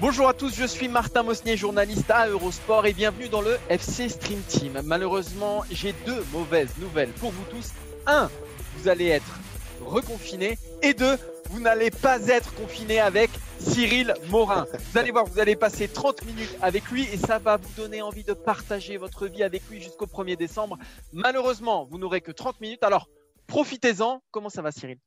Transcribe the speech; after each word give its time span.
Bonjour 0.00 0.28
à 0.28 0.34
tous, 0.34 0.54
je 0.54 0.64
suis 0.64 0.88
Martin 0.88 1.22
Mosnier, 1.22 1.56
journaliste 1.56 2.10
à 2.10 2.28
Eurosport 2.28 2.86
et 2.86 2.92
bienvenue 2.92 3.28
dans 3.28 3.40
le 3.40 3.58
FC 3.68 4.08
Stream 4.08 4.40
Team. 4.48 4.80
Malheureusement, 4.84 5.64
j'ai 5.70 5.92
deux 6.06 6.24
mauvaises 6.32 6.76
nouvelles 6.78 7.10
pour 7.10 7.30
vous 7.30 7.44
tous. 7.50 7.72
Un, 8.06 8.30
vous 8.76 8.88
allez 8.88 9.08
être 9.08 9.40
reconfiné 9.84 10.56
et 10.82 10.94
deux, 10.94 11.16
vous 11.50 11.60
n'allez 11.60 11.90
pas 11.90 12.26
être 12.28 12.54
confiné 12.54 13.00
avec 13.00 13.30
Cyril 13.58 14.14
Morin. 14.30 14.66
Vous 14.92 14.98
allez 14.98 15.10
voir, 15.10 15.24
vous 15.24 15.40
allez 15.40 15.56
passer 15.56 15.88
30 15.88 16.24
minutes 16.26 16.56
avec 16.62 16.90
lui 16.90 17.02
et 17.12 17.16
ça 17.16 17.38
va 17.38 17.56
vous 17.56 17.72
donner 17.76 18.00
envie 18.00 18.24
de 18.24 18.34
partager 18.34 18.96
votre 18.96 19.26
vie 19.26 19.42
avec 19.42 19.62
lui 19.68 19.82
jusqu'au 19.82 20.06
1er 20.06 20.36
décembre. 20.36 20.78
Malheureusement, 21.12 21.86
vous 21.90 21.98
n'aurez 21.98 22.20
que 22.20 22.32
30 22.32 22.60
minutes, 22.60 22.82
alors 22.82 23.08
profitez-en. 23.46 24.22
Comment 24.30 24.48
ça 24.48 24.62
va 24.62 24.70
Cyril? 24.70 24.98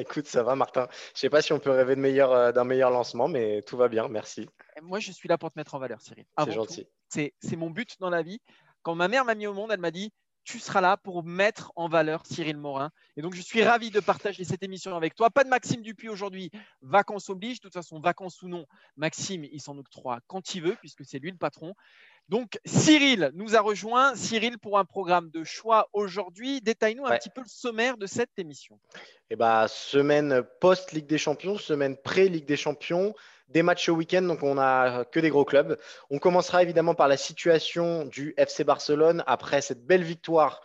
Écoute, 0.00 0.26
ça 0.26 0.42
va, 0.42 0.54
Martin. 0.54 0.86
Je 0.90 1.10
ne 1.10 1.18
sais 1.18 1.30
pas 1.30 1.42
si 1.42 1.52
on 1.52 1.58
peut 1.58 1.70
rêver 1.70 1.94
euh, 2.20 2.52
d'un 2.52 2.64
meilleur 2.64 2.90
lancement, 2.90 3.28
mais 3.28 3.62
tout 3.62 3.76
va 3.76 3.88
bien, 3.88 4.08
merci. 4.08 4.48
Moi, 4.82 5.00
je 5.00 5.12
suis 5.12 5.28
là 5.28 5.38
pour 5.38 5.50
te 5.50 5.58
mettre 5.58 5.74
en 5.74 5.78
valeur, 5.78 6.00
Cyril. 6.00 6.24
C'est 6.44 6.52
gentil. 6.52 6.86
C'est 7.08 7.56
mon 7.56 7.70
but 7.70 7.96
dans 8.00 8.10
la 8.10 8.22
vie. 8.22 8.40
Quand 8.82 8.94
ma 8.94 9.08
mère 9.08 9.24
m'a 9.24 9.34
mis 9.34 9.46
au 9.46 9.54
monde, 9.54 9.72
elle 9.72 9.80
m'a 9.80 9.90
dit 9.90 10.12
tu 10.48 10.58
seras 10.58 10.80
là 10.80 10.96
pour 10.96 11.24
mettre 11.24 11.72
en 11.76 11.88
valeur 11.88 12.24
Cyril 12.24 12.56
Morin. 12.56 12.90
Et 13.18 13.22
donc, 13.22 13.34
je 13.34 13.42
suis 13.42 13.62
ravi 13.62 13.90
de 13.90 14.00
partager 14.00 14.44
cette 14.44 14.62
émission 14.62 14.96
avec 14.96 15.14
toi. 15.14 15.28
Pas 15.28 15.44
de 15.44 15.50
Maxime 15.50 15.82
Dupuis 15.82 16.08
aujourd'hui. 16.08 16.50
Vacances 16.80 17.28
oblige. 17.28 17.58
De 17.58 17.64
toute 17.64 17.74
façon, 17.74 18.00
vacances 18.00 18.40
ou 18.40 18.48
non, 18.48 18.64
Maxime, 18.96 19.44
il 19.44 19.60
s'en 19.60 19.76
octroie 19.76 20.20
quand 20.26 20.54
il 20.54 20.62
veut, 20.62 20.76
puisque 20.76 21.04
c'est 21.04 21.18
lui 21.18 21.30
le 21.30 21.36
patron. 21.36 21.74
Donc, 22.28 22.60
Cyril 22.66 23.30
nous 23.34 23.56
a 23.56 23.60
rejoint. 23.60 24.14
Cyril, 24.14 24.58
pour 24.58 24.78
un 24.78 24.84
programme 24.84 25.30
de 25.30 25.44
choix 25.44 25.88
aujourd'hui, 25.94 26.60
détaille-nous 26.60 27.06
un 27.06 27.16
petit 27.16 27.30
peu 27.30 27.40
le 27.40 27.48
sommaire 27.48 27.96
de 27.96 28.06
cette 28.06 28.38
émission. 28.38 28.78
Eh 29.30 29.36
ben, 29.36 29.66
semaine 29.66 30.42
post-Ligue 30.60 31.06
des 31.06 31.16
Champions, 31.16 31.56
semaine 31.56 31.96
pré-Ligue 31.96 32.44
des 32.44 32.56
Champions, 32.56 33.14
des 33.48 33.62
matchs 33.62 33.88
au 33.88 33.94
week-end, 33.94 34.22
donc 34.22 34.42
on 34.42 34.56
n'a 34.56 35.06
que 35.06 35.20
des 35.20 35.30
gros 35.30 35.46
clubs. 35.46 35.78
On 36.10 36.18
commencera 36.18 36.62
évidemment 36.62 36.94
par 36.94 37.08
la 37.08 37.16
situation 37.16 38.04
du 38.04 38.34
FC 38.36 38.62
Barcelone 38.62 39.24
après 39.26 39.62
cette 39.62 39.86
belle 39.86 40.04
victoire 40.04 40.60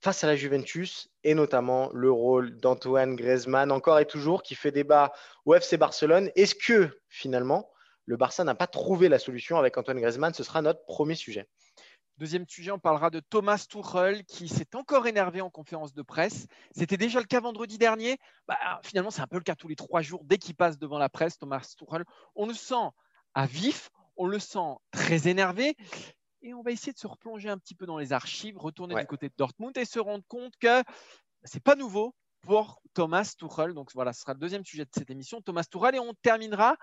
face 0.00 0.24
à 0.24 0.26
la 0.26 0.36
Juventus 0.36 1.10
et 1.24 1.34
notamment 1.34 1.90
le 1.92 2.10
rôle 2.10 2.56
d'Antoine 2.56 3.16
Griezmann, 3.16 3.70
encore 3.70 3.98
et 3.98 4.06
toujours, 4.06 4.42
qui 4.42 4.54
fait 4.54 4.70
débat 4.70 5.12
au 5.44 5.54
FC 5.54 5.76
Barcelone. 5.76 6.30
Est-ce 6.36 6.54
que 6.54 6.88
finalement, 7.08 7.68
le 8.06 8.16
Barça 8.16 8.44
n'a 8.44 8.54
pas 8.54 8.66
trouvé 8.66 9.08
la 9.08 9.18
solution 9.18 9.58
avec 9.58 9.76
Antoine 9.76 10.00
Griezmann. 10.00 10.32
Ce 10.32 10.44
sera 10.44 10.62
notre 10.62 10.84
premier 10.86 11.16
sujet. 11.16 11.46
Deuxième 12.18 12.48
sujet, 12.48 12.70
on 12.70 12.78
parlera 12.78 13.10
de 13.10 13.20
Thomas 13.20 13.66
Tuchel 13.68 14.24
qui 14.24 14.48
s'est 14.48 14.74
encore 14.74 15.06
énervé 15.06 15.42
en 15.42 15.50
conférence 15.50 15.92
de 15.92 16.00
presse. 16.00 16.46
C'était 16.70 16.96
déjà 16.96 17.20
le 17.20 17.26
cas 17.26 17.40
vendredi 17.40 17.76
dernier. 17.76 18.16
Bah, 18.48 18.56
finalement, 18.82 19.10
c'est 19.10 19.20
un 19.20 19.26
peu 19.26 19.36
le 19.36 19.42
cas 19.42 19.54
tous 19.54 19.68
les 19.68 19.76
trois 19.76 20.00
jours. 20.00 20.22
Dès 20.24 20.38
qu'il 20.38 20.54
passe 20.54 20.78
devant 20.78 20.98
la 20.98 21.10
presse, 21.10 21.36
Thomas 21.36 21.74
Tuchel, 21.76 22.04
on 22.34 22.46
le 22.46 22.54
sent 22.54 22.88
à 23.34 23.44
vif, 23.44 23.90
on 24.16 24.26
le 24.26 24.38
sent 24.38 24.76
très 24.92 25.28
énervé. 25.28 25.76
Et 26.40 26.54
on 26.54 26.62
va 26.62 26.70
essayer 26.70 26.92
de 26.92 26.98
se 26.98 27.06
replonger 27.06 27.50
un 27.50 27.58
petit 27.58 27.74
peu 27.74 27.84
dans 27.84 27.98
les 27.98 28.14
archives, 28.14 28.56
retourner 28.56 28.94
du 28.94 29.06
côté 29.06 29.28
de 29.28 29.34
Dortmund 29.36 29.76
et 29.76 29.84
se 29.84 29.98
rendre 29.98 30.24
compte 30.26 30.54
que 30.58 30.82
c'est 31.42 31.62
pas 31.62 31.74
nouveau 31.74 32.14
pour 32.40 32.80
Thomas 32.94 33.34
Tuchel. 33.38 33.74
Donc 33.74 33.90
voilà, 33.92 34.14
ce 34.14 34.22
sera 34.22 34.32
le 34.32 34.38
deuxième 34.38 34.64
sujet 34.64 34.84
de 34.84 34.90
cette 34.96 35.10
émission, 35.10 35.42
Thomas 35.42 35.64
Tuchel. 35.64 35.96
Et 35.96 35.98
on 35.98 36.14
terminera 36.14 36.76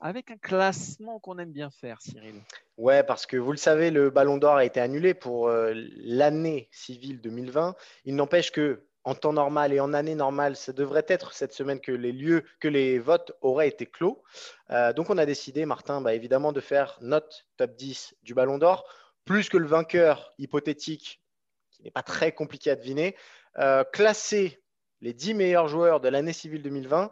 avec 0.00 0.30
un 0.30 0.36
classement 0.36 1.18
qu'on 1.18 1.38
aime 1.38 1.52
bien 1.52 1.70
faire, 1.70 2.00
Cyril. 2.00 2.34
Ouais, 2.76 3.02
parce 3.02 3.26
que 3.26 3.36
vous 3.36 3.52
le 3.52 3.58
savez, 3.58 3.90
le 3.90 4.10
Ballon 4.10 4.36
d'Or 4.36 4.56
a 4.56 4.64
été 4.64 4.80
annulé 4.80 5.14
pour 5.14 5.48
euh, 5.48 5.72
l'année 5.74 6.68
civile 6.72 7.20
2020. 7.20 7.74
Il 8.04 8.16
n'empêche 8.16 8.52
que 8.52 8.84
en 9.04 9.14
temps 9.14 9.34
normal 9.34 9.72
et 9.72 9.80
en 9.80 9.92
année 9.92 10.14
normale, 10.14 10.56
ça 10.56 10.72
devrait 10.72 11.04
être 11.08 11.34
cette 11.34 11.52
semaine 11.52 11.80
que 11.80 11.92
les 11.92 12.98
votes 12.98 13.32
auraient 13.42 13.68
été 13.68 13.86
clos. 13.86 14.22
Euh, 14.70 14.92
donc, 14.94 15.10
on 15.10 15.18
a 15.18 15.26
décidé, 15.26 15.66
Martin, 15.66 16.00
bah, 16.00 16.14
évidemment, 16.14 16.52
de 16.52 16.60
faire 16.60 16.98
notre 17.02 17.46
top 17.58 17.76
10 17.76 18.14
du 18.22 18.32
Ballon 18.32 18.58
d'Or, 18.58 18.88
plus 19.26 19.48
que 19.50 19.58
le 19.58 19.66
vainqueur 19.66 20.32
hypothétique, 20.38 21.22
qui 21.70 21.82
n'est 21.82 21.90
pas 21.90 22.02
très 22.02 22.32
compliqué 22.32 22.70
à 22.70 22.76
deviner, 22.76 23.14
euh, 23.58 23.84
classé 23.84 24.63
les 25.04 25.12
10 25.12 25.34
meilleurs 25.34 25.68
joueurs 25.68 26.00
de 26.00 26.08
l'année 26.08 26.32
civile 26.32 26.62
2020, 26.62 27.10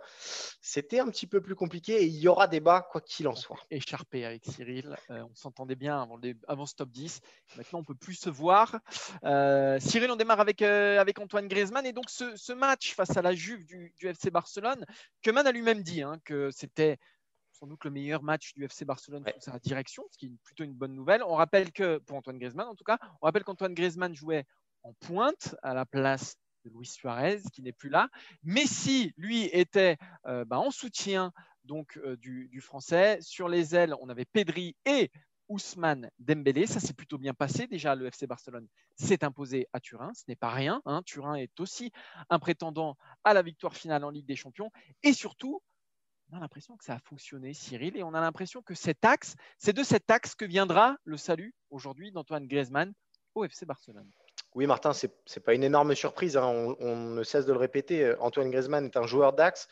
c'était 0.62 0.98
un 0.98 1.08
petit 1.08 1.26
peu 1.26 1.42
plus 1.42 1.54
compliqué 1.54 2.02
et 2.02 2.06
il 2.06 2.18
y 2.18 2.26
aura 2.26 2.48
débat 2.48 2.80
quoi 2.90 3.02
qu'il 3.02 3.28
en 3.28 3.34
soit. 3.34 3.58
Écharpé 3.70 4.24
avec 4.24 4.44
Cyril, 4.46 4.96
euh, 5.10 5.22
on 5.30 5.34
s'entendait 5.34 5.74
bien 5.74 6.00
avant, 6.02 6.18
avant, 6.48 6.64
ce 6.64 6.74
top 6.74 6.90
10. 6.90 7.20
Maintenant, 7.58 7.80
on 7.80 7.84
peut 7.84 7.94
plus 7.94 8.14
se 8.14 8.30
voir. 8.30 8.78
Euh, 9.24 9.78
Cyril, 9.78 10.10
on 10.10 10.16
démarre 10.16 10.40
avec, 10.40 10.62
euh, 10.62 10.98
avec 10.98 11.18
Antoine 11.18 11.48
Griezmann 11.48 11.84
et 11.84 11.92
donc 11.92 12.08
ce, 12.08 12.52
match 12.52 12.94
face 12.94 13.16
à 13.16 13.22
la 13.22 13.34
Juve 13.34 13.64
du, 13.66 13.94
FC 14.00 14.30
Barcelone, 14.30 14.86
que 15.22 15.30
Man 15.30 15.46
a 15.46 15.52
lui-même 15.52 15.82
dit 15.82 16.00
hein, 16.02 16.18
que 16.24 16.50
c'était 16.50 16.98
sans 17.52 17.66
doute 17.66 17.84
le 17.84 17.90
meilleur 17.90 18.22
match 18.22 18.54
du 18.54 18.64
FC 18.64 18.86
Barcelone 18.86 19.24
sous 19.34 19.50
sa 19.50 19.58
direction, 19.58 20.04
ce 20.10 20.16
qui 20.16 20.26
est 20.26 20.32
plutôt 20.42 20.64
une 20.64 20.74
bonne 20.74 20.94
nouvelle. 20.94 21.22
On 21.22 21.34
rappelle 21.34 21.72
que, 21.72 21.98
pour 21.98 22.16
Antoine 22.16 22.38
Griezmann 22.38 22.68
en 22.68 22.74
tout 22.74 22.84
cas, 22.84 22.98
on 23.20 23.26
rappelle 23.26 23.44
qu'Antoine 23.44 23.74
Griezmann 23.74 24.14
jouait 24.14 24.46
en 24.82 24.94
pointe 24.94 25.54
à 25.62 25.74
la 25.74 25.84
place 25.84 26.36
de 26.64 26.70
Luis 26.70 26.86
Suarez 26.86 27.40
qui 27.52 27.62
n'est 27.62 27.72
plus 27.72 27.88
là. 27.88 28.08
Messi, 28.42 29.12
lui, 29.16 29.44
était 29.52 29.96
euh, 30.26 30.44
bah, 30.44 30.58
en 30.58 30.70
soutien 30.70 31.32
donc 31.64 31.98
euh, 31.98 32.16
du, 32.16 32.60
français. 32.60 33.18
Sur 33.20 33.48
les 33.48 33.74
ailes, 33.74 33.94
on 34.00 34.08
avait 34.08 34.24
Pedri 34.24 34.76
et 34.84 35.10
Ousmane 35.48 36.10
Dembélé. 36.18 36.66
Ça 36.66 36.80
s'est 36.80 36.94
plutôt 36.94 37.18
bien 37.18 37.34
passé. 37.34 37.66
Déjà, 37.66 37.94
le 37.94 38.06
FC 38.06 38.26
Barcelone 38.26 38.68
s'est 38.96 39.24
imposé 39.24 39.68
à 39.72 39.80
Turin. 39.80 40.12
Ce 40.14 40.24
n'est 40.28 40.36
pas 40.36 40.50
rien. 40.50 40.82
Hein. 40.84 41.02
Turin 41.04 41.34
est 41.34 41.60
aussi 41.60 41.92
un 42.30 42.38
prétendant 42.38 42.96
à 43.24 43.34
la 43.34 43.42
victoire 43.42 43.76
finale 43.76 44.04
en 44.04 44.10
Ligue 44.10 44.26
des 44.26 44.36
Champions. 44.36 44.70
Et 45.02 45.12
surtout, 45.12 45.62
on 46.30 46.36
a 46.36 46.40
l'impression 46.40 46.76
que 46.76 46.84
ça 46.84 46.94
a 46.94 46.98
fonctionné, 46.98 47.52
Cyril, 47.52 47.96
et 47.96 48.02
on 48.02 48.14
a 48.14 48.20
l'impression 48.20 48.62
que 48.62 48.74
cet 48.74 49.04
axe, 49.04 49.34
c'est 49.58 49.74
de 49.74 49.82
cet 49.82 50.10
axe 50.10 50.34
que 50.34 50.46
viendra 50.46 50.96
le 51.04 51.18
salut 51.18 51.54
aujourd'hui 51.68 52.10
d'Antoine 52.10 52.46
Griezmann 52.46 52.92
au 53.34 53.44
FC 53.44 53.66
Barcelone. 53.66 54.10
Oui, 54.54 54.66
Martin, 54.66 54.92
ce 54.92 55.06
n'est 55.06 55.42
pas 55.42 55.54
une 55.54 55.64
énorme 55.64 55.94
surprise. 55.94 56.36
Hein. 56.36 56.74
On, 56.80 56.96
ne 56.96 57.22
cesse 57.22 57.46
de 57.46 57.52
le 57.52 57.58
répéter. 57.58 58.14
Antoine 58.20 58.50
Griezmann 58.50 58.84
est 58.84 58.96
un 58.96 59.06
joueur 59.06 59.32
d'axe. 59.32 59.68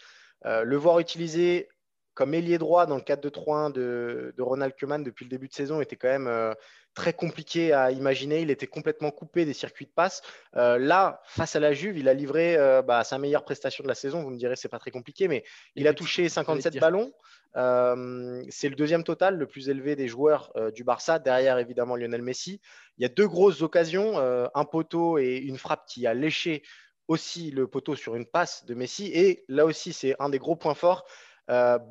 Euh, 0.46 0.64
le 0.64 0.76
voir 0.76 0.98
utilisé 0.98 1.68
comme 2.14 2.34
ailier 2.34 2.58
droit 2.58 2.86
dans 2.86 2.96
le 2.96 3.02
4-2-3-1 3.02 3.72
de, 3.72 4.34
Ronald 4.38 4.74
Koeman 4.78 5.02
depuis 5.02 5.24
le 5.24 5.30
début 5.30 5.48
de 5.48 5.54
saison 5.54 5.80
était 5.80 5.96
quand 5.96 6.08
même 6.08 6.26
euh, 6.26 6.52
très 6.94 7.12
compliqué 7.12 7.72
à 7.72 7.90
imaginer. 7.90 8.40
Il 8.40 8.50
était 8.50 8.66
complètement 8.66 9.10
coupé 9.10 9.44
des 9.44 9.52
circuits 9.52 9.86
de 9.86 9.92
passe. 9.92 10.22
là, 10.54 11.20
face 11.24 11.56
à 11.56 11.60
la 11.60 11.72
Juve, 11.72 11.96
il 11.98 12.08
a 12.08 12.14
livré 12.14 12.56
bah, 12.84 13.04
sa 13.04 13.18
meilleure 13.18 13.44
prestation 13.44 13.84
de 13.84 13.88
la 13.88 13.94
saison. 13.94 14.22
Vous 14.22 14.30
me 14.30 14.38
direz, 14.38 14.56
c'est 14.56 14.68
pas 14.68 14.80
très 14.80 14.90
compliqué, 14.90 15.28
mais 15.28 15.44
il 15.76 15.86
a 15.86 15.94
touché 15.94 16.28
57 16.28 16.78
ballons. 16.78 17.12
Euh, 17.56 18.44
c'est 18.48 18.68
le 18.68 18.76
deuxième 18.76 19.04
total, 19.04 19.36
le 19.36 19.46
plus 19.46 19.68
élevé 19.68 19.96
des 19.96 20.08
joueurs 20.08 20.52
euh, 20.56 20.70
du 20.70 20.84
Barça, 20.84 21.18
derrière 21.18 21.58
évidemment 21.58 21.96
Lionel 21.96 22.22
Messi. 22.22 22.60
Il 22.98 23.02
y 23.02 23.04
a 23.04 23.08
deux 23.08 23.26
grosses 23.26 23.62
occasions, 23.62 24.18
euh, 24.18 24.46
un 24.54 24.64
poteau 24.64 25.18
et 25.18 25.36
une 25.36 25.58
frappe 25.58 25.86
qui 25.86 26.06
a 26.06 26.14
léché 26.14 26.62
aussi 27.08 27.50
le 27.50 27.66
poteau 27.66 27.96
sur 27.96 28.14
une 28.14 28.26
passe 28.26 28.64
de 28.66 28.74
Messi. 28.74 29.10
Et 29.12 29.44
là 29.48 29.66
aussi, 29.66 29.92
c'est 29.92 30.14
un 30.20 30.28
des 30.28 30.38
gros 30.38 30.54
points 30.56 30.74
forts. 30.74 31.04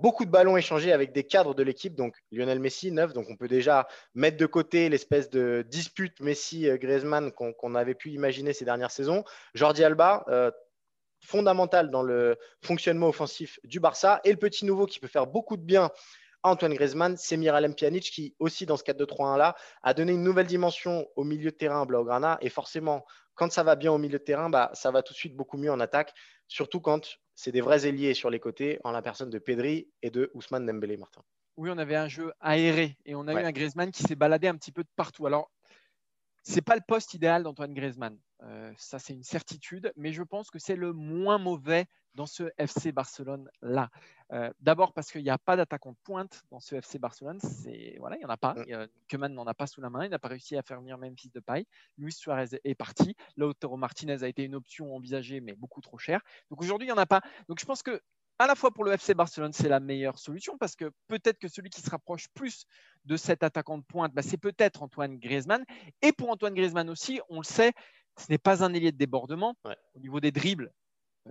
Beaucoup 0.01 0.25
de 0.25 0.31
ballons 0.31 0.57
échangés 0.57 0.93
avec 0.93 1.11
des 1.11 1.23
cadres 1.23 1.53
de 1.53 1.63
l'équipe, 1.63 1.95
donc 1.95 2.15
Lionel 2.31 2.59
Messi, 2.59 2.91
neuf, 2.91 3.13
donc 3.13 3.27
on 3.29 3.35
peut 3.35 3.47
déjà 3.47 3.87
mettre 4.13 4.37
de 4.37 4.45
côté 4.45 4.89
l'espèce 4.89 5.29
de 5.29 5.65
dispute 5.67 6.19
Messi-Griezmann 6.21 7.31
qu'on 7.31 7.75
avait 7.75 7.95
pu 7.95 8.11
imaginer 8.11 8.53
ces 8.53 8.65
dernières 8.65 8.91
saisons. 8.91 9.23
Jordi 9.53 9.83
Alba, 9.83 10.25
fondamental 11.21 11.91
dans 11.91 12.03
le 12.03 12.37
fonctionnement 12.63 13.09
offensif 13.09 13.59
du 13.65 13.79
Barça. 13.79 14.21
Et 14.23 14.31
le 14.31 14.37
petit 14.37 14.65
nouveau 14.65 14.85
qui 14.85 14.99
peut 14.99 15.07
faire 15.07 15.27
beaucoup 15.27 15.57
de 15.57 15.61
bien 15.61 15.91
Antoine 16.43 16.73
Griezmann, 16.73 17.17
c'est 17.17 17.35
Miralem 17.35 17.75
Pjanic 17.75 18.03
qui 18.03 18.33
aussi 18.39 18.65
dans 18.65 18.77
ce 18.77 18.83
4-2-3-1-là 18.83 19.55
a 19.83 19.93
donné 19.93 20.13
une 20.13 20.23
nouvelle 20.23 20.47
dimension 20.47 21.05
au 21.17 21.25
milieu 21.25 21.51
de 21.51 21.55
terrain 21.57 21.85
Blaugrana. 21.85 22.37
Et 22.39 22.47
forcément, 22.47 23.05
quand 23.39 23.53
ça 23.53 23.63
va 23.63 23.77
bien 23.77 23.93
au 23.93 23.97
milieu 23.97 24.19
de 24.19 24.23
terrain, 24.23 24.49
bah, 24.49 24.69
ça 24.73 24.91
va 24.91 25.01
tout 25.01 25.13
de 25.13 25.17
suite 25.17 25.33
beaucoup 25.33 25.57
mieux 25.57 25.71
en 25.71 25.79
attaque, 25.79 26.13
surtout 26.49 26.81
quand 26.81 27.17
c'est 27.35 27.53
des 27.53 27.61
vrais 27.61 27.87
ailiers 27.87 28.13
sur 28.13 28.29
les 28.29 28.41
côtés, 28.41 28.81
en 28.83 28.91
la 28.91 29.01
personne 29.01 29.29
de 29.29 29.39
Pedri 29.39 29.87
et 30.01 30.09
de 30.09 30.29
Ousmane 30.33 30.65
Dembélé, 30.65 30.97
Martin. 30.97 31.21
Oui, 31.55 31.69
on 31.71 31.77
avait 31.77 31.95
un 31.95 32.09
jeu 32.09 32.33
aéré 32.41 32.97
et 33.05 33.15
on 33.15 33.29
a 33.29 33.33
eu 33.33 33.45
un 33.45 33.51
Griezmann 33.53 33.91
qui 33.91 34.03
s'est 34.03 34.15
baladé 34.15 34.49
un 34.49 34.55
petit 34.55 34.73
peu 34.73 34.83
de 34.83 34.89
partout. 34.97 35.25
Alors, 35.25 35.49
c'est 36.43 36.61
pas 36.61 36.75
le 36.75 36.81
poste 36.85 37.13
idéal 37.13 37.43
d'Antoine 37.43 37.73
Griezmann. 37.73 38.19
Euh, 38.43 38.73
ça, 38.77 38.99
c'est 38.99 39.13
une 39.13 39.23
certitude, 39.23 39.93
mais 39.95 40.11
je 40.11 40.23
pense 40.23 40.49
que 40.49 40.59
c'est 40.59 40.75
le 40.75 40.91
moins 40.91 41.37
mauvais 41.37 41.85
dans 42.15 42.25
ce 42.25 42.51
FC 42.57 42.91
Barcelone-là. 42.91 43.89
Euh, 44.31 44.51
d'abord 44.59 44.93
parce 44.93 45.11
qu'il 45.11 45.23
n'y 45.23 45.29
a 45.29 45.37
pas 45.37 45.55
d'attaquant 45.55 45.91
de 45.91 45.97
pointe 46.03 46.43
dans 46.51 46.59
ce 46.59 46.75
FC 46.75 46.99
Barcelone. 46.99 47.39
Voilà, 47.99 48.15
il 48.15 48.19
n'y 48.19 48.25
en 48.25 48.29
a 48.29 48.37
pas. 48.37 48.55
Keman 49.07 49.33
n'en 49.33 49.47
a 49.47 49.53
pas 49.53 49.67
sous 49.67 49.81
la 49.81 49.89
main. 49.89 50.05
Il 50.05 50.11
n'a 50.11 50.19
pas 50.19 50.27
réussi 50.27 50.55
à 50.55 50.61
faire 50.61 50.79
venir 50.79 50.97
Memphis 50.97 51.31
de 51.33 51.39
paille. 51.39 51.65
Luis 51.97 52.13
Suarez 52.13 52.59
est 52.63 52.75
parti. 52.75 53.15
Lautaro 53.37 53.77
Martinez 53.77 54.23
a 54.23 54.27
été 54.27 54.43
une 54.43 54.55
option 54.55 54.95
envisagée, 54.95 55.39
mais 55.39 55.53
beaucoup 55.53 55.81
trop 55.81 55.97
chère. 55.97 56.21
Donc 56.49 56.61
aujourd'hui, 56.61 56.87
il 56.87 56.91
n'y 56.91 56.97
en 56.97 57.01
a 57.01 57.05
pas. 57.05 57.21
Donc 57.47 57.59
je 57.59 57.65
pense 57.65 57.83
que 57.83 58.01
à 58.39 58.47
la 58.47 58.55
fois 58.55 58.71
pour 58.71 58.85
le 58.85 58.93
FC 58.93 59.13
Barcelone, 59.13 59.51
c'est 59.51 59.67
la 59.67 59.81
meilleure 59.81 60.17
solution 60.17 60.57
parce 60.57 60.75
que 60.75 60.91
peut-être 61.07 61.37
que 61.39 61.49
celui 61.49 61.69
qui 61.69 61.81
se 61.81 61.89
rapproche 61.89 62.29
plus 62.29 62.65
de 63.03 63.17
cet 63.17 63.43
attaquant 63.43 63.77
de 63.77 63.83
pointe, 63.83 64.13
bah, 64.13 64.21
c'est 64.21 64.37
peut-être 64.37 64.81
Antoine 64.81 65.17
Griezmann. 65.17 65.65
Et 66.01 66.13
pour 66.13 66.29
Antoine 66.29 66.53
Griezmann 66.53 66.89
aussi, 66.89 67.19
on 67.27 67.39
le 67.39 67.43
sait, 67.43 67.73
ce 68.17 68.25
n'est 68.29 68.37
pas 68.37 68.63
un 68.63 68.73
ailier 68.73 68.93
de 68.93 68.97
débordement. 68.97 69.55
Au 69.93 69.99
niveau 69.99 70.21
des 70.21 70.31
dribbles, 70.31 70.71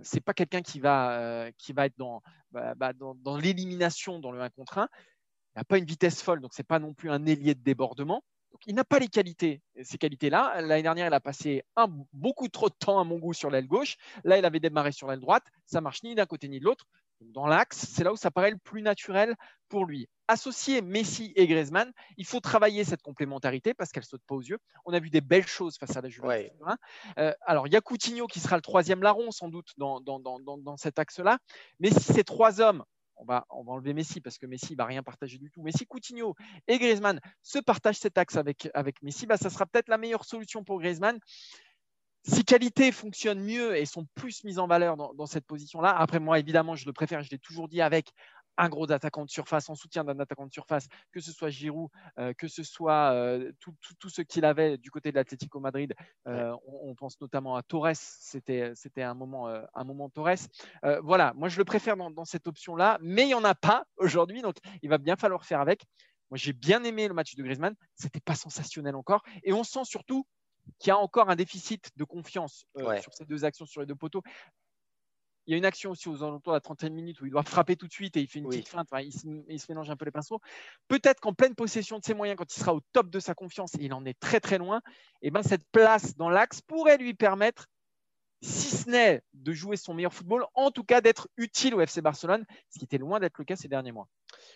c'est 0.03 0.21
pas 0.21 0.33
quelqu'un 0.33 0.61
qui 0.61 0.79
va, 0.79 1.19
euh, 1.19 1.51
qui 1.57 1.73
va 1.73 1.85
être 1.85 1.97
dans, 1.97 2.21
bah, 2.51 2.75
bah, 2.75 2.93
dans, 2.93 3.15
dans 3.15 3.37
l'élimination 3.37 4.19
dans 4.19 4.31
le 4.31 4.41
1 4.41 4.49
contre 4.49 4.77
1. 4.77 4.89
Il 5.55 5.59
n'a 5.59 5.63
pas 5.63 5.77
une 5.77 5.85
vitesse 5.85 6.21
folle, 6.21 6.41
donc 6.41 6.53
c'est 6.53 6.67
pas 6.67 6.79
non 6.79 6.93
plus 6.93 7.09
un 7.09 7.25
ailier 7.25 7.55
de 7.55 7.61
débordement. 7.61 8.23
Il 8.65 8.75
n'a 8.75 8.83
pas 8.83 8.99
les 8.99 9.07
qualités, 9.07 9.61
ces 9.83 9.97
qualités-là. 9.97 10.61
L'année 10.61 10.83
dernière, 10.83 11.07
il 11.07 11.13
a 11.13 11.19
passé 11.19 11.63
un, 11.75 11.87
beaucoup 12.13 12.47
trop 12.47 12.69
de 12.69 12.75
temps 12.77 12.99
à 12.99 13.03
mon 13.03 13.17
goût 13.17 13.33
sur 13.33 13.49
l'aile 13.49 13.67
gauche. 13.67 13.95
Là, 14.23 14.37
il 14.37 14.45
avait 14.45 14.59
démarré 14.59 14.91
sur 14.91 15.07
l'aile 15.07 15.19
droite. 15.19 15.45
Ça 15.65 15.81
marche 15.81 16.03
ni 16.03 16.15
d'un 16.15 16.25
côté 16.25 16.47
ni 16.47 16.59
de 16.59 16.65
l'autre. 16.65 16.85
Dans 17.21 17.47
l'axe, 17.47 17.87
c'est 17.91 18.03
là 18.03 18.13
où 18.13 18.15
ça 18.15 18.31
paraît 18.31 18.51
le 18.51 18.57
plus 18.57 18.81
naturel 18.81 19.35
pour 19.67 19.85
lui. 19.85 20.07
Associer 20.27 20.81
Messi 20.81 21.33
et 21.35 21.47
Griezmann, 21.47 21.91
il 22.17 22.25
faut 22.25 22.39
travailler 22.39 22.83
cette 22.83 23.01
complémentarité 23.01 23.73
parce 23.73 23.91
qu'elle 23.91 24.03
saute 24.03 24.21
pas 24.27 24.35
aux 24.35 24.41
yeux. 24.41 24.59
On 24.85 24.93
a 24.93 24.99
vu 24.99 25.09
des 25.09 25.21
belles 25.21 25.47
choses 25.47 25.77
face 25.77 25.95
à 25.97 26.01
la 26.01 26.09
Juventus. 26.09 26.51
Euh, 27.17 27.33
alors, 27.41 27.67
il 27.67 27.73
y 27.73 27.75
a 27.75 27.81
Coutinho 27.81 28.27
qui 28.27 28.39
sera 28.39 28.55
le 28.55 28.61
troisième 28.61 29.01
larron 29.01 29.31
sans 29.31 29.49
doute 29.49 29.71
dans, 29.77 29.99
dans, 30.01 30.19
dans, 30.19 30.39
dans 30.39 30.77
cet 30.77 30.99
axe-là. 30.99 31.39
Mais 31.79 31.89
si 31.89 32.13
ces 32.13 32.23
trois 32.23 32.61
hommes 32.61 32.83
on 33.19 33.25
va, 33.25 33.45
enlever 33.49 33.93
Messi 33.93 34.21
parce 34.21 34.37
que 34.37 34.45
Messi 34.45 34.73
ne 34.73 34.77
va 34.77 34.85
rien 34.85 35.03
partager 35.03 35.37
du 35.37 35.51
tout. 35.51 35.61
Mais 35.61 35.71
si 35.71 35.85
Coutinho 35.85 36.35
et 36.67 36.79
Griezmann 36.79 37.19
se 37.43 37.59
partagent 37.59 37.97
cet 37.97 38.17
axe 38.17 38.37
avec, 38.37 38.69
avec 38.73 39.01
Messi, 39.01 39.27
bah, 39.27 39.37
ça 39.37 39.49
sera 39.49 39.65
peut-être 39.65 39.89
la 39.89 39.97
meilleure 39.97 40.25
solution 40.25 40.63
pour 40.63 40.79
Griezmann. 40.79 41.19
Si 42.23 42.43
qualité 42.43 42.91
fonctionne 42.91 43.39
mieux 43.39 43.77
et 43.77 43.85
sont 43.85 44.05
plus 44.15 44.43
mises 44.43 44.59
en 44.59 44.67
valeur 44.67 44.97
dans 44.97 45.25
cette 45.25 45.45
position-là, 45.45 45.95
après 45.97 46.19
moi 46.19 46.37
évidemment 46.37 46.75
je 46.75 46.85
le 46.85 46.93
préfère, 46.93 47.23
je 47.23 47.29
l'ai 47.29 47.39
toujours 47.39 47.69
dit 47.69 47.81
avec 47.81 48.11
un 48.59 48.69
gros 48.69 48.91
attaquant 48.91 49.23
de 49.23 49.29
surface 49.29 49.69
en 49.69 49.75
soutien 49.75 50.03
d'un 50.03 50.19
attaquant 50.19 50.45
de 50.45 50.51
surface, 50.51 50.87
que 51.11 51.21
ce 51.21 51.31
soit 51.31 51.49
Giroud, 51.49 51.89
euh, 52.19 52.33
que 52.33 52.47
ce 52.47 52.63
soit 52.63 53.13
euh, 53.13 53.51
tout, 53.59 53.73
ce 54.09 54.21
qu'il 54.21 54.43
avait 54.45 54.77
du 54.77 54.91
côté 54.91 55.11
de 55.11 55.15
l'Atlético 55.15 55.59
Madrid. 55.59 55.95
Euh, 56.27 56.53
on, 56.67 56.93
pense 56.93 57.19
notamment 57.21 57.55
à 57.55 57.63
Torres, 57.63 57.95
c'était 57.95 59.01
un 59.01 59.13
moment, 59.13 59.47
un 59.47 59.83
moment 59.85 60.09
Torres. 60.09 60.49
voilà, 61.01 61.33
moi 61.35 61.47
je 61.47 61.57
le 61.57 61.63
préfère 61.63 61.95
dans, 61.95 62.11
dans 62.11 62.25
cette 62.25 62.47
option-là, 62.47 62.97
mais 63.01 63.23
il 63.23 63.27
n'y 63.27 63.33
en 63.33 63.45
a 63.45 63.55
pas 63.55 63.85
aujourd'hui, 63.95 64.41
donc 64.41 64.57
il 64.81 64.89
va 64.89 64.97
bien 64.97 65.15
falloir 65.15 65.45
faire 65.45 65.61
avec. 65.61 65.85
Moi 66.29 66.37
j'ai 66.37 66.53
bien 66.53 66.83
aimé 66.83 67.07
le 67.07 67.13
match 67.13 67.35
de 67.35 67.43
Griezmann, 67.43 67.75
c'était 67.95 68.19
pas 68.19 68.35
sensationnel 68.35 68.95
encore, 68.95 69.23
et 69.43 69.53
on 69.53 69.63
sent 69.63 69.85
surtout 69.85 70.27
qu'il 70.79 70.89
y 70.89 70.91
a 70.91 70.97
encore 70.97 71.29
un 71.29 71.35
déficit 71.35 71.89
de 71.95 72.03
confiance 72.03 72.65
sur 73.01 73.13
ces 73.13 73.25
deux 73.25 73.45
actions 73.45 73.65
sur 73.65 73.81
les 73.81 73.87
deux 73.87 73.95
poteaux 73.95 74.23
il 75.49 75.53
y 75.53 75.55
a 75.55 75.57
une 75.57 75.65
action 75.65 75.89
aussi 75.89 76.07
aux 76.09 76.21
alentours 76.21 76.53
de 76.53 76.57
la 76.57 76.61
trentaine 76.61 76.93
minutes 76.93 77.21
où 77.21 77.25
il 77.25 77.31
doit 77.31 77.41
frapper 77.41 77.75
tout 77.75 77.87
de 77.87 77.91
suite 77.91 78.15
et 78.17 78.21
il 78.21 78.27
fait 78.27 78.37
une 78.37 78.47
petite 78.47 78.67
feinte. 78.67 78.87
il, 79.01 79.11
se, 79.11 79.65
mélange 79.67 79.89
un 79.89 79.95
peu 79.95 80.05
les 80.05 80.11
pinceaux. 80.11 80.39
Peut-être 80.87 81.19
qu'en 81.19 81.33
pleine 81.33 81.55
possession 81.55 81.97
de 81.97 82.05
ses 82.05 82.13
moyens, 82.13 82.37
quand 82.37 82.55
il 82.55 82.59
sera 82.59 82.75
au 82.75 82.81
top 82.93 83.09
de 83.09 83.19
sa 83.19 83.33
confiance, 83.33 83.73
et 83.73 83.85
il 83.85 83.93
en 83.93 84.05
est 84.05 84.19
très 84.19 84.39
très 84.39 84.59
loin, 84.59 84.79
et 85.23 85.29
eh 85.29 85.31
ben 85.31 85.41
cette 85.41 85.67
place 85.71 86.15
dans 86.17 86.29
l'axe 86.29 86.61
pourrait 86.61 86.99
lui 86.99 87.15
permettre 87.15 87.65
si 88.43 88.75
ce 88.77 88.89
n'est 88.91 89.23
de 89.33 89.51
jouer 89.51 89.75
son 89.75 89.95
meilleur 89.95 90.13
football, 90.13 90.45
en 90.53 90.69
tout 90.69 90.83
cas 90.83 91.01
d'être 91.01 91.27
utile 91.35 91.73
au 91.73 91.81
FC 91.81 91.99
Barcelone, 92.01 92.45
ce 92.69 92.77
qui 92.77 92.85
était 92.85 92.99
loin 92.99 93.19
d'être 93.19 93.39
le 93.39 93.45
cas 93.45 93.55
ces 93.55 93.67
derniers 93.67 93.91
mois. 93.91 94.07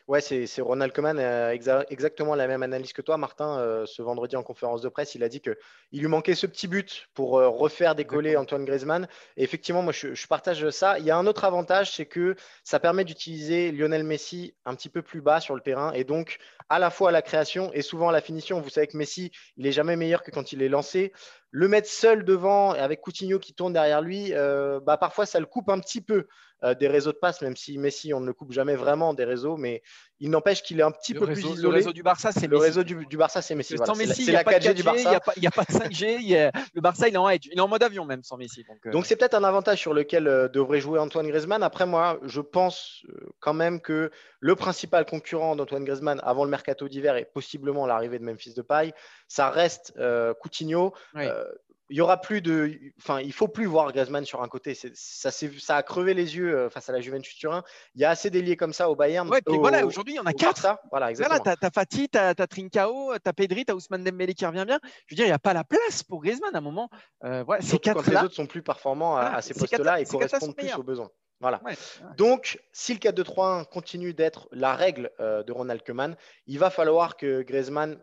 Ouais, 0.07 0.21
c'est 0.21 0.61
Ronald 0.61 0.93
Koeman 0.93 1.19
a 1.19 1.53
exactement 1.53 2.35
la 2.35 2.47
même 2.47 2.63
analyse 2.63 2.93
que 2.93 3.01
toi, 3.01 3.17
Martin. 3.17 3.59
Euh, 3.59 3.85
ce 3.85 4.01
vendredi 4.01 4.35
en 4.35 4.43
conférence 4.43 4.81
de 4.81 4.89
presse, 4.89 5.15
il 5.15 5.23
a 5.23 5.29
dit 5.29 5.41
qu'il 5.41 5.55
lui 5.93 6.07
manquait 6.07 6.35
ce 6.35 6.45
petit 6.45 6.67
but 6.67 7.07
pour 7.13 7.39
euh, 7.39 7.47
refaire 7.47 7.95
décoller 7.95 8.35
Antoine 8.35 8.65
Griezmann. 8.65 9.07
Et 9.37 9.43
effectivement, 9.43 9.81
moi, 9.81 9.93
je, 9.93 10.13
je, 10.13 10.27
partage 10.27 10.69
ça. 10.69 10.99
Il 10.99 11.05
y 11.05 11.11
a 11.11 11.17
un 11.17 11.27
autre 11.27 11.45
avantage, 11.45 11.91
c'est 11.91 12.05
que 12.05 12.35
ça 12.63 12.79
permet 12.79 13.03
d'utiliser 13.03 13.71
Lionel 13.71 14.03
Messi 14.03 14.53
un 14.65 14.75
petit 14.75 14.89
peu 14.89 15.01
plus 15.01 15.21
bas 15.21 15.39
sur 15.39 15.55
le 15.55 15.61
terrain 15.61 15.91
et 15.93 16.03
donc 16.03 16.37
à 16.69 16.79
la 16.79 16.89
fois 16.89 17.09
à 17.09 17.11
la 17.11 17.21
création 17.21 17.71
et 17.73 17.81
souvent 17.81 18.09
à 18.09 18.11
la 18.11 18.21
finition. 18.21 18.59
Vous 18.59 18.69
savez 18.69 18.87
que 18.87 18.97
Messi, 18.97 19.31
il 19.57 19.67
est 19.67 19.71
jamais 19.71 19.95
meilleur 19.95 20.23
que 20.23 20.31
quand 20.31 20.51
il 20.51 20.61
est 20.61 20.69
lancé. 20.69 21.13
Le 21.51 21.67
mettre 21.67 21.87
seul 21.87 22.25
devant, 22.25 22.71
avec 22.71 22.99
Coutinho 23.01 23.37
qui 23.37 23.53
tourne 23.53 23.73
derrière 23.73 24.01
lui, 24.01 24.33
euh, 24.33 24.79
bah, 24.79 24.97
parfois 24.97 25.27
ça 25.27 25.39
le 25.39 25.45
coupe 25.45 25.69
un 25.69 25.79
petit 25.79 26.01
peu. 26.01 26.27
Euh, 26.63 26.73
des 26.75 26.87
réseaux 26.87 27.11
de 27.11 27.17
passe, 27.17 27.41
même 27.41 27.57
si 27.57 27.77
Messi, 27.77 28.13
on 28.13 28.21
ne 28.21 28.25
le 28.25 28.33
coupe 28.33 28.53
jamais 28.53 28.75
vraiment 28.75 29.13
des 29.13 29.25
réseaux, 29.25 29.57
mais 29.57 29.81
il 30.21 30.29
n'empêche 30.29 30.63
qu'il 30.63 30.79
est 30.79 30.83
un 30.83 30.91
petit 30.91 31.13
peu 31.13 31.25
plus 31.25 31.41
isolé. 31.41 31.61
Le 31.61 31.67
réseau 31.67 31.91
du 31.91 32.03
Barça, 32.03 32.31
c'est 32.31 32.47
Le 32.47 32.57
réseau 32.57 32.83
du, 32.83 33.17
Barça, 33.17 33.41
c'est 33.41 33.53
Messi. 33.53 33.75
Sans 33.77 33.95
Messi, 33.95 34.23
c'est 34.23 34.31
la 34.31 34.43
4G, 34.43 34.73
du 34.73 34.83
Barça. 34.83 35.19
Il 35.35 35.41
n'y 35.41 35.47
a, 35.47 35.51
pas 35.51 35.63
de 35.63 35.73
5G. 35.73 36.51
le 36.73 36.81
Barça, 36.81 37.09
il 37.09 37.15
est 37.15 37.17
en 37.17 37.27
edge. 37.27 37.49
Il 37.51 37.57
est 37.57 37.61
en 37.61 37.67
mode 37.67 37.83
avion 37.83 38.05
même 38.05 38.23
sans 38.23 38.37
Messi. 38.37 38.63
Donc, 38.63 38.85
euh. 38.95 39.01
c'est 39.03 39.17
peut-être 39.17 39.33
un 39.33 39.43
avantage 39.43 39.79
sur 39.79 39.93
lequel 39.93 40.27
euh, 40.27 40.47
devrait 40.47 40.79
jouer 40.79 40.99
Antoine 40.99 41.27
Griezmann. 41.27 41.63
Après, 41.63 41.85
moi, 41.85 42.17
je 42.23 42.39
pense 42.39 43.03
quand 43.41 43.53
même 43.53 43.81
que 43.81 44.09
le 44.39 44.55
principal 44.55 45.05
concurrent 45.05 45.57
d'Antoine 45.57 45.83
Griezmann 45.83 46.21
avant 46.23 46.45
le 46.45 46.49
mercato 46.49 46.87
d'hiver 46.87 47.17
et 47.17 47.25
possiblement 47.25 47.85
l'arrivée 47.85 48.19
de 48.19 48.23
Memphis 48.23 48.53
de 48.53 48.61
Paille, 48.61 48.93
ça 49.27 49.49
reste 49.49 49.93
Coutinho 50.39 50.93
il 51.93 51.97
y 51.97 52.01
aura 52.01 52.19
plus 52.19 52.41
de, 52.41 52.71
enfin, 52.97 53.21
il 53.21 53.31
faut 53.31 53.47
plus 53.47 53.67
voir 53.67 53.91
Griezmann 53.91 54.25
sur 54.25 54.41
un 54.41 54.47
côté. 54.47 54.73
Ça, 54.73 55.29
ça 55.29 55.77
a 55.77 55.83
crevé 55.83 56.15
les 56.15 56.35
yeux 56.35 56.57
euh, 56.57 56.69
face 56.71 56.89
à 56.89 56.91
la 56.91 57.01
Juventus 57.01 57.35
Turin. 57.35 57.63
Il 57.93 58.01
y 58.01 58.03
a 58.03 58.09
assez 58.09 58.31
d'ailiers 58.31 58.57
comme 58.57 58.73
ça 58.73 58.89
au 58.89 58.95
Bayern. 58.95 59.29
Ouais, 59.29 59.43
puis 59.45 59.59
voilà, 59.59 59.85
aujourd'hui 59.85 60.15
il 60.15 60.17
y 60.17 60.19
en 60.19 60.25
a 60.25 60.33
quatre. 60.33 60.59
Ça. 60.59 60.81
Voilà, 60.89 61.11
exactement. 61.11 61.37
Voilà, 61.37 61.55
t'as 61.55 61.69
Fatih, 61.69 62.09
t'as 62.09 62.29
as 62.29 62.47
Trincao, 62.47 63.13
t'as 63.19 63.33
Pedri, 63.33 63.63
t'as 63.63 63.75
Ousmane 63.75 64.03
Dembélé 64.03 64.33
qui 64.33 64.43
revient 64.43 64.63
bien. 64.65 64.79
Je 65.05 65.13
veux 65.13 65.17
dire, 65.17 65.25
il 65.25 65.29
n'y 65.29 65.33
a 65.33 65.37
pas 65.39 65.53
la 65.53 65.63
place 65.63 66.01
pour 66.01 66.23
Griezmann 66.23 66.55
à 66.55 66.57
un 66.57 66.61
moment. 66.61 66.89
Euh, 67.25 67.43
voilà, 67.43 67.61
ces 67.61 67.77
quatre 67.77 68.03
quand 68.03 68.09
les 68.09 68.17
autres 68.25 68.33
sont 68.33 68.47
plus 68.47 68.63
performants 68.63 69.15
à, 69.15 69.43
ces 69.43 69.53
postes-là 69.53 70.01
et 70.01 70.05
correspondent 70.05 70.55
plus 70.55 70.73
aux 70.73 70.81
besoins. 70.81 71.11
Voilà. 71.41 71.61
Donc, 72.17 72.59
si 72.71 72.93
le 72.93 72.99
4-2-3-1 72.99 73.65
continue 73.65 74.15
d'être 74.15 74.47
la 74.51 74.75
règle 74.75 75.11
euh, 75.19 75.43
de 75.43 75.51
Ronald 75.51 75.83
Koeman, 75.83 76.15
il 76.47 76.57
va 76.57 76.71
falloir 76.71 77.17
que 77.17 77.43
Griezmann 77.43 77.99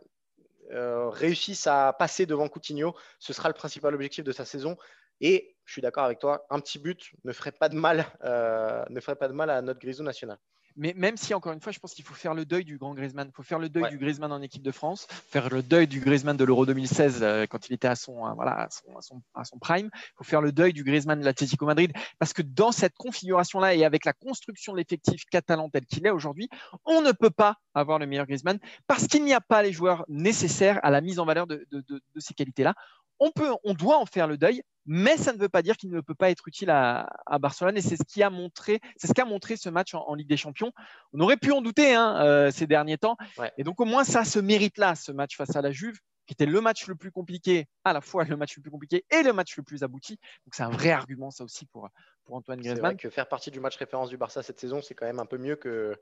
euh, 0.72 1.08
réussissent 1.08 1.67
à 1.67 1.93
passer 1.93 2.26
devant 2.26 2.49
Coutinho. 2.49 2.94
Ce 3.19 3.32
sera 3.32 3.49
le 3.49 3.55
principal 3.55 3.94
objectif 3.94 4.25
de 4.25 4.32
sa 4.32 4.44
saison. 4.44 4.76
Et 5.20 5.56
je 5.64 5.72
suis 5.72 5.82
d'accord 5.82 6.05
avec 6.05 6.19
toi, 6.19 6.46
un 6.50 6.60
petit 6.60 6.79
but 6.79 7.12
ne 7.24 7.32
ferait 7.32 7.53
pas 7.53 7.69
de 7.69 7.77
mal, 7.77 8.06
euh, 8.24 8.84
ne 8.89 9.00
ferait 9.00 9.17
pas 9.17 9.29
de 9.29 9.34
mal 9.34 9.50
à 9.50 9.60
notre 9.60 9.79
grisou 9.79 10.03
national. 10.03 10.39
Mais 10.81 10.94
même 10.96 11.19
si, 11.19 11.34
encore 11.34 11.53
une 11.53 11.60
fois, 11.60 11.72
je 11.72 11.79
pense 11.79 11.93
qu'il 11.93 12.06
faut 12.06 12.15
faire 12.15 12.32
le 12.32 12.46
deuil 12.46 12.65
du 12.65 12.79
grand 12.79 12.94
Griezmann. 12.94 13.29
Il 13.29 13.37
faut 13.37 13.43
faire 13.43 13.58
le 13.58 13.69
deuil 13.69 13.91
du 13.91 13.99
Griezmann 13.99 14.32
en 14.32 14.41
équipe 14.41 14.63
de 14.63 14.70
France, 14.70 15.06
faire 15.10 15.51
le 15.51 15.63
deuil 15.63 15.87
du 15.87 16.01
Griezmann 16.01 16.39
de 16.39 16.44
l'Euro 16.44 16.65
2016 16.65 17.19
euh, 17.20 17.46
quand 17.46 17.69
il 17.69 17.75
était 17.75 17.87
à 17.87 17.96
son, 17.96 18.27
euh, 18.27 18.32
voilà, 18.32 18.63
à 18.63 18.69
son, 18.70 19.20
à 19.34 19.44
son, 19.44 19.58
prime. 19.58 19.91
Il 19.94 20.13
faut 20.17 20.25
faire 20.25 20.41
le 20.41 20.53
deuil 20.53 20.72
du 20.72 20.82
Griezmann 20.82 21.20
de 21.20 21.25
l'Atlético 21.27 21.67
Madrid. 21.67 21.93
Parce 22.19 22.32
que 22.32 22.41
dans 22.41 22.72
cette 22.72 22.94
configuration-là 22.96 23.75
et 23.75 23.84
avec 23.84 24.06
la 24.06 24.15
construction 24.15 24.72
de 24.72 24.79
l'effectif 24.79 25.27
catalan 25.31 25.69
tel 25.69 25.84
qu'il 25.84 26.06
est 26.06 26.10
aujourd'hui, 26.10 26.49
on 26.87 27.03
ne 27.03 27.13
peut 27.13 27.29
pas 27.29 27.56
avoir 27.75 27.99
le 27.99 28.06
meilleur 28.06 28.25
Griezmann 28.25 28.58
parce 28.87 29.06
qu'il 29.06 29.22
n'y 29.22 29.34
a 29.34 29.43
pas 29.43 29.63
les 29.63 29.72
joueurs 29.72 30.06
nécessaires 30.08 30.81
à 30.82 30.91
la 30.91 31.03
mise 31.03 31.19
en 31.19 31.27
valeur 31.27 31.46
de, 31.46 31.67
de, 31.70 31.84
de, 31.91 32.01
de 32.15 32.20
ces 32.20 32.32
qualités-là. 32.32 32.75
On, 33.19 33.31
peut, 33.32 33.51
on 33.65 33.75
doit 33.75 33.99
en 33.99 34.06
faire 34.06 34.27
le 34.27 34.39
deuil, 34.39 34.63
mais 34.87 35.17
ça 35.17 35.32
ne 35.32 35.39
veut 35.39 35.49
pas 35.49 35.63
dire 35.63 35.77
qu'il 35.77 35.91
ne 35.91 36.01
peut 36.01 36.15
pas 36.15 36.31
être 36.31 36.46
utile 36.49 36.70
à, 36.70 37.08
Barcelone 37.41 37.77
et 37.77 37.81
c'est 37.81 37.96
ce 37.96 38.05
qui 38.05 38.22
a 38.22 38.31
montré, 38.31 38.81
c'est 38.96 39.06
ce 39.06 39.13
qu'a 39.13 39.25
montré 39.25 39.56
ce 39.56 39.69
match 39.69 39.94
en, 39.94 40.15
Ligue 40.15 40.29
des 40.29 40.37
Champions. 40.37 40.72
On 41.13 41.20
aurait 41.20 41.37
pu 41.37 41.53
en 41.53 41.63
douter 41.63 41.94
hein, 41.94 42.17
euh, 42.22 42.51
ces 42.51 42.67
derniers 42.67 42.99
temps, 42.99 43.17
et 43.56 43.65
donc 43.65 43.81
au 43.81 43.84
moins 43.84 44.05
ça 44.05 44.25
se 44.25 44.39
mérite 44.39 44.79
là, 44.79 44.94
ce 44.94 45.13
match 45.13 45.37
face 45.37 45.56
à 45.56 45.63
la 45.63 45.70
Juve 45.70 45.99
qui 46.31 46.34
était 46.34 46.46
le 46.46 46.60
match 46.60 46.87
le 46.87 46.94
plus 46.94 47.10
compliqué, 47.10 47.67
à 47.82 47.93
la 47.93 48.01
fois 48.01 48.22
le 48.22 48.37
match 48.37 48.55
le 48.56 48.63
plus 48.63 48.70
compliqué 48.70 49.05
et 49.10 49.25
le 49.25 49.32
match 49.32 49.56
le 49.56 49.65
plus 49.65 49.82
abouti. 49.82 50.13
Donc 50.46 50.55
c'est 50.55 50.63
un 50.63 50.70
vrai 50.70 50.93
argument 50.93 51.32
ça 51.32 51.43
aussi 51.43 51.67
pour, 51.67 51.89
pour 52.25 52.37
Antoine 52.37 52.60
Griezmann. 52.60 52.93
Vrai 52.93 52.96
que 52.96 53.10
faire 53.10 53.27
partie 53.27 53.51
du 53.51 53.58
match 53.58 53.77
référence 53.77 54.10
du 54.10 54.17
Barça 54.17 54.41
cette 54.44 54.60
saison, 54.60 54.81
c'est 54.81 54.94
quand 54.94 55.06
même 55.06 55.19
un 55.19 55.27
peu 55.27 55.39
mieux 55.39 55.56
que, 55.56 55.93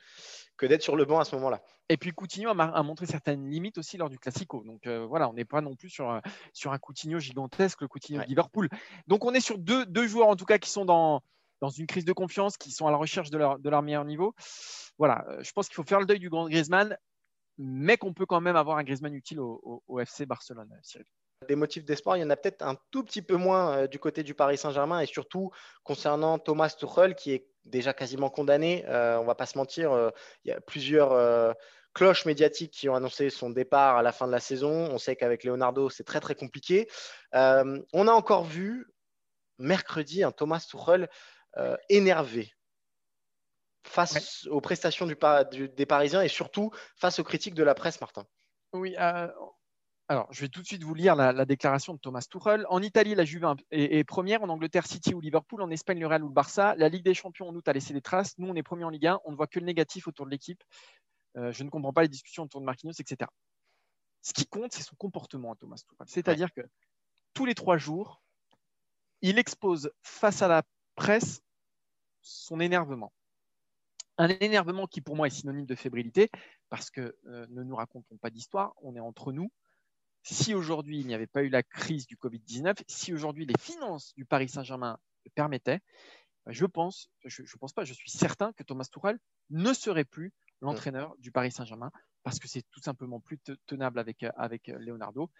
que 0.58 0.66
d'être 0.66 0.82
sur 0.82 0.96
le 0.96 1.06
banc 1.06 1.18
à 1.18 1.24
ce 1.24 1.34
moment-là. 1.36 1.62
Et 1.88 1.96
puis 1.96 2.10
Coutinho 2.10 2.50
a, 2.50 2.82
montré 2.82 3.06
certaines 3.06 3.48
limites 3.48 3.78
aussi 3.78 3.96
lors 3.96 4.10
du 4.10 4.18
Classico. 4.18 4.62
Donc 4.64 4.86
euh, 4.86 5.06
voilà, 5.06 5.30
on 5.30 5.32
n'est 5.32 5.46
pas 5.46 5.62
non 5.62 5.74
plus 5.74 5.88
sur, 5.88 6.20
sur 6.52 6.74
un 6.74 6.78
Coutinho 6.78 7.18
gigantesque, 7.18 7.80
le 7.80 7.88
Coutinho 7.88 8.20
de 8.20 8.26
Liverpool. 8.26 8.68
Donc 9.06 9.24
on 9.24 9.32
est 9.32 9.40
sur 9.40 9.56
deux, 9.56 9.86
deux 9.86 10.06
joueurs 10.06 10.28
en 10.28 10.36
tout 10.36 10.44
cas 10.44 10.58
qui 10.58 10.68
sont 10.68 10.84
dans, 10.84 11.22
dans 11.62 11.70
une 11.70 11.86
crise 11.86 12.04
de 12.04 12.12
confiance, 12.12 12.58
qui 12.58 12.70
sont 12.70 12.86
à 12.86 12.90
la 12.90 12.98
recherche 12.98 13.30
de 13.30 13.38
leur, 13.38 13.58
de 13.58 13.70
leur 13.70 13.80
meilleur 13.80 14.04
niveau. 14.04 14.34
Voilà, 14.98 15.24
euh, 15.30 15.42
je 15.42 15.52
pense 15.52 15.68
qu'il 15.68 15.74
faut 15.76 15.84
faire 15.84 16.00
le 16.00 16.06
deuil 16.06 16.18
du 16.18 16.28
grand 16.28 16.50
Griezmann 16.50 16.98
mais 17.58 17.96
qu'on 17.96 18.14
peut 18.14 18.26
quand 18.26 18.40
même 18.40 18.56
avoir 18.56 18.78
un 18.78 18.84
Griezmann 18.84 19.14
utile 19.14 19.40
au, 19.40 20.00
FC 20.00 20.26
Barcelone, 20.26 20.70
Cyril. 20.82 21.06
Des 21.48 21.56
motifs 21.56 21.84
d'espoir, 21.84 22.16
il 22.16 22.20
y 22.20 22.24
en 22.24 22.30
a 22.30 22.36
peut-être 22.36 22.62
un 22.62 22.76
tout 22.90 23.04
petit 23.04 23.22
peu 23.22 23.36
moins 23.36 23.76
euh, 23.76 23.86
du 23.86 23.98
côté 23.98 24.22
du 24.22 24.34
Paris 24.34 24.58
Saint-Germain 24.58 25.00
et 25.00 25.06
surtout 25.06 25.50
concernant 25.84 26.38
Thomas 26.38 26.74
Tuchel 26.76 27.14
qui 27.14 27.32
est 27.32 27.48
déjà 27.64 27.92
quasiment 27.92 28.30
condamné. 28.30 28.84
Euh, 28.88 29.18
on 29.18 29.24
va 29.24 29.34
pas 29.34 29.46
se 29.46 29.56
mentir, 29.56 29.92
euh, 29.92 30.10
il 30.44 30.48
y 30.48 30.52
a 30.52 30.60
plusieurs 30.60 31.54
cloches 31.94 32.26
médiatiques 32.26 32.72
qui 32.72 32.88
ont 32.88 32.94
annoncé 32.94 33.30
son 33.30 33.50
départ 33.50 33.96
à 33.96 34.02
la 34.02 34.12
fin 34.12 34.26
de 34.26 34.32
la 34.32 34.40
saison. 34.40 34.88
On 34.90 34.98
sait 34.98 35.16
qu'avec 35.16 35.44
Leonardo, 35.44 35.90
c'est 35.90 36.04
très 36.04 36.20
très 36.20 36.34
compliqué. 36.34 36.88
on 37.32 38.08
a 38.08 38.12
encore 38.12 38.44
vu 38.44 38.86
mercredi 39.58 40.22
un 40.22 40.32
Thomas 40.32 40.64
Tuchel 40.68 41.08
énervé 41.88 42.52
face 43.88 44.46
aux 44.46 44.60
prestations 44.60 45.06
des 45.06 45.86
Parisiens 45.86 46.22
et 46.22 46.28
surtout 46.28 46.70
face 46.96 47.18
aux 47.18 47.24
critiques 47.24 47.54
de 47.54 47.62
la 47.62 47.74
presse, 47.74 48.00
Martin. 48.00 48.24
Oui, 48.72 48.94
alors, 50.10 50.26
je 50.30 50.40
vais 50.40 50.48
tout 50.48 50.62
de 50.62 50.66
suite 50.66 50.82
vous 50.84 50.94
lire 50.94 51.14
la, 51.14 51.44
déclaration 51.44 51.92
de 51.92 51.98
Thomas 51.98 52.26
Tuchel. 52.30 52.64
En 52.70 52.80
Italie, 52.80 53.14
la 53.14 53.26
Juve 53.26 53.44
est, 53.70 54.04
première. 54.04 54.42
En 54.42 54.48
Angleterre, 54.48 54.86
City 54.86 55.14
ou 55.14 55.20
Liverpool. 55.20 55.60
En 55.60 55.70
Espagne, 55.70 56.00
le 56.00 56.06
Real 56.06 56.24
ou 56.24 56.28
le 56.28 56.32
Barça. 56.32 56.74
La 56.76 56.88
Ligue 56.88 57.04
des 57.04 57.12
Champions, 57.12 57.48
en 57.48 57.54
août, 57.54 57.68
a 57.68 57.74
laissé 57.74 57.92
des 57.92 58.00
traces. 58.00 58.38
Nous, 58.38 58.48
on 58.48 58.54
est 58.54 58.62
premier 58.62 58.84
en 58.84 58.88
Ligue 58.88 59.06
1. 59.06 59.20
On 59.26 59.32
ne 59.32 59.36
voit 59.36 59.46
que 59.46 59.58
le 59.58 59.66
négatif 59.66 60.08
autour 60.08 60.24
de 60.24 60.30
l'équipe. 60.30 60.64
Euh, 61.36 61.52
je 61.52 61.62
ne 61.62 61.68
comprends 61.68 61.92
pas 61.92 62.00
les 62.00 62.08
discussions 62.08 62.44
autour 62.44 62.62
de 62.62 62.64
Marquinhos, 62.64 62.94
etc. 62.98 63.30
Ce 64.22 64.32
qui 64.32 64.46
compte, 64.46 64.72
c'est 64.72 64.82
son 64.82 64.96
comportement 64.96 65.52
à 65.52 65.56
Thomas 65.56 65.76
Tuchel. 65.76 66.06
C'est-à-dire 66.06 66.54
que 66.54 66.62
tous 67.34 67.44
les 67.44 67.54
trois 67.54 67.76
jours, 67.76 68.22
il 69.20 69.38
expose 69.38 69.92
face 70.02 70.40
à 70.40 70.48
la 70.48 70.62
presse 70.94 71.42
son 72.22 72.60
énervement. 72.60 73.12
Un 74.18 74.28
énervement 74.28 74.86
qui, 74.86 75.00
pour 75.00 75.16
moi, 75.16 75.28
est 75.28 75.30
synonyme 75.30 75.66
de 75.66 75.74
fébrilité, 75.74 76.28
parce 76.68 76.90
que 76.90 77.16
euh, 77.26 77.46
ne 77.50 77.62
nous 77.62 77.76
racontons 77.76 78.16
pas 78.18 78.30
d'histoire, 78.30 78.74
on 78.82 78.94
est 78.96 79.00
entre 79.00 79.32
nous. 79.32 79.50
Si 80.24 80.54
aujourd'hui 80.54 80.98
il 81.00 81.06
n'y 81.06 81.14
avait 81.14 81.28
pas 81.28 81.42
eu 81.42 81.48
la 81.48 81.62
crise 81.62 82.06
du 82.06 82.16
Covid-19, 82.16 82.74
si 82.88 83.14
aujourd'hui 83.14 83.46
les 83.46 83.58
finances 83.58 84.12
du 84.16 84.24
Paris 84.24 84.48
Saint-Germain 84.48 84.98
le 85.24 85.30
permettaient, 85.30 85.80
bah, 86.44 86.52
je 86.52 86.66
pense, 86.66 87.08
je 87.24 87.42
ne 87.42 87.58
pense 87.58 87.72
pas, 87.72 87.84
je 87.84 87.94
suis 87.94 88.10
certain 88.10 88.52
que 88.52 88.64
Thomas 88.64 88.88
Tuchel 88.92 89.18
ne 89.50 89.72
serait 89.72 90.04
plus 90.04 90.32
l'entraîneur 90.60 91.14
du 91.18 91.30
Paris 91.30 91.52
Saint-Germain 91.52 91.92
parce 92.24 92.40
que 92.40 92.48
c'est 92.48 92.64
tout 92.70 92.80
simplement 92.80 93.20
plus 93.20 93.38
tenable 93.66 93.98
avec, 93.98 94.24
avec 94.36 94.66
Leonardo 94.66 95.30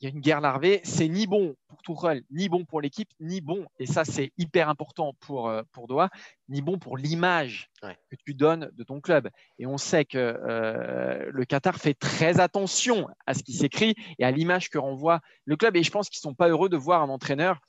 il 0.00 0.04
y 0.04 0.06
a 0.06 0.10
une 0.10 0.20
guerre 0.20 0.40
larvée. 0.40 0.80
C'est 0.84 1.08
ni 1.08 1.26
bon 1.26 1.56
pour 1.68 1.82
Tourelle, 1.82 2.22
ni 2.30 2.48
bon 2.48 2.64
pour 2.64 2.80
l'équipe, 2.80 3.08
ni 3.20 3.40
bon, 3.40 3.66
et 3.78 3.86
ça 3.86 4.04
c'est 4.04 4.32
hyper 4.38 4.68
important 4.68 5.14
pour, 5.20 5.48
euh, 5.48 5.62
pour 5.72 5.86
Doha, 5.86 6.10
ni 6.48 6.62
bon 6.62 6.78
pour 6.78 6.96
l'image 6.96 7.70
que 7.82 8.16
tu 8.24 8.34
donnes 8.34 8.70
de 8.72 8.84
ton 8.84 9.00
club. 9.00 9.28
Et 9.58 9.66
on 9.66 9.78
sait 9.78 10.04
que 10.04 10.18
euh, 10.18 11.30
le 11.32 11.44
Qatar 11.44 11.76
fait 11.76 11.94
très 11.94 12.40
attention 12.40 13.08
à 13.26 13.34
ce 13.34 13.42
qui 13.42 13.52
s'écrit 13.52 13.94
et 14.18 14.24
à 14.24 14.30
l'image 14.30 14.70
que 14.70 14.78
renvoie 14.78 15.20
le 15.44 15.56
club. 15.56 15.76
Et 15.76 15.82
je 15.82 15.90
pense 15.90 16.08
qu'ils 16.08 16.20
ne 16.26 16.30
sont 16.30 16.34
pas 16.34 16.48
heureux 16.48 16.68
de 16.68 16.76
voir 16.76 17.02
un 17.02 17.08
entraîneur 17.08 17.60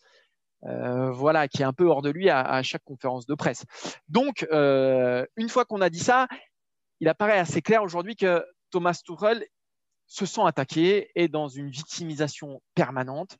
euh, 0.65 1.11
voilà, 1.11 1.47
qui 1.47 1.61
est 1.61 1.65
un 1.65 1.73
peu 1.73 1.85
hors 1.85 2.01
de 2.01 2.09
lui 2.09 2.29
à, 2.29 2.63
chaque 2.63 2.83
conférence 2.83 3.27
de 3.27 3.35
presse. 3.35 3.63
Donc, 4.09 4.45
une 4.51 5.49
fois 5.49 5.65
qu'on 5.65 5.81
a 5.81 5.89
dit 5.89 5.99
ça, 5.99 6.27
il 6.99 7.07
apparaît 7.07 7.37
assez 7.37 7.61
clair 7.61 7.83
aujourd'hui 7.83 8.15
que 8.15 8.43
Thomas 8.71 8.99
Tuchel 9.05 9.45
se 10.07 10.25
sent 10.25 10.41
attaqué 10.45 11.11
et 11.15 11.27
dans 11.27 11.47
une 11.47 11.69
victimisation 11.69 12.61
permanente 12.75 13.37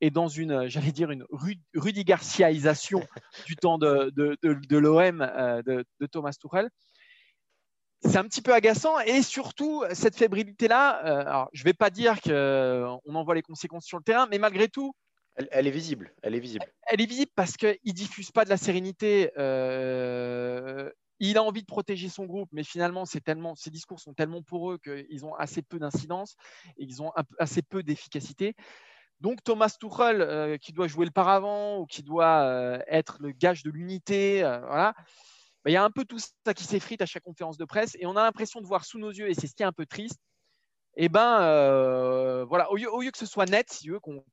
et 0.00 0.10
dans 0.10 0.28
une, 0.28 0.68
j'allais 0.68 0.92
dire, 0.92 1.10
une 1.10 1.24
Rudy 1.30 2.04
Garciaisation 2.04 3.00
du 3.46 3.56
temps 3.56 3.78
de, 3.78 4.12
de, 4.14 4.76
l'OM 4.76 5.22
euh, 5.22 5.62
de, 5.62 6.06
Thomas 6.06 6.32
Tuchel. 6.32 6.70
C'est 8.02 8.16
un 8.16 8.24
petit 8.24 8.40
peu 8.40 8.54
agaçant 8.54 8.98
et 9.00 9.22
surtout 9.22 9.84
cette 9.92 10.16
fébrilité-là, 10.16 11.04
euh, 11.04 11.46
je 11.52 11.62
ne 11.62 11.64
vais 11.64 11.74
pas 11.74 11.90
dire 11.90 12.20
qu'on 12.22 13.14
en 13.14 13.24
voit 13.24 13.34
les 13.34 13.42
conséquences 13.42 13.84
sur 13.84 13.98
le 13.98 14.04
terrain, 14.04 14.26
mais 14.30 14.38
malgré 14.38 14.68
tout, 14.68 14.94
elle, 15.36 15.66
est 15.66 15.70
visible. 15.70 16.12
Elle 16.22 16.34
est 16.34 16.40
visible. 16.40 16.66
Elle, 16.88 17.00
est 17.00 17.06
visible 17.06 17.30
parce 17.34 17.56
qu'il 17.56 17.78
ne 17.84 17.92
diffuse 17.92 18.30
pas 18.30 18.44
de 18.44 18.50
la 18.50 18.56
sérénité. 18.56 19.30
Euh, 19.38 20.90
il 21.20 21.36
a 21.36 21.42
envie 21.42 21.60
de 21.60 21.66
protéger 21.66 22.08
son 22.08 22.24
groupe, 22.24 22.48
mais 22.52 22.64
finalement, 22.64 23.04
tellement, 23.04 23.54
ces 23.54 23.70
discours 23.70 24.00
sont 24.00 24.14
tellement 24.14 24.42
pour 24.42 24.72
eux 24.72 24.78
qu'ils 24.78 25.24
ont 25.24 25.34
assez 25.34 25.62
peu 25.62 25.78
d'incidence 25.78 26.34
et 26.78 26.84
ils 26.84 27.02
ont 27.02 27.12
assez 27.38 27.62
peu 27.62 27.82
d'efficacité. 27.82 28.56
Donc 29.20 29.44
Thomas 29.44 29.76
Tuchel, 29.78 30.22
euh, 30.22 30.56
qui 30.56 30.72
doit 30.72 30.88
jouer 30.88 31.04
le 31.04 31.10
paravent 31.10 31.78
ou 31.78 31.86
qui 31.86 32.02
doit 32.02 32.42
euh, 32.44 32.78
être 32.86 33.18
le 33.20 33.32
gage 33.32 33.62
de 33.62 33.70
l'unité, 33.70 34.42
euh, 34.42 34.60
voilà, 34.60 34.94
bah, 35.62 35.70
il 35.70 35.72
y 35.72 35.76
a 35.76 35.84
un 35.84 35.90
peu 35.90 36.06
tout 36.06 36.18
ça 36.18 36.54
qui 36.54 36.64
s'effrite 36.64 37.02
à 37.02 37.06
chaque 37.06 37.22
conférence 37.22 37.58
de 37.58 37.66
presse 37.66 37.94
et 38.00 38.06
on 38.06 38.16
a 38.16 38.22
l'impression 38.22 38.62
de 38.62 38.66
voir 38.66 38.86
sous 38.86 38.98
nos 38.98 39.10
yeux, 39.10 39.28
et 39.28 39.34
c'est 39.34 39.46
ce 39.46 39.54
qui 39.54 39.62
est 39.62 39.66
un 39.66 39.72
peu 39.72 39.84
triste, 39.84 40.18
et 40.96 41.04
eh 41.04 41.08
ben 41.08 42.44
voilà, 42.46 42.70
au 42.70 42.76
lieu, 42.76 43.10
que 43.10 43.18
ce 43.18 43.26
soit 43.26 43.46
net, 43.46 43.70
si 43.70 43.90
qu'on 44.02 44.24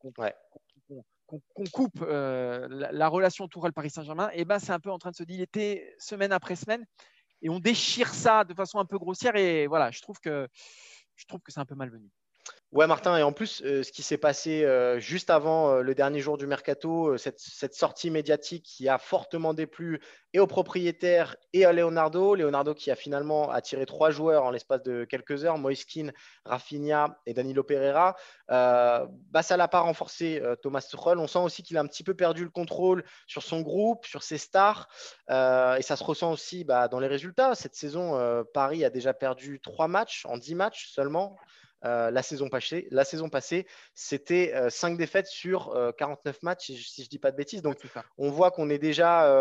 qu'on 1.27 1.65
coupe 1.71 2.01
euh, 2.01 2.67
la, 2.69 3.07
relation 3.09 3.47
Tourelle-Paris 3.47 3.89
Saint-Germain, 3.89 4.29
et 4.29 4.41
eh 4.41 4.45
ben 4.45 4.59
c'est 4.59 4.71
un 4.71 4.79
peu 4.79 4.91
en 4.91 4.97
train 4.97 5.11
de 5.11 5.15
se 5.15 5.23
dilater 5.23 5.93
semaine 5.99 6.31
après 6.31 6.55
semaine, 6.55 6.85
et 7.41 7.49
on 7.49 7.59
déchire 7.59 8.13
ça 8.13 8.43
de 8.43 8.53
façon 8.53 8.79
un 8.79 8.85
peu 8.85 8.97
grossière, 8.97 9.35
et 9.35 9.67
voilà, 9.67 9.91
je 9.91 10.01
trouve 10.01 10.19
que 10.19 10.47
je 11.15 11.25
trouve 11.25 11.41
que 11.41 11.51
c'est 11.51 11.59
un 11.59 11.65
peu 11.65 11.75
malvenu. 11.75 12.09
Ouais, 12.73 12.85
Martin, 12.85 13.17
et 13.17 13.23
en 13.23 13.31
plus, 13.31 13.61
euh, 13.63 13.81
ce 13.81 13.93
qui 13.93 14.03
s'est 14.03 14.17
passé 14.17 14.65
euh, 14.65 14.99
juste 14.99 15.29
avant 15.29 15.71
euh, 15.71 15.81
le 15.81 15.95
dernier 15.95 16.19
jour 16.19 16.37
du 16.37 16.47
mercato, 16.47 17.17
cette, 17.17 17.39
sortie 17.73 18.11
médiatique 18.11 18.65
qui 18.65 18.89
a 18.89 18.97
fortement 18.97 19.53
déplu 19.53 20.01
et 20.33 20.39
aux 20.39 20.47
propriétaires 20.47 21.37
et 21.53 21.63
à 21.63 21.71
Leonardo. 21.71 22.35
Leonardo 22.35 22.73
qui 22.73 22.91
a 22.91 22.97
finalement 22.97 23.49
attiré 23.49 23.85
trois 23.85 24.11
joueurs 24.11 24.43
en 24.43 24.51
l'espace 24.51 24.83
de 24.83 25.05
quelques 25.05 25.45
heures, 25.45 25.57
Moiskin, 25.57 26.11
Rafinha 26.43 27.17
et 27.25 27.33
Danilo 27.33 27.63
Pereira. 27.63 28.17
bah, 28.49 29.07
ça 29.41 29.55
l'a 29.55 29.69
pas 29.69 29.79
renforcé 29.79 30.41
Thomas 30.61 30.81
Tuchel. 30.81 31.19
On 31.19 31.27
sent 31.27 31.39
aussi 31.39 31.63
qu'il 31.63 31.77
a 31.77 31.81
un 31.81 31.87
petit 31.87 32.03
peu 32.03 32.15
perdu 32.15 32.43
le 32.43 32.49
contrôle 32.49 33.05
sur 33.27 33.43
son 33.43 33.61
groupe, 33.61 34.05
sur 34.05 34.23
ses 34.23 34.37
stars. 34.37 34.89
et 35.29 35.81
ça 35.81 35.95
se 35.95 36.03
ressent 36.03 36.33
aussi 36.33 36.65
bah, 36.65 36.89
dans 36.89 36.99
les 36.99 37.07
résultats. 37.07 37.55
Cette 37.55 37.75
saison, 37.75 38.45
Paris 38.53 38.83
a 38.83 38.89
déjà 38.89 39.13
perdu 39.13 39.61
trois 39.61 39.87
matchs 39.87 40.25
en 40.25 40.37
dix 40.37 40.53
matchs 40.53 40.89
seulement. 40.89 41.37
Euh, 41.85 42.09
la 42.09 42.23
saison 42.23 42.49
passée. 42.49 42.87
La 42.89 43.03
saison 43.03 43.29
passée, 43.29 43.67
c'était 43.93 44.51
5 44.69 44.93
euh, 44.93 44.97
défaites 44.97 45.27
sur 45.27 45.77
49 45.97 46.35
euh, 46.35 46.39
matchs, 46.41 46.71
si 46.71 47.03
je 47.03 47.03
ne 47.03 47.07
dis 47.07 47.19
pas 47.19 47.31
de 47.31 47.37
bêtises. 47.37 47.61
Donc, 47.61 47.77
on 48.17 48.31
voit 48.31 48.49
qu'on 48.49 48.69
est 48.69 48.79
déjà, 48.79 49.31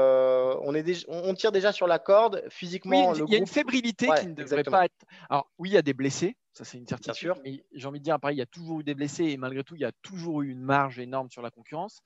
on, 0.61 0.75
est 0.75 1.07
on 1.09 1.35
tire 1.35 1.53
déjà 1.53 1.73
sur 1.73 1.87
la 1.87 1.99
corde 1.99 2.45
physiquement. 2.51 3.15
il 3.15 3.31
y 3.31 3.35
a 3.35 3.39
une 3.39 3.47
fébrilité 3.47 4.09
qui 4.21 4.27
ne 4.27 4.35
devrait 4.35 4.65
pas 4.65 4.85
être. 4.85 4.95
Alors, 5.31 5.51
oui, 5.59 5.71
il 5.71 5.75
y 5.75 5.79
a 5.79 5.83
des 5.83 5.95
blessés, 5.95 6.37
ça 6.57 6.65
c'est 6.65 6.79
une 6.79 6.87
certitude. 6.87 7.35
Mais 7.45 7.63
j'ai 7.75 7.87
envie 7.87 7.99
de 7.99 8.05
dire, 8.05 8.19
pareil, 8.19 8.37
il 8.37 8.39
y 8.39 8.43
a 8.43 8.47
toujours 8.47 8.81
eu 8.81 8.85
des 8.85 8.95
blessés 8.95 9.25
et 9.25 9.37
malgré 9.37 9.63
tout, 9.63 9.75
il 9.75 9.83
y 9.83 9.85
a 9.85 9.93
toujours 10.03 10.41
eu 10.41 10.49
une 10.49 10.63
marge 10.63 10.99
énorme 10.99 11.31
sur 11.31 11.43
la 11.43 11.51
concurrence, 11.51 12.01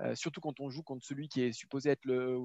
euh, 0.00 0.14
surtout 0.14 0.40
quand 0.40 0.60
on 0.60 0.70
joue 0.70 0.84
contre 0.84 1.04
celui 1.04 1.28
qui 1.28 1.42
est 1.42 1.52
supposé 1.52 1.90
être 1.90 2.04
le, 2.04 2.38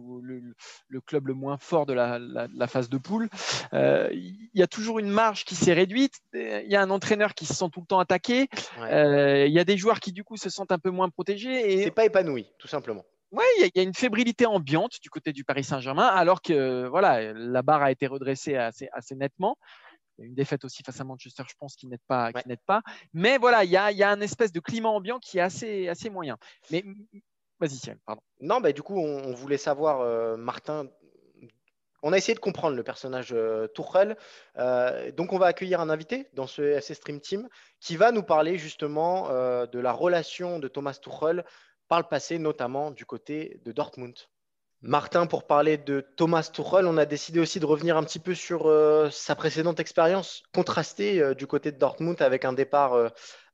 le, 0.87 1.01
club 1.01 1.27
le 1.27 1.35
moins 1.35 1.57
fort 1.57 1.85
de 1.85 1.93
la, 1.93 2.17
la, 2.19 2.67
phase 2.67 2.89
de 2.89 2.97
poule. 2.97 3.29
Euh, 3.73 4.09
il 4.11 4.49
y 4.55 4.63
a 4.63 4.67
toujours 4.67 4.97
une 4.97 5.09
marge 5.09 5.45
qui 5.45 5.53
s'est 5.53 5.73
réduite. 5.73 6.15
Il 6.33 6.67
y 6.67 6.75
a 6.75 6.81
un 6.81 6.89
entraîneur 6.89 7.35
qui 7.35 7.45
se 7.45 7.53
sent 7.53 7.69
tout 7.71 7.81
le 7.81 7.85
temps 7.85 7.99
attaqué. 7.99 8.47
Euh, 8.79 9.45
il 9.45 9.53
y 9.53 9.59
a 9.59 9.63
des 9.63 9.77
joueurs 9.77 9.99
qui 9.99 10.11
du 10.11 10.23
coup 10.23 10.37
se 10.37 10.49
sentent 10.49 10.71
un 10.71 10.79
peu 10.79 10.89
moins 10.89 11.09
protégés. 11.09 11.73
Et... 11.73 11.83
C'est 11.83 11.91
pas 11.91 12.05
épanoui, 12.05 12.47
tout 12.57 12.67
simplement. 12.67 13.05
Oui, 13.31 13.45
il 13.59 13.71
y, 13.75 13.79
a 13.79 13.83
une 13.83 13.93
fébrilité 13.93 14.45
ambiante 14.45 14.99
du 15.01 15.09
côté 15.09 15.31
du 15.31 15.45
Paris 15.45 15.63
Saint-Germain, 15.63 16.07
alors 16.07 16.41
que 16.41 16.85
voilà, 16.87 17.31
la 17.31 17.61
barre 17.61 17.81
a 17.81 17.91
été 17.91 18.05
redressée 18.05 18.57
assez, 18.57 18.89
assez 18.91 19.15
nettement 19.15 19.57
une 20.17 20.35
défaite 20.35 20.65
aussi 20.65 20.83
face 20.83 20.99
à 20.99 21.03
Manchester, 21.03 21.43
je 21.47 21.55
pense, 21.57 21.75
qui 21.75 21.87
n'aide 21.87 22.01
pas, 22.07 22.31
pas. 22.65 22.81
Mais 23.13 23.37
voilà, 23.37 23.63
il 23.63 23.71
y 23.71 23.77
a, 23.77 23.91
y 23.91 24.03
a 24.03 24.09
un 24.09 24.21
espèce 24.21 24.51
de 24.51 24.59
climat 24.59 24.89
ambiant 24.89 25.19
qui 25.19 25.37
est 25.37 25.41
assez, 25.41 25.87
assez 25.87 26.09
moyen. 26.09 26.37
Mais 26.71 26.83
vas-y, 27.59 27.79
pardon. 28.05 28.21
Non, 28.39 28.59
bah, 28.59 28.71
du 28.71 28.81
coup, 28.81 28.97
on, 28.97 29.33
voulait 29.33 29.57
savoir, 29.57 30.01
euh, 30.01 30.37
Martin, 30.37 30.87
on 32.03 32.13
a 32.13 32.17
essayé 32.17 32.33
de 32.33 32.39
comprendre 32.39 32.75
le 32.75 32.83
personnage 32.83 33.31
euh. 33.33 33.67
Euh, 34.57 35.11
donc, 35.11 35.33
on 35.33 35.37
va 35.37 35.47
accueillir 35.47 35.79
un 35.79 35.89
invité 35.89 36.27
dans 36.33 36.47
ce 36.47 36.61
FC 36.61 36.93
Stream 36.93 37.19
Team 37.19 37.47
qui 37.79 37.95
va 37.95 38.11
nous 38.11 38.23
parler 38.23 38.57
justement 38.57 39.29
de 39.29 39.79
la 39.79 39.91
relation 39.91 40.59
de 40.59 40.67
Thomas 40.67 40.99
Tuchel 41.01 41.45
par 41.87 41.99
le 41.99 42.07
passé, 42.07 42.39
notamment 42.39 42.91
du 42.91 43.05
côté 43.05 43.59
de 43.65 43.71
Dortmund. 43.71 44.15
Martin, 44.83 45.27
pour 45.27 45.45
parler 45.45 45.77
de 45.77 46.01
Thomas 46.15 46.49
Tuchel, 46.51 46.87
on 46.87 46.97
a 46.97 47.05
décidé 47.05 47.39
aussi 47.39 47.59
de 47.59 47.67
revenir 47.67 47.97
un 47.97 48.03
petit 48.03 48.17
peu 48.17 48.33
sur 48.33 48.67
euh, 48.67 49.11
sa 49.11 49.35
précédente 49.35 49.79
expérience 49.79 50.41
contrastée 50.55 51.21
euh, 51.21 51.35
du 51.35 51.45
côté 51.45 51.71
de 51.71 51.77
Dortmund 51.77 52.19
avec 52.19 52.45
un 52.45 52.53
départ 52.53 52.93
euh, 52.93 53.09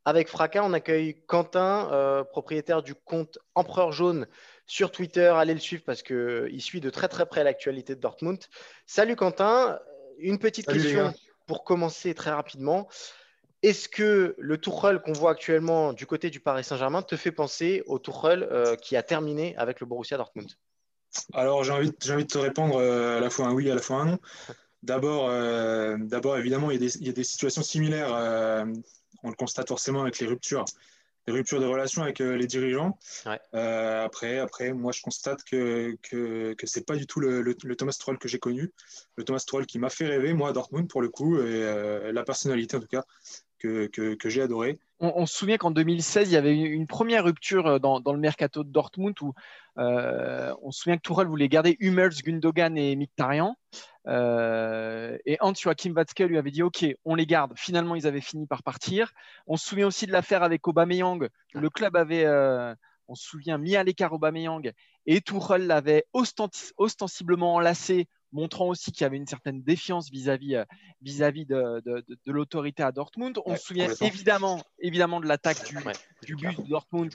avec 0.06 0.30
fracas. 0.30 0.64
On 0.64 0.72
accueille 0.72 1.22
Quentin, 1.28 2.24
propriétaire 2.32 2.82
du 2.82 2.96
compte 2.96 3.40
Empereur 3.56 3.92
Jaune 3.92 4.26
sur 4.66 4.90
Twitter. 4.90 5.28
Allez 5.28 5.54
le 5.54 5.60
suivre 5.60 5.84
parce 5.86 6.02
qu'il 6.02 6.62
suit 6.62 6.80
de 6.80 6.90
très 6.90 7.10
très 7.10 7.26
près 7.26 7.44
l'actualité 7.44 7.94
de 7.94 8.00
Dortmund. 8.00 8.40
Salut 8.86 9.18
Quentin, 9.18 9.78
une 10.20 10.40
petite 10.40 10.68
question 10.68 11.14
pour 11.46 11.66
commencer 11.66 12.14
très 12.14 12.32
rapidement. 12.32 12.88
Est-ce 13.64 13.90
que 13.90 14.34
le 14.38 14.58
Tuchel 14.58 15.02
qu'on 15.02 15.12
voit 15.12 15.32
actuellement 15.32 15.92
du 15.92 16.06
côté 16.06 16.30
du 16.30 16.40
Paris 16.40 16.64
Saint-Germain 16.64 17.02
te 17.02 17.18
fait 17.18 17.34
penser 17.34 17.84
au 17.86 18.00
Tuchel 18.00 18.78
qui 18.82 18.96
a 18.96 19.04
terminé 19.04 19.58
avec 19.58 19.82
le 19.82 19.88
Borussia 19.88 20.16
Dortmund? 20.16 20.54
Alors, 21.34 21.64
j'ai 21.64 21.72
envie, 21.72 21.92
envie, 22.10 22.24
de 22.24 22.28
te 22.28 22.38
répondre 22.38 22.78
euh, 22.78 23.18
à 23.18 23.20
la 23.20 23.30
fois 23.30 23.48
un 23.48 23.54
oui, 23.54 23.70
à 23.70 23.76
la 23.76 23.82
fois 23.82 23.98
un 23.98 24.06
non. 24.06 24.20
D'abord, 24.84 25.28
euh, 25.30 25.98
d'abord 26.00 26.38
évidemment, 26.38 26.72
il 26.72 26.76
y, 26.76 26.78
a 26.78 26.80
des, 26.80 26.98
il 26.98 27.08
y, 27.08 27.10
a 27.10 27.14
des, 27.14 27.24
situations 27.24 27.64
similaires. 27.64 28.14
Euh, 28.14 28.66
on 29.24 29.30
le 29.30 29.36
constate 29.36 29.68
forcément 29.68 30.02
avec 30.02 30.20
les 30.20 30.28
ruptures 30.28 30.66
ruptures 31.28 31.60
de 31.60 31.66
relations 31.66 32.04
avec 32.04 32.20
les 32.20 32.48
dirigeants. 32.48 32.98
après, 33.52 34.40
après, 34.40 34.72
moi, 34.72 34.94
je 34.94 35.02
constate 35.02 35.44
que 35.44 35.98
que, 36.02 36.54
que 36.54 36.66
c'est 36.66 36.86
pas 36.86 36.96
du 36.96 37.06
tout 37.06 37.20
le, 37.20 37.54
Thomas 37.76 37.92
Tuchel 37.92 38.18
que 38.18 38.30
j'ai 38.30 38.40
connu, 38.40 38.72
le 39.18 39.26
Thomas 39.26 39.44
Tuchel 39.46 39.66
qui 39.66 39.78
m'a 39.78 39.90
fait 39.90 40.08
rêver, 40.08 40.32
moi, 40.32 40.50
à 40.50 40.54
Dortmund 40.54 40.88
pour 40.88 41.02
le 41.02 41.10
coup, 41.10 41.38
et 41.42 42.14
la 42.14 42.24
personnalité 42.24 42.78
en 42.78 42.80
tout 42.80 42.88
cas 42.88 43.04
que, 43.60 43.88
que, 43.88 44.30
j'ai 44.30 44.42
adoré. 44.42 44.80
On, 45.02 45.26
se 45.26 45.36
souvient 45.36 45.58
qu'en 45.58 45.72
2016, 45.72 46.30
il 46.30 46.34
y 46.34 46.38
avait 46.38 46.56
une, 46.56 46.88
première 46.88 47.26
rupture 47.26 47.82
dans, 47.82 48.00
dans, 48.00 48.14
le 48.14 48.20
mercato 48.20 48.64
de 48.64 48.70
Dortmund 48.70 49.14
où 49.22 49.34
on 49.78 50.72
se 50.72 50.82
souvient 50.82 50.98
que 50.98 51.02
Tuchel 51.02 51.28
voulait 51.28 51.50
garder 51.50 51.78
Hummels, 51.80 52.22
Gundogan 52.24 52.78
et 52.78 52.96
Mkhitaryan. 52.96 53.56
Euh, 54.08 55.18
et 55.26 55.38
Hans 55.42 55.54
Joachim 55.54 55.92
Watzke 55.94 56.20
lui 56.20 56.38
avait 56.38 56.52
dit 56.52 56.64
Ok, 56.64 56.86
on 57.06 57.16
les 57.16 57.26
garde. 57.26 57.54
Finalement, 57.56 57.96
ils 57.96 58.08
avaient 58.08 58.22
fini 58.22 58.48
par 58.48 58.64
partir. 58.64 59.12
On 59.48 59.58
se 59.58 59.68
souvient 59.68 59.88
aussi 59.88 60.08
de 60.08 60.12
l'affaire 60.12 60.44
avec 60.44 60.68
Aubameyang. 60.68 61.28
Le 61.54 61.70
club 61.70 61.96
avait, 61.96 62.26
euh, 62.26 62.74
on 63.08 63.16
se 63.16 63.28
souvient, 63.28 63.58
mis 63.58 63.76
à 63.76 63.84
l'écart 63.84 64.14
Aubameyang 64.14 64.72
et 65.06 65.22
Tuchel 65.22 65.68
l'avait 65.68 66.06
ostensiblement 66.14 67.56
enlacé, 67.56 68.08
montrant 68.32 68.68
aussi 68.68 68.92
qu'il 68.92 69.04
y 69.04 69.06
avait 69.06 69.18
une 69.18 69.28
certaine 69.28 69.62
défiance 69.62 70.10
vis-à-vis 70.10 70.56
euh, 70.56 70.66
vis-à-vis 71.02 71.46
de, 71.46 71.82
de, 71.86 72.32
l'autorité 72.32 72.84
à 72.84 72.92
Dortmund. 72.92 73.40
On 73.46 73.56
se 73.56 73.64
souvient 73.64 73.90
évidemment, 74.02 74.62
évidemment 74.80 75.20
de 75.20 75.28
l'attaque 75.28 75.64
du, 75.66 75.78
du 76.24 76.36
bus 76.36 76.58
de 76.58 76.68
Dortmund 76.68 77.14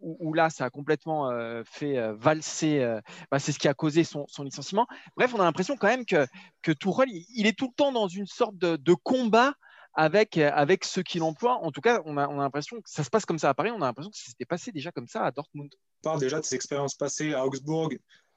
où, 0.00 0.32
là, 0.34 0.50
ça 0.50 0.64
a 0.64 0.70
complètement 0.70 1.30
euh, 1.30 1.62
fait 1.64 1.98
euh, 1.98 2.14
valser. 2.14 2.80
Euh, 2.80 3.00
bah, 3.30 3.38
c'est 3.38 3.52
ce 3.52 3.58
qui 3.58 3.68
a 3.68 3.74
causé 3.74 4.04
son, 4.04 4.26
licenciement. 4.42 4.86
Bref, 5.16 5.34
on 5.34 5.40
a 5.40 5.44
l'impression 5.44 5.76
quand 5.76 5.88
même 5.88 6.04
que, 6.04 6.26
que 6.62 6.72
Tourelle, 6.72 7.08
il, 7.10 7.46
est 7.46 7.58
tout 7.58 7.66
le 7.66 7.74
temps 7.74 7.92
dans 7.92 8.08
une 8.08 8.26
sorte 8.26 8.56
de, 8.56 8.94
combat 8.94 9.54
avec, 9.94 10.36
avec 10.36 10.84
ceux 10.84 11.02
qui 11.02 11.18
l'emploient. 11.18 11.56
En 11.64 11.72
tout 11.72 11.80
cas, 11.80 12.00
on 12.04 12.16
a, 12.16 12.28
on 12.28 12.38
a 12.38 12.42
l'impression 12.42 12.76
que 12.80 12.88
ça 12.88 13.02
se 13.02 13.10
passe 13.10 13.24
comme 13.24 13.38
ça 13.38 13.48
à 13.48 13.54
Paris. 13.54 13.70
On 13.70 13.82
a 13.82 13.86
l'impression 13.86 14.10
que 14.10 14.18
c'était 14.18 14.44
passé 14.44 14.72
déjà 14.72 14.92
comme 14.92 15.08
ça 15.08 15.24
à 15.24 15.30
Dortmund. 15.30 15.70
On 16.04 16.10
parle 16.10 16.20
déjà 16.20 16.38
de 16.38 16.44
ses 16.44 16.54
expériences 16.54 16.94
passées 16.94 17.34
à 17.34 17.44
Augsbourg, 17.44 17.90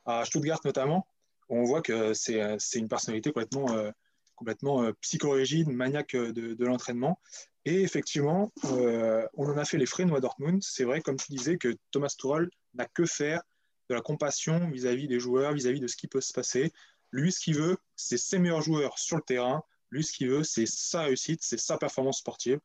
à 0.05 0.25
Stuttgart 0.25 0.59
notamment. 0.65 1.07
On 1.49 1.63
voit 1.63 1.81
que 1.81 2.13
c'est 2.13 2.39
une 2.75 2.87
personnalité 2.87 3.31
complètement, 3.31 3.67
complètement 4.35 4.91
maniaque 5.67 6.15
de 6.15 6.65
l'entraînement. 6.65 7.19
Et 7.65 7.81
effectivement, 7.81 8.51
euh, 8.65 9.25
on 9.35 9.49
en 9.49 9.57
a 9.57 9.65
fait 9.65 9.77
les 9.77 9.85
frais, 9.85 10.05
nous, 10.05 10.15
à 10.15 10.19
Dortmund. 10.19 10.61
C'est 10.63 10.83
vrai, 10.83 11.01
comme 11.01 11.17
tu 11.17 11.31
disais, 11.31 11.57
que 11.57 11.75
Thomas 11.91 12.13
Tuchel 12.17 12.49
n'a 12.73 12.85
que 12.85 13.05
faire 13.05 13.41
de 13.89 13.95
la 13.95 14.01
compassion 14.01 14.69
vis-à-vis 14.69 15.07
des 15.07 15.19
joueurs, 15.19 15.53
vis-à-vis 15.53 15.79
de 15.79 15.87
ce 15.87 15.95
qui 15.95 16.07
peut 16.07 16.21
se 16.21 16.33
passer. 16.33 16.73
Lui, 17.11 17.31
ce 17.31 17.39
qu'il 17.39 17.55
veut, 17.55 17.77
c'est 17.95 18.17
ses 18.17 18.39
meilleurs 18.39 18.61
joueurs 18.61 18.97
sur 18.97 19.17
le 19.17 19.23
terrain. 19.23 19.63
Lui, 19.91 20.03
ce 20.03 20.11
qu'il 20.11 20.29
veut, 20.29 20.43
c'est 20.43 20.65
sa 20.65 21.03
réussite, 21.03 21.41
c'est 21.43 21.59
sa 21.59 21.77
performance 21.77 22.19
sportive 22.19 22.59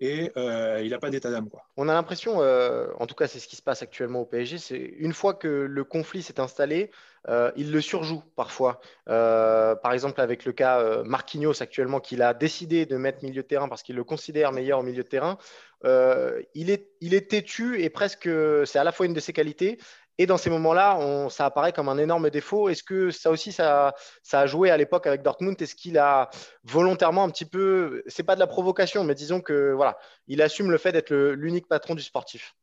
et 0.00 0.32
euh, 0.36 0.80
il 0.82 0.90
n'a 0.90 0.98
pas 0.98 1.10
d'état 1.10 1.30
d'âme. 1.30 1.48
On 1.76 1.88
a 1.88 1.94
l'impression, 1.94 2.42
euh, 2.42 2.88
en 2.98 3.06
tout 3.06 3.14
cas 3.14 3.26
c'est 3.26 3.38
ce 3.38 3.48
qui 3.48 3.56
se 3.56 3.62
passe 3.62 3.82
actuellement 3.82 4.20
au 4.20 4.26
PSG, 4.26 4.58
c'est 4.58 4.76
une 4.76 5.12
fois 5.12 5.34
que 5.34 5.48
le 5.48 5.84
conflit 5.84 6.22
s'est 6.22 6.40
installé, 6.40 6.90
euh, 7.28 7.50
il 7.56 7.72
le 7.72 7.80
surjoue 7.80 8.22
parfois. 8.36 8.80
par 9.06 9.92
exemple 9.92 10.20
avec 10.20 10.44
le 10.44 10.52
cas 10.52 11.02
Marquinhos 11.04 11.62
actuellement, 11.62 12.00
qu'il 12.00 12.22
a 12.22 12.34
décidé 12.34 12.86
de 12.86 12.96
mettre 12.96 13.24
milieu 13.24 13.42
de 13.42 13.48
terrain 13.48 13.68
parce 13.68 13.82
qu'il 13.82 13.96
le 13.96 14.04
considère 14.04 14.52
meilleur 14.52 14.80
au 14.80 14.82
milieu 14.82 15.02
de 15.02 15.08
terrain. 15.08 15.38
il, 15.84 16.70
est, 16.70 16.88
il 17.00 17.14
est 17.14 17.30
têtu 17.30 17.82
et 17.82 17.90
presque, 17.90 18.28
c'est 18.66 18.78
à 18.78 18.84
la 18.84 18.92
fois 18.92 19.06
une 19.06 19.14
de 19.14 19.20
ses 19.20 19.32
qualités 19.32 19.78
et 20.18 20.26
dans 20.26 20.36
ces 20.36 20.50
moments-là, 20.50 21.28
ça 21.28 21.46
apparaît 21.46 21.72
comme 21.72 21.88
un 21.88 21.98
énorme 21.98 22.30
défaut. 22.30 22.68
Est-ce 22.68 22.84
que 22.84 23.10
ça 23.10 23.30
aussi, 23.30 23.50
ça, 23.50 23.94
ça 24.22 24.40
a 24.40 24.46
joué 24.46 24.70
à 24.70 24.76
l'époque 24.76 25.06
avec 25.06 25.22
Dortmund? 25.22 25.60
Est-ce 25.60 25.74
qu'il 25.74 25.98
a 25.98 26.30
volontairement 26.62 27.24
un 27.24 27.30
petit 27.30 27.44
peu, 27.44 28.02
c'est 28.06 28.22
pas 28.22 28.36
de 28.36 28.40
la 28.40 28.46
provocation, 28.46 29.02
mais 29.02 29.14
disons 29.14 29.40
que 29.40 29.72
voilà, 29.72 29.98
il 30.28 30.40
assume 30.40 30.70
le 30.70 30.78
fait 30.78 30.92
d'être 30.92 31.12
l'unique 31.12 31.66
patron 31.66 31.96
du 31.96 32.02
sportif. 32.02 32.54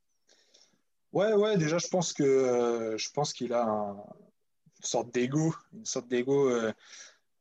Ouais, 1.11 1.33
ouais. 1.33 1.57
Déjà, 1.57 1.77
je 1.77 1.87
pense 1.89 2.13
que 2.13 2.23
euh, 2.23 2.97
je 2.97 3.09
pense 3.11 3.33
qu'il 3.33 3.51
a 3.51 3.95
sorte 4.83 5.13
d'ego, 5.13 5.53
une 5.73 5.85
sorte 5.85 6.07
d'ego 6.07 6.49
euh, 6.49 6.71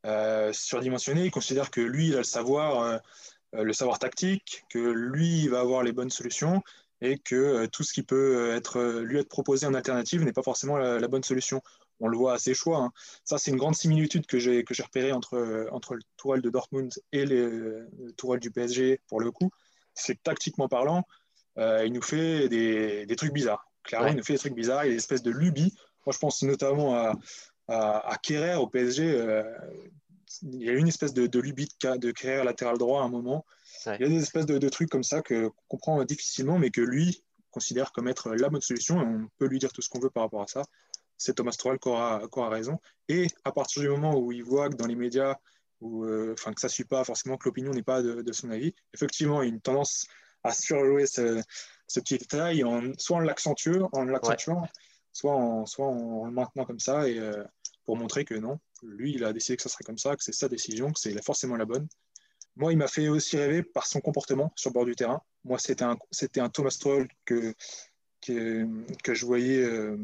euh, 0.06 0.52
surdimensionné. 0.52 1.24
Il 1.24 1.30
considère 1.30 1.70
que 1.70 1.80
lui, 1.80 2.08
il 2.08 2.14
a 2.14 2.18
le 2.18 2.24
savoir, 2.24 3.00
le 3.52 3.72
savoir 3.72 3.98
tactique, 3.98 4.64
que 4.70 4.78
lui, 4.78 5.42
il 5.42 5.50
va 5.50 5.60
avoir 5.60 5.82
les 5.82 5.92
bonnes 5.92 6.10
solutions 6.10 6.62
et 7.00 7.18
que 7.18 7.34
euh, 7.34 7.66
tout 7.66 7.82
ce 7.82 7.92
qui 7.92 8.02
peut 8.02 8.36
euh, 8.36 8.56
être, 8.56 8.78
euh, 8.78 9.02
lui 9.02 9.18
être 9.18 9.28
proposé 9.28 9.66
en 9.66 9.74
alternative 9.74 10.22
n'est 10.22 10.32
pas 10.32 10.42
forcément 10.42 10.76
la, 10.76 11.08
bonne 11.08 11.22
solution. 11.22 11.62
On 11.98 12.08
le 12.08 12.16
voit 12.16 12.34
à 12.34 12.38
ses 12.38 12.54
choix. 12.54 12.78
Hein. 12.78 12.92
Ça, 13.24 13.38
c'est 13.38 13.50
une 13.50 13.56
grande 13.56 13.74
similitude 13.74 14.26
que 14.26 14.38
j'ai 14.38 14.64
repérée 14.82 15.12
entre, 15.12 15.68
entre 15.70 15.94
le 15.94 16.02
Tourelle 16.16 16.40
de 16.40 16.50
Dortmund 16.50 16.92
et 17.12 17.26
le 17.26 17.88
Tourelle 18.16 18.40
du 18.40 18.50
PSG, 18.50 19.00
pour 19.06 19.20
le 19.20 19.30
coup. 19.30 19.50
C'est 19.94 20.14
que 20.14 20.22
tactiquement 20.22 20.68
parlant, 20.68 21.04
il 21.58 21.92
nous 21.92 22.00
fait 22.00 22.48
des, 22.48 23.04
des 23.04 23.16
trucs 23.16 23.34
bizarres. 23.34 23.70
Clairement, 23.82 24.08
il 24.08 24.16
nous 24.16 24.22
fait 24.22 24.32
des 24.32 24.38
trucs 24.38 24.54
bizarres. 24.54 24.84
Il 24.84 24.88
y 24.88 24.90
a 24.90 24.92
des 24.92 24.98
espèces 24.98 25.22
de 25.22 25.30
lubies. 25.30 25.74
Moi, 26.06 26.12
je 26.12 26.18
pense 26.18 26.42
notamment 26.42 26.94
à, 26.94 27.14
à, 27.68 28.16
Kerrer 28.22 28.56
au 28.56 28.66
PSG. 28.66 29.42
il 30.42 30.62
y 30.62 30.68
a 30.68 30.72
une 30.72 30.88
espèce 30.88 31.14
de, 31.14 31.26
de 31.26 31.40
lubie 31.40 31.68
de, 31.82 31.96
de 31.96 32.10
Kerrer 32.10 32.44
latéral 32.44 32.78
droit 32.78 33.02
à 33.02 33.04
un 33.04 33.08
moment. 33.08 33.44
Il 33.86 34.00
y 34.00 34.04
a 34.04 34.08
des 34.08 34.22
espèces 34.22 34.46
de, 34.46 34.68
trucs 34.68 34.90
comme 34.90 35.04
ça 35.04 35.22
qu'on 35.22 35.52
comprend 35.68 36.04
difficilement, 36.04 36.58
mais 36.58 36.70
que 36.70 36.80
lui 36.80 37.22
considère 37.50 37.92
comme 37.92 38.08
être 38.08 38.34
la 38.34 38.48
bonne 38.48 38.60
solution. 38.60 39.00
Et 39.00 39.04
on 39.04 39.28
peut 39.38 39.46
lui 39.46 39.58
dire 39.58 39.72
tout 39.72 39.82
ce 39.82 39.88
qu'on 39.88 40.00
veut 40.00 40.10
par 40.10 40.24
rapport 40.24 40.42
à 40.42 40.46
ça. 40.46 40.62
C'est 41.16 41.34
Thomas 41.34 41.52
Tuchel 41.52 41.78
qui 41.78 41.88
aura, 41.88 42.48
raison. 42.48 42.78
Et 43.08 43.26
à 43.44 43.52
partir 43.52 43.82
du 43.82 43.88
moment 43.88 44.18
où 44.18 44.32
il 44.32 44.42
voit 44.42 44.68
que 44.68 44.74
dans 44.74 44.86
les 44.86 44.94
médias, 44.94 45.36
ou 45.80 46.04
euh, 46.04 46.34
que 46.34 46.60
ça 46.60 46.68
ne 46.68 46.72
suit 46.72 46.84
pas 46.84 47.04
forcément, 47.04 47.36
que 47.36 47.48
l'opinion 47.48 47.72
n'est 47.72 47.82
pas 47.82 48.02
de, 48.02 48.32
son 48.32 48.50
avis, 48.50 48.74
effectivement, 48.94 49.42
il 49.42 49.48
y 49.48 49.50
a 49.50 49.54
une 49.54 49.60
tendance 49.60 50.06
à 50.44 50.52
surjouer 50.52 51.06
ce, 51.06 51.42
petit 51.94 52.18
détail, 52.18 52.64
en, 52.64 52.92
soit 52.96 53.18
en 53.18 53.20
l'accentuant, 53.20 53.88
en 53.92 54.04
l'accentuant, 54.04 54.66
soit, 55.12 55.34
en, 55.34 55.66
soit 55.66 55.86
en 55.86 56.26
le 56.26 56.32
maintenant 56.32 56.64
comme 56.64 56.80
ça, 56.80 57.08
et 57.08 57.18
euh, 57.18 57.44
pour 57.84 57.96
montrer 57.96 58.24
que 58.24 58.34
non, 58.34 58.58
lui, 58.82 59.12
il 59.14 59.24
a 59.24 59.32
décidé 59.32 59.56
que 59.56 59.62
ça 59.62 59.68
serait 59.68 59.84
comme 59.84 59.98
ça, 59.98 60.16
que 60.16 60.22
c'est 60.22 60.32
sa 60.32 60.48
décision, 60.48 60.92
que 60.92 61.00
c'est 61.00 61.24
forcément 61.24 61.56
la 61.56 61.64
bonne, 61.64 61.88
moi, 62.56 62.72
il 62.72 62.78
m'a 62.78 62.88
fait 62.88 63.08
aussi 63.08 63.36
rêver 63.36 63.62
par 63.62 63.86
son 63.86 64.00
comportement 64.00 64.52
sur 64.56 64.70
le 64.70 64.74
bord 64.74 64.84
du 64.84 64.94
terrain. 64.94 65.22
Moi, 65.44 65.58
c'était 65.58 65.84
un, 65.84 65.96
c'était 66.10 66.40
un 66.40 66.48
Thomas 66.50 66.76
Troll 66.78 67.08
que, 67.24 67.54
que, 68.20 68.66
que 69.02 69.14
je 69.14 69.24
voyais 69.24 69.62
euh, 69.62 69.96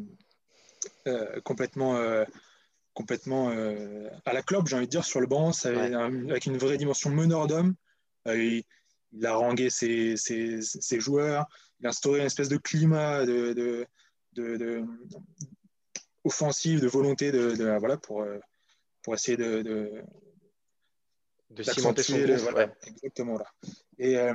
euh, 1.08 1.40
complètement, 1.40 2.00
complètement 2.94 3.50
à 4.24 4.32
la 4.32 4.42
clope, 4.42 4.68
j'ai 4.68 4.76
envie 4.76 4.86
de 4.86 4.90
dire, 4.90 5.04
sur 5.04 5.20
le 5.20 5.26
banc, 5.26 5.50
avec 5.64 6.46
une 6.46 6.56
vraie 6.56 6.78
dimension 6.78 7.10
meneur 7.10 7.46
d'homme. 7.46 7.74
Il, 8.26 8.64
a 9.24 9.34
rangé 9.34 9.68
ses, 9.68 10.16
ses, 10.16 10.60
ses, 10.62 11.00
joueurs, 11.00 11.46
il 11.80 11.86
a 11.86 11.90
instauré 11.90 12.20
une 12.20 12.26
espèce 12.26 12.48
de 12.48 12.56
climat 12.56 13.24
de, 13.24 13.52
de, 13.52 13.86
de, 14.36 14.84
offensif, 16.24 16.80
de 16.80 16.88
volonté 16.88 17.32
de, 17.32 17.78
voilà, 17.78 17.96
pour, 17.96 18.24
pour 19.02 19.14
essayer 19.14 19.36
de, 19.36 20.02
de 21.50 21.62
cimenter 21.62 22.02
son 22.02 22.16
Exactement 22.86 23.38
là. 23.38 23.46
Et, 23.98 24.16
euh, 24.16 24.34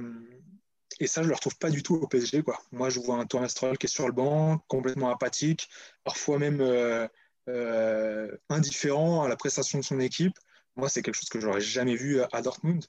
et, 0.99 1.07
ça, 1.07 1.21
je 1.21 1.25
ne 1.25 1.29
le 1.29 1.35
retrouve 1.35 1.57
pas 1.57 1.69
du 1.69 1.83
tout 1.83 1.95
au 1.95 2.07
PSG. 2.07 2.43
Quoi. 2.43 2.59
Moi, 2.71 2.89
je 2.89 2.99
vois 2.99 3.17
un 3.17 3.25
Thomas 3.25 3.49
Stroll 3.49 3.77
qui 3.77 3.87
est 3.87 3.89
sur 3.89 4.07
le 4.07 4.13
banc, 4.13 4.59
complètement 4.67 5.09
apathique, 5.09 5.69
parfois 6.03 6.39
même 6.39 6.61
euh, 6.61 7.07
euh, 7.49 8.35
indifférent 8.49 9.23
à 9.23 9.29
la 9.29 9.35
prestation 9.35 9.79
de 9.79 9.83
son 9.83 9.99
équipe. 9.99 10.37
Moi, 10.75 10.89
c'est 10.89 11.01
quelque 11.01 11.15
chose 11.15 11.29
que 11.29 11.39
je 11.39 11.47
n'aurais 11.47 11.61
jamais 11.61 11.95
vu 11.95 12.21
à, 12.31 12.41
Dortmund. 12.41 12.85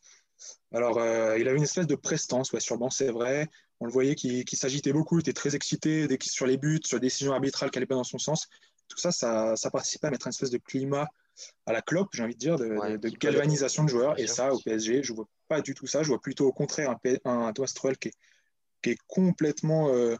Alors, 0.72 0.98
il 1.36 1.48
avait 1.48 1.56
une 1.56 1.64
espèce 1.64 1.86
de 1.86 1.94
prestance 1.94 2.52
ouais, 2.52 2.60
sur 2.60 2.76
le 2.76 2.80
banc, 2.80 2.90
c'est 2.90 3.10
vrai. 3.10 3.48
On 3.82 3.86
le 3.86 3.90
voyait 3.90 4.14
qui, 4.14 4.44
s'agitait 4.52 4.92
beaucoup, 4.92 5.18
il 5.18 5.22
était 5.22 5.32
très 5.32 5.56
excité 5.56 6.06
dès 6.06 6.16
sur 6.22 6.46
les 6.46 6.56
buts, 6.56 6.78
sur 6.84 6.98
les 6.98 7.00
décisions 7.00 7.32
arbitrales 7.32 7.68
qui 7.72 7.78
n'allaient 7.78 7.86
pas 7.86 7.96
dans 7.96 8.04
son 8.04 8.18
sens. 8.18 8.46
Tout 8.86 8.96
ça, 8.96 9.10
ça, 9.10 9.56
ça 9.56 9.72
participait 9.72 10.06
à 10.06 10.10
mettre 10.10 10.28
une 10.28 10.30
espèce 10.30 10.50
de 10.50 10.58
climat 10.58 11.08
à 11.66 11.72
la 11.72 11.82
clope, 11.82 12.10
j'ai 12.12 12.22
envie 12.22 12.34
de 12.34 12.38
dire, 12.38 12.56
de, 12.56 13.08
galvanisation 13.18 13.82
de 13.82 13.88
joueurs. 13.88 14.20
Et 14.20 14.28
ça, 14.28 14.54
au 14.54 14.60
PSG, 14.60 15.02
je 15.02 15.10
ne 15.10 15.16
vois 15.16 15.24
pas 15.48 15.62
du 15.62 15.74
tout 15.74 15.88
ça. 15.88 16.04
Je 16.04 16.08
vois 16.08 16.20
plutôt 16.20 16.46
au 16.46 16.52
contraire 16.52 16.90
un, 16.90 16.98
un 17.24 17.52
Thomas 17.52 17.72
Tuchel 17.74 17.98
qui 17.98 18.08
est, 18.08 18.14
qui 18.82 18.90
est 18.90 18.98
complètement 19.08 19.92
euh, 19.92 20.14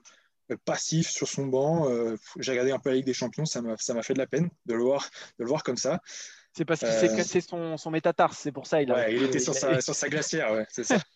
passif 0.64 1.09
sur 1.09 1.29
son 1.29 1.46
banc. 1.46 1.88
Euh, 1.88 2.16
j'ai 2.40 2.51
regardé 2.51 2.72
un 2.72 2.81
peu 2.81 2.90
la 2.90 2.96
Ligue 2.96 3.07
des 3.07 3.14
Champions, 3.14 3.44
ça 3.44 3.62
m'a 3.62 3.77
fait 3.77 4.14
de 4.14 4.18
la 4.18 4.27
peine 4.27 4.51
de 4.66 4.75
le 4.75 4.83
voir, 4.83 5.09
de 5.38 5.44
le 5.44 5.48
voir 5.48 5.62
comme 5.62 5.77
ça. 5.77 6.01
C'est 6.53 6.64
parce 6.64 6.81
qu'il 6.81 6.88
s'est 6.88 7.11
euh, 7.11 7.16
cassé 7.16 7.40
son, 7.40 7.77
son 7.79 7.90
métatarse, 7.90 8.38
c'est 8.38 8.53
pour 8.53 8.66
ça. 8.66 8.83
Il, 8.83 8.90
a... 8.92 9.09
il 9.09 9.22
était 9.22 9.38
sur, 9.38 9.55
sa, 9.55 9.81
sur 9.81 9.94
sa 9.94 10.09
glacière, 10.09 10.53
ouais, 10.53 10.66
c'est 10.68 10.85
ça. 10.85 10.98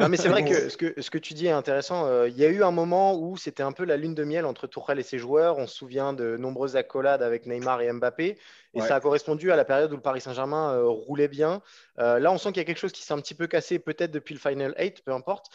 Non, 0.00 0.08
mais 0.08 0.16
c'est 0.16 0.28
vrai 0.28 0.44
que 0.44 0.68
ce, 0.68 0.76
que 0.76 1.00
ce 1.00 1.10
que 1.10 1.18
tu 1.18 1.34
dis 1.34 1.46
est 1.46 1.50
intéressant. 1.50 2.24
il 2.24 2.36
y 2.36 2.44
a 2.44 2.48
eu 2.48 2.62
un 2.62 2.70
moment 2.70 3.18
où 3.18 3.36
c'était 3.36 3.62
un 3.64 3.72
peu 3.72 3.84
la 3.84 3.96
lune 3.96 4.14
de 4.14 4.22
miel 4.22 4.46
entre 4.46 4.66
Tourelle 4.66 5.00
et 5.00 5.02
ses 5.02 5.18
joueurs. 5.18 5.58
On 5.58 5.66
se 5.66 5.74
souvient 5.74 6.12
de 6.12 6.36
nombreuses 6.36 6.76
accolades 6.76 7.22
avec 7.22 7.46
Neymar 7.46 7.80
et 7.80 7.92
Mbappé. 7.92 8.38
Et 8.74 8.80
ça 8.80 8.96
a 8.96 9.00
correspondu 9.00 9.50
à 9.50 9.56
la 9.56 9.64
période 9.64 9.92
où 9.92 9.96
le 9.96 10.02
Paris 10.02 10.20
Saint-Germain 10.20 10.74
euh, 10.74 10.86
roulait 10.86 11.28
bien. 11.28 11.62
Euh, 11.98 12.18
là, 12.18 12.30
on 12.30 12.38
sent 12.38 12.50
qu'il 12.50 12.58
y 12.58 12.60
a 12.60 12.64
quelque 12.64 12.78
chose 12.78 12.92
qui 12.92 13.02
s'est 13.02 13.14
un 13.14 13.20
petit 13.20 13.34
peu 13.34 13.46
cassé, 13.46 13.78
peut-être 13.78 14.10
depuis 14.10 14.34
le 14.34 14.40
Final 14.40 14.74
8, 14.78 15.02
peu 15.04 15.12
importe. 15.12 15.46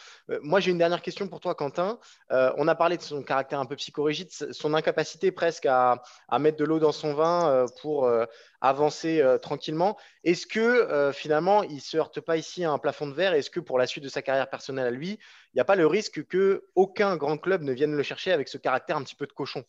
moi, 0.42 0.60
j'ai 0.60 0.70
une 0.70 0.78
dernière 0.78 1.02
question 1.02 1.28
pour 1.28 1.40
toi, 1.40 1.54
Quentin. 1.54 1.98
on 2.30 2.68
a 2.68 2.74
parlé 2.74 2.96
de 2.96 3.02
son 3.02 3.22
caractère 3.22 3.60
un 3.60 3.66
peu 3.66 3.76
psychorigide, 3.76 4.30
son 4.30 4.74
incapacité 4.74 5.30
presque 5.32 5.66
à, 5.66 6.02
à 6.28 6.38
mettre 6.38 6.56
de 6.56 6.64
l'eau 6.64 6.78
dans 6.78 6.92
son 6.92 7.14
vin 7.14 7.66
pour 7.80 8.10
avancer 8.60 9.22
tranquillement. 9.42 9.96
Est-ce 10.24 10.46
que 10.46 11.12
finalement, 11.12 11.62
il 11.62 11.76
ne 11.76 11.80
se 11.80 11.96
heurte 11.96 12.20
pas 12.20 12.36
ici 12.36 12.64
à 12.64 12.70
un 12.70 12.78
plafond 12.78 13.06
de 13.06 13.14
verre? 13.14 13.34
Est-ce 13.34 13.50
que 13.50 13.60
pour 13.60 13.78
la 13.78 13.86
suite 13.86 14.04
de 14.04 14.08
sa 14.08 14.22
carrière 14.22 14.50
personnelle 14.50 14.86
à 14.86 14.90
lui, 14.90 15.10
il 15.10 15.56
n'y 15.56 15.60
a 15.60 15.64
pas 15.64 15.76
le 15.76 15.86
risque 15.86 16.26
que 16.26 16.64
aucun 16.74 17.16
grand 17.16 17.38
club 17.38 17.62
ne 17.62 17.72
vienne 17.72 17.94
le 17.94 18.02
chercher 18.02 18.32
avec 18.32 18.48
ce 18.48 18.58
caractère 18.58 18.96
un 18.96 19.02
petit 19.02 19.16
peu 19.16 19.26
de 19.26 19.32
cochon? 19.32 19.64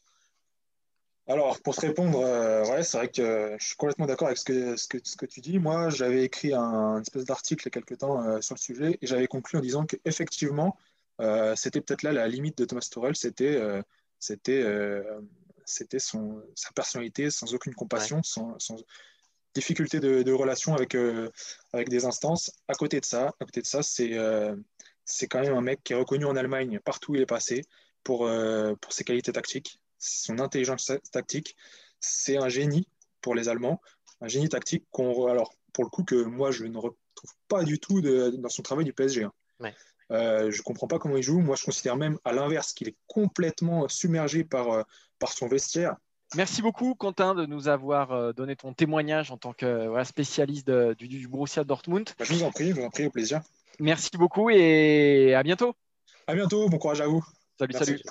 Alors, 1.27 1.59
pour 1.61 1.75
te 1.75 1.81
répondre, 1.81 2.19
euh, 2.19 2.63
ouais, 2.65 2.83
c'est 2.83 2.97
vrai 2.97 3.07
que 3.09 3.55
je 3.59 3.65
suis 3.65 3.75
complètement 3.75 4.05
d'accord 4.05 4.27
avec 4.27 4.38
ce 4.38 4.45
que, 4.45 4.75
ce, 4.77 4.88
que, 4.88 4.99
ce 5.03 5.17
que 5.17 5.25
tu 5.25 5.41
dis. 5.41 5.57
Moi, 5.57 5.89
j'avais 5.89 6.23
écrit 6.23 6.53
un, 6.53 7.01
espèce 7.01 7.25
d'article 7.25 7.63
il 7.63 7.65
y 7.65 7.69
a 7.69 7.71
quelques 7.71 7.97
temps 7.97 8.23
euh, 8.23 8.41
sur 8.41 8.53
le 8.53 8.59
sujet 8.59 8.99
et 9.01 9.07
j'avais 9.07 9.25
conclu 9.25 9.57
en 9.57 9.61
disant 9.61 9.85
qu'effectivement, 9.88 10.77
euh, 11.21 11.55
c'était 11.55 11.81
peut-être 11.81 12.03
là 12.03 12.11
la 12.11 12.27
limite 12.27 12.59
de 12.59 12.65
Thomas 12.65 12.88
Torel, 12.91 13.15
c'était 13.15 13.59
c'était 14.19 14.63
c'était 15.65 15.99
son, 15.99 16.43
sa 16.53 16.71
personnalité 16.73 17.31
sans 17.31 17.53
aucune 17.55 17.73
compassion, 17.73 18.21
sans, 18.21 18.59
sans, 18.59 18.75
difficulté 19.55 19.99
de, 19.99 20.21
de 20.21 20.31
relation 20.31 20.75
avec, 20.75 20.95
avec 21.73 21.89
des 21.89 22.05
instances. 22.05 22.51
À 22.67 22.73
côté 22.75 22.99
de 22.99 23.05
ça, 23.05 23.29
à 23.39 23.45
côté 23.45 23.61
de 23.61 23.65
ça 23.65 23.81
c'est 23.81 24.15
c'est 25.05 25.27
quand 25.27 25.41
même 25.41 25.55
un 25.55 25.61
mec 25.61 25.83
qui 25.83 25.93
est 25.93 25.95
reconnu 25.95 26.25
en 26.25 26.35
Allemagne 26.35 26.79
partout 26.85 27.13
où 27.13 27.15
il 27.15 27.21
est 27.21 27.25
passé 27.25 27.63
pour, 28.03 28.29
pour 28.81 28.93
ses 28.93 29.03
qualités 29.03 29.31
tactiques 29.31 29.79
son 30.06 30.39
intelligence 30.39 30.91
tactique. 31.12 31.56
C'est 32.00 32.38
un 32.38 32.50
génie 32.50 32.88
pour 33.22 33.36
les 33.36 33.50
Allemands, 33.50 33.82
un 34.22 34.28
génie 34.28 34.50
tactique 34.50 34.86
qu'on, 34.91 35.28
alors 35.28 35.54
pour 35.74 35.84
le 35.84 35.89
coup 35.89 36.04
que 36.04 36.24
moi 36.24 36.52
je 36.52 36.65
ne 36.65 36.78
retrouve 36.78 37.34
pas 37.48 37.63
du 37.63 37.80
tout 37.80 38.02
dans 38.02 38.50
son 38.50 38.62
travail 38.62 38.86
du 38.86 38.94
PSG. 38.94 39.24
Hein. 39.24 39.34
Euh, 40.12 40.52
je 40.52 40.58
ne 40.58 40.63
comprends 40.63 40.88
pas 40.88 41.00
comment 41.00 41.18
il 41.18 41.24
joue. 41.24 41.39
Moi, 41.39 41.56
je 41.56 41.63
considère 41.63 41.98
même 41.98 42.20
à 42.26 42.34
l'inverse 42.34 42.74
qu'il 42.74 42.88
est 42.88 42.96
complètement 43.08 43.88
submergé 43.88 44.44
par, 44.44 44.72
euh, 44.72 44.84
par 45.20 45.34
son 45.34 45.48
vestiaire. 45.48 45.96
Merci 46.36 46.62
beaucoup, 46.62 46.96
Quentin, 46.96 47.34
de 47.34 47.46
nous 47.46 47.68
avoir 47.68 48.12
euh, 48.12 48.34
donné 48.34 48.56
ton 48.56 48.74
témoignage 48.74 49.32
en 49.32 49.38
tant 49.38 49.54
que 49.54 49.91
spécialiste 50.04 50.70
du, 50.70 51.08
du, 51.08 51.28
Borussia 51.28 51.63
Dortmund. 51.63 52.10
Bah, 52.20 52.26
je 52.26 52.34
vous 52.34 52.44
en 52.44 52.52
prie, 52.52 52.70
je 52.70 52.76
vous 52.76 52.84
en 52.84 52.89
prie, 52.89 53.06
au 53.06 53.12
plaisir. 53.12 53.41
Merci 53.80 54.12
beaucoup 54.13 54.50
et 54.50 55.34
à 55.34 55.44
bientôt. 55.44 55.76
À 56.28 56.34
bientôt, 56.34 56.68
bon 56.70 56.78
courage 56.78 57.02
à 57.02 57.08
vous. 57.08 57.24
Salut, 57.58 57.74
salut. 57.74 58.02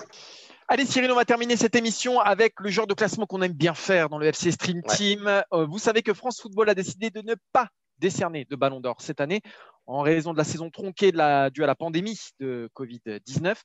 Allez 0.67 0.87
Cyril, 0.87 1.11
on 1.11 1.15
va 1.15 1.25
terminer 1.25 1.57
cette 1.57 1.75
émission 1.75 2.19
avec 2.19 2.59
le 2.59 2.71
genre 2.71 2.87
de 2.87 2.95
classement 2.95 3.27
qu'on 3.27 3.43
aime 3.43 3.53
bien 3.53 3.75
faire 3.75 4.09
dans 4.09 4.17
le 4.17 4.25
FC 4.25 4.51
Stream 4.51 4.81
Team. 4.81 5.27
Euh, 5.27 5.65
vous 5.67 5.77
savez 5.77 6.01
que 6.01 6.11
France 6.11 6.41
Football 6.41 6.69
a 6.69 6.73
décidé 6.73 7.11
de 7.11 7.21
ne 7.21 7.35
pas 7.53 7.67
décerner 7.99 8.45
de 8.45 8.55
ballon 8.55 8.79
d'or 8.79 8.99
cette 8.99 9.21
année 9.21 9.41
en 9.85 10.01
raison 10.01 10.33
de 10.33 10.39
la 10.39 10.43
saison 10.43 10.71
tronquée 10.71 11.11
de 11.11 11.17
la, 11.17 11.51
due 11.51 11.63
à 11.63 11.67
la 11.67 11.75
pandémie 11.75 12.19
de 12.39 12.67
Covid-19. 12.75 13.57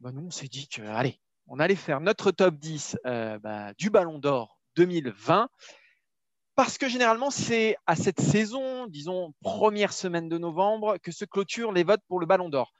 Bah, 0.00 0.12
nous, 0.12 0.26
on 0.26 0.30
s'est 0.30 0.48
dit 0.48 0.68
que, 0.68 0.82
allez, 0.82 1.18
on 1.46 1.58
allait 1.60 1.74
faire 1.74 2.02
notre 2.02 2.30
top 2.30 2.56
10 2.56 2.98
euh, 3.06 3.38
bah, 3.38 3.72
du 3.78 3.88
ballon 3.88 4.18
d'or 4.18 4.60
2020 4.76 5.48
parce 6.56 6.76
que 6.76 6.90
généralement, 6.90 7.30
c'est 7.30 7.74
à 7.86 7.96
cette 7.96 8.20
saison, 8.20 8.86
disons 8.86 9.32
première 9.40 9.94
semaine 9.94 10.28
de 10.28 10.36
novembre, 10.36 10.98
que 11.02 11.10
se 11.10 11.24
clôturent 11.24 11.72
les 11.72 11.84
votes 11.84 12.02
pour 12.06 12.20
le 12.20 12.26
ballon 12.26 12.50
d'or. 12.50 12.74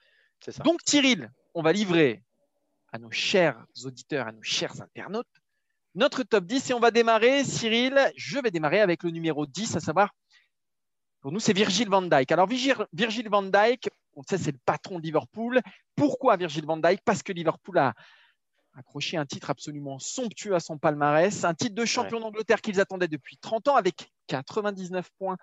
Donc 0.65 0.81
Cyril, 0.85 1.33
on 1.55 1.63
va 1.63 1.73
livrer 1.73 2.23
à 2.97 2.99
nos 2.99 3.11
chers 3.11 3.63
auditeurs, 3.85 4.27
à 4.27 4.33
nos 4.33 4.43
chers 4.43 4.81
internautes, 4.81 5.29
notre 5.95 6.23
top 6.23 6.47
10. 6.47 6.71
Et 6.71 6.75
on 6.75 6.81
va 6.81 6.91
démarrer, 6.91 7.45
Cyril, 7.45 7.95
je 8.17 8.39
vais 8.39 8.51
démarrer 8.51 8.81
avec 8.81 9.03
le 9.03 9.11
numéro 9.11 9.45
10, 9.45 9.77
à 9.77 9.81
savoir, 9.81 10.15
pour 11.21 11.31
nous, 11.31 11.39
c'est 11.39 11.53
Virgil 11.53 11.91
van 11.91 12.01
Dijk. 12.01 12.33
Alors, 12.33 12.47
Virgil 12.47 13.29
van 13.29 13.43
Dijk, 13.43 13.91
on 14.15 14.23
sait, 14.23 14.39
c'est 14.39 14.53
le 14.53 14.59
patron 14.65 14.99
de 14.99 15.05
Liverpool. 15.05 15.61
Pourquoi 15.95 16.39
Virgil 16.39 16.65
van 16.65 16.79
Dijk? 16.79 17.03
Parce 17.05 17.23
que 17.23 17.33
Liverpool 17.33 17.77
a 17.77 17.93
accroché 18.75 19.19
un 19.19 19.27
titre 19.27 19.51
absolument 19.51 19.99
somptueux 19.99 20.55
à 20.55 20.61
son 20.61 20.79
palmarès, 20.79 21.45
un 21.45 21.55
titre 21.55 21.75
de 21.75 21.85
champion 21.85 22.21
d'Angleterre 22.21 22.63
qu'ils 22.63 22.81
attendaient 22.81 23.09
depuis 23.09 23.37
30 23.37 23.69
ans 23.69 23.77
avec 23.77 24.11
99 24.29 25.11
points 25.19 25.37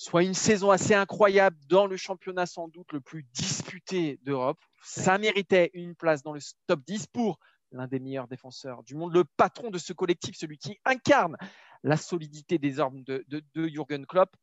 soit 0.00 0.22
une 0.22 0.32
saison 0.32 0.70
assez 0.70 0.94
incroyable 0.94 1.58
dans 1.68 1.86
le 1.86 1.98
championnat 1.98 2.46
sans 2.46 2.68
doute 2.68 2.90
le 2.90 3.02
plus 3.02 3.22
disputé 3.34 4.18
d'Europe. 4.22 4.58
Ça 4.82 5.18
méritait 5.18 5.70
une 5.74 5.94
place 5.94 6.22
dans 6.22 6.32
le 6.32 6.40
top 6.66 6.80
10 6.86 7.08
pour 7.08 7.38
l'un 7.70 7.86
des 7.86 8.00
meilleurs 8.00 8.26
défenseurs 8.26 8.82
du 8.82 8.94
monde, 8.94 9.12
le 9.12 9.24
patron 9.36 9.68
de 9.68 9.76
ce 9.76 9.92
collectif, 9.92 10.36
celui 10.38 10.56
qui 10.56 10.78
incarne 10.86 11.36
la 11.82 11.98
solidité 11.98 12.56
des 12.56 12.80
armes 12.80 13.04
de, 13.04 13.24
Jürgen 13.54 14.06
Klopp 14.06 14.34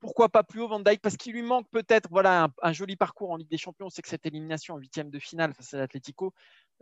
pourquoi 0.00 0.28
pas 0.28 0.44
plus 0.44 0.60
haut 0.60 0.68
Van 0.68 0.78
Dijk? 0.78 1.00
Parce 1.00 1.16
qu'il 1.16 1.32
lui 1.32 1.42
manque 1.42 1.68
peut-être 1.70 2.08
voilà, 2.10 2.48
un, 2.62 2.72
joli 2.72 2.94
parcours 2.94 3.32
en 3.32 3.36
Ligue 3.36 3.50
des 3.50 3.58
Champions. 3.58 3.90
C'est 3.90 4.00
que 4.00 4.08
cette 4.08 4.26
élimination 4.26 4.74
en 4.74 4.78
huitième 4.78 5.10
de 5.10 5.18
finale 5.18 5.54
face 5.54 5.74
à 5.74 5.78
l'Atlético 5.78 6.32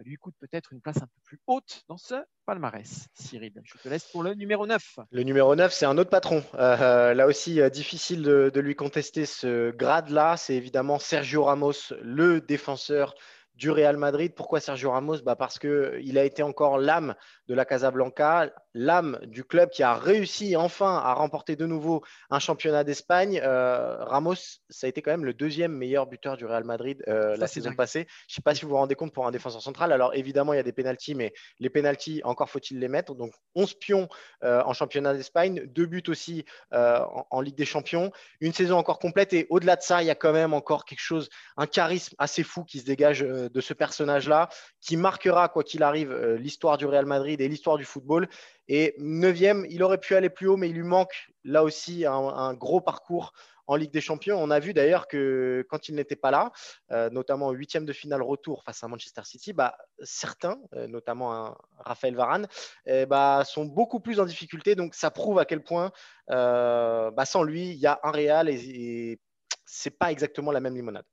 lui 0.02 0.16
coûte 0.16 0.35
peut-être 0.38 0.72
une 0.72 0.80
place 0.80 0.98
un 0.98 1.06
peu 1.06 1.20
plus 1.24 1.40
haute 1.46 1.82
dans 1.88 1.96
ce 1.96 2.14
palmarès. 2.44 3.09
Cyril, 3.14 3.61
je 3.64 3.78
te 3.78 3.88
laisse 3.88 4.04
pour 4.04 4.22
le 4.22 4.35
numéro 4.35 4.66
9. 4.66 4.98
Le 5.11 5.22
numéro 5.22 5.54
9, 5.54 5.72
c'est 5.72 5.87
un 5.87 5.98
autre 5.98 6.11
patron. 6.11 6.44
Euh, 6.54 7.14
là 7.14 7.26
aussi, 7.26 7.61
euh, 7.61 7.70
difficile 7.70 8.22
de, 8.22 8.50
de, 8.52 8.61
lui 8.61 8.74
contester 8.74 9.26
ce 9.26 9.70
grade-là. 9.70 10.37
C'est 10.37 10.54
évidemment 10.54 10.98
Sergio 10.98 11.44
Ramos, 11.44 11.92
le 12.02 12.40
défenseur 12.40 13.14
du 13.57 13.71
Real 13.71 13.97
Madrid. 13.97 14.33
Pourquoi 14.35 14.61
Sergio 14.61 14.90
Ramos? 14.90 15.23
Bah 15.23 15.35
Parce 15.35 15.59
qu'il 15.59 16.19
a 16.19 16.25
été 16.25 16.42
encore 16.42 16.79
l'âme 16.79 17.14
de 17.49 17.55
la 17.55 17.64
Casablanca, 17.64 18.51
l'âme 18.75 19.19
du 19.25 19.45
club 19.45 19.71
qui 19.71 19.83
a 19.83 19.95
réussi 19.95 20.57
enfin 20.57 20.97
à 20.97 21.14
remporter 21.14 21.57
de 21.57 21.64
nouveau 21.64 22.03
un 22.31 22.38
championnat 22.38 22.85
d'Espagne. 22.85 23.40
Euh, 23.42 24.05
Ramos, 24.05 24.35
ça 24.69 24.87
a 24.87 24.88
été 24.88 25.01
quand 25.01 25.11
même 25.11 25.25
le 25.25 25.33
deuxième 25.33 25.73
meilleur 25.73 26.07
buteur 26.07 26.37
du 26.37 26.45
Real 26.45 26.64
Madrid 26.64 27.03
euh, 27.09 27.37
la 27.37 27.47
saison 27.47 27.75
passée. 27.75 28.07
Je 28.29 28.33
ne 28.33 28.37
sais 28.37 28.42
pas 28.42 28.55
si 28.55 28.62
vous 28.62 28.71
vous 28.71 28.77
rendez 28.77 28.95
compte 28.95 29.12
pour 29.12 29.27
un 29.27 29.31
défenseur 29.31 29.62
central. 29.62 29.92
Alors 29.92 30.14
évidemment, 30.14 30.53
il 30.53 30.57
y 30.57 30.61
a 30.61 30.64
des 30.64 30.73
pénalties, 30.73 31.14
mais 31.14 31.33
les 31.59 31.71
pénalties, 31.71 32.21
encore 32.25 32.51
faut-il 32.51 32.79
les 32.79 32.88
mettre. 32.88 33.14
Donc 33.14 33.33
11 33.55 33.75
pions 33.75 34.09
euh, 34.45 34.62
en 34.64 34.75
championnat 34.75 35.14
d'Espagne, 35.14 35.64
deux 35.66 35.87
buts 35.87 36.03
aussi 36.09 36.45
en, 36.73 37.27
en, 37.31 37.40
Ligue 37.40 37.57
des 37.57 37.64
Champions. 37.64 38.11
Une 38.40 38.53
saison 38.53 38.77
encore 38.77 38.99
complète. 38.99 39.33
Et 39.33 39.47
au-delà 39.49 39.77
de 39.77 39.83
ça, 39.83 40.03
il 40.03 40.07
y 40.07 40.11
a 40.11 40.14
quand 40.14 40.33
même 40.33 40.53
encore 40.53 40.85
quelque 40.85 41.01
chose, 41.01 41.31
un 41.57 41.66
charisme 41.66 42.14
assez 42.19 42.42
fou 42.42 42.64
qui 42.64 42.81
se 42.81 42.85
dégage 42.85 43.25
de 43.48 43.61
ce 43.61 43.74
personnage-là, 43.74 44.48
qui 44.80 44.96
marquera, 44.96 45.48
quoi 45.48 45.62
qu'il 45.62 45.82
arrive, 45.82 46.14
l'histoire 46.35 46.76
du 46.78 46.87
Real 46.87 47.06
Madrid 47.06 47.40
et 47.40 47.48
l'histoire 47.48 47.76
du 47.76 47.85
football. 47.85 48.28
Et 48.68 48.94
neuvième, 48.98 49.66
il 49.70 49.82
aurait 49.82 49.98
pu 49.98 50.14
aller 50.14 50.30
plus 50.30 50.48
haut, 50.48 50.56
mais 50.56 50.68
il 50.68 50.74
lui 50.74 50.82
manque 50.82 51.28
là 51.44 51.62
aussi 51.62 52.04
un, 52.04 52.54
gros 52.54 52.80
parcours 52.80 53.32
en 53.68 53.76
Ligue 53.76 53.92
des 53.92 54.00
Champions. 54.00 54.40
On 54.40 54.50
a 54.50 54.59
vu 54.59 54.74
d'ailleurs 54.74 55.09
que 55.09 55.66
quand 55.68 55.88
il 55.88 55.94
n'était 55.94 56.16
pas 56.16 56.30
là, 56.30 56.52
euh, 56.92 57.11
notamment 57.11 57.48
au 57.48 57.52
huitième 57.52 57.85
de 57.85 57.92
finale 57.92 58.22
retour 58.22 58.62
face 58.64 58.82
à 58.82 58.88
Manchester 58.88 59.22
City, 59.24 59.52
bah, 59.52 59.76
certains, 60.02 60.59
euh, 60.74 60.87
notamment 60.87 61.35
un 61.35 61.56
Raphaël 61.78 62.14
Varane, 62.14 62.46
eh 62.87 63.06
bah, 63.06 63.42
sont 63.44 63.64
beaucoup 63.64 64.00
plus 64.00 64.20
en 64.20 64.24
difficulté. 64.24 64.74
Donc 64.74 64.94
ça 64.94 65.11
prouve 65.11 65.38
à 65.38 65.44
quel 65.44 65.62
point 65.62 65.90
euh, 66.30 67.11
bah, 67.11 67.24
sans 67.24 67.42
lui, 67.42 67.70
il 67.70 67.78
y 67.78 67.87
a 67.87 67.98
un 68.02 68.11
Real 68.11 68.48
et, 68.48 68.54
et 68.54 69.20
c'est 69.64 69.96
pas 69.96 70.12
exactement 70.12 70.52
la 70.52 70.61
même 70.61 70.74
limonade. 70.74 71.04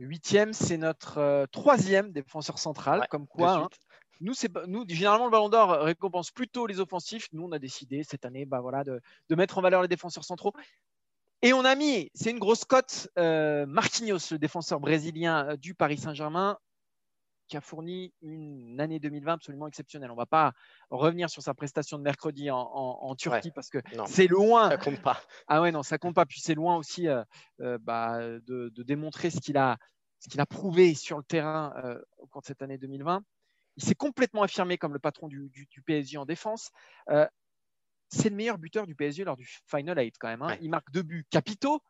Huitième, 0.00 0.52
c'est 0.52 0.78
notre 0.78 1.46
troisième 1.52 2.10
défenseur 2.10 2.58
central, 2.58 3.06
comme 3.10 3.26
quoi 3.26 3.68
nous, 4.20 4.34
nous, 4.66 4.84
généralement, 4.86 5.24
le 5.24 5.30
Ballon 5.30 5.48
d'Or 5.48 5.70
récompense 5.82 6.30
plutôt 6.30 6.66
les 6.66 6.78
offensifs. 6.78 7.28
Nous, 7.32 7.42
on 7.42 7.52
a 7.52 7.58
décidé 7.58 8.02
cette 8.04 8.24
année 8.24 8.44
bah, 8.44 8.60
voilà, 8.60 8.84
de, 8.84 9.00
mettre 9.30 9.58
en 9.58 9.62
valeur 9.62 9.82
les 9.82 9.88
défenseurs 9.88 10.24
centraux. 10.24 10.52
Et 11.42 11.54
on 11.54 11.64
a 11.64 11.74
mis, 11.74 12.10
c'est 12.14 12.30
une 12.30 12.38
grosse 12.38 12.66
cote, 12.66 13.08
euh, 13.18 13.64
Marquinhos, 13.64 14.30
le 14.30 14.38
défenseur 14.38 14.78
brésilien 14.78 15.48
euh, 15.48 15.56
du 15.56 15.74
Paris 15.74 15.96
Saint-Germain, 15.96 16.58
qui 17.50 17.56
a 17.56 17.60
fourni 17.60 18.14
une 18.22 18.80
année 18.80 19.00
2020 19.00 19.34
absolument 19.34 19.66
exceptionnelle. 19.66 20.10
On 20.10 20.14
ne 20.14 20.20
va 20.20 20.26
pas 20.26 20.52
revenir 20.88 21.28
sur 21.28 21.42
sa 21.42 21.52
prestation 21.52 21.98
de 21.98 22.02
mercredi 22.02 22.50
en, 22.50 23.14
Turquie 23.16 23.50
parce 23.50 23.68
que 23.68 23.78
c'est 24.06 24.28
loin. 24.28 24.70
Ça 24.70 24.78
compte 24.78 25.02
pas. 25.02 25.20
Ah 25.48 25.60
ouais, 25.60 25.72
non, 25.72 25.82
ça 25.82 25.98
compte 25.98 26.14
pas. 26.14 26.24
Puis 26.24 26.40
c'est 26.40 26.54
loin 26.54 26.76
aussi 26.76 27.08
euh, 27.08 27.78
bah, 27.80 28.20
de, 28.20 28.82
démontrer 28.82 29.30
ce 29.30 29.40
qu'il 29.40 29.58
a, 29.58 29.76
qu'il 30.30 30.40
a 30.40 30.46
prouvé 30.46 30.94
sur 30.94 31.18
le 31.18 31.24
terrain 31.24 31.74
au 32.18 32.26
cours 32.28 32.40
de 32.40 32.46
cette 32.46 32.62
année 32.62 32.78
2020. 32.78 33.22
Il 33.76 33.84
s'est 33.84 33.94
complètement 33.94 34.42
affirmé 34.42 34.78
comme 34.78 34.92
le 34.92 34.98
patron 34.98 35.28
du, 35.28 35.50
PSG 35.86 36.18
en 36.18 36.26
défense. 36.26 36.70
Euh, 37.08 37.26
c'est 38.08 38.28
le 38.28 38.36
meilleur 38.36 38.58
buteur 38.58 38.86
du 38.86 38.94
PSG 38.94 39.24
lors 39.24 39.36
du 39.36 39.48
Final 39.66 39.98
8 39.98 40.16
quand 40.18 40.28
même. 40.28 40.42
Hein. 40.42 40.56
Il 40.60 40.70
marque 40.70 40.90
deux 40.92 41.02
buts 41.02 41.26
capitaux. 41.30 41.80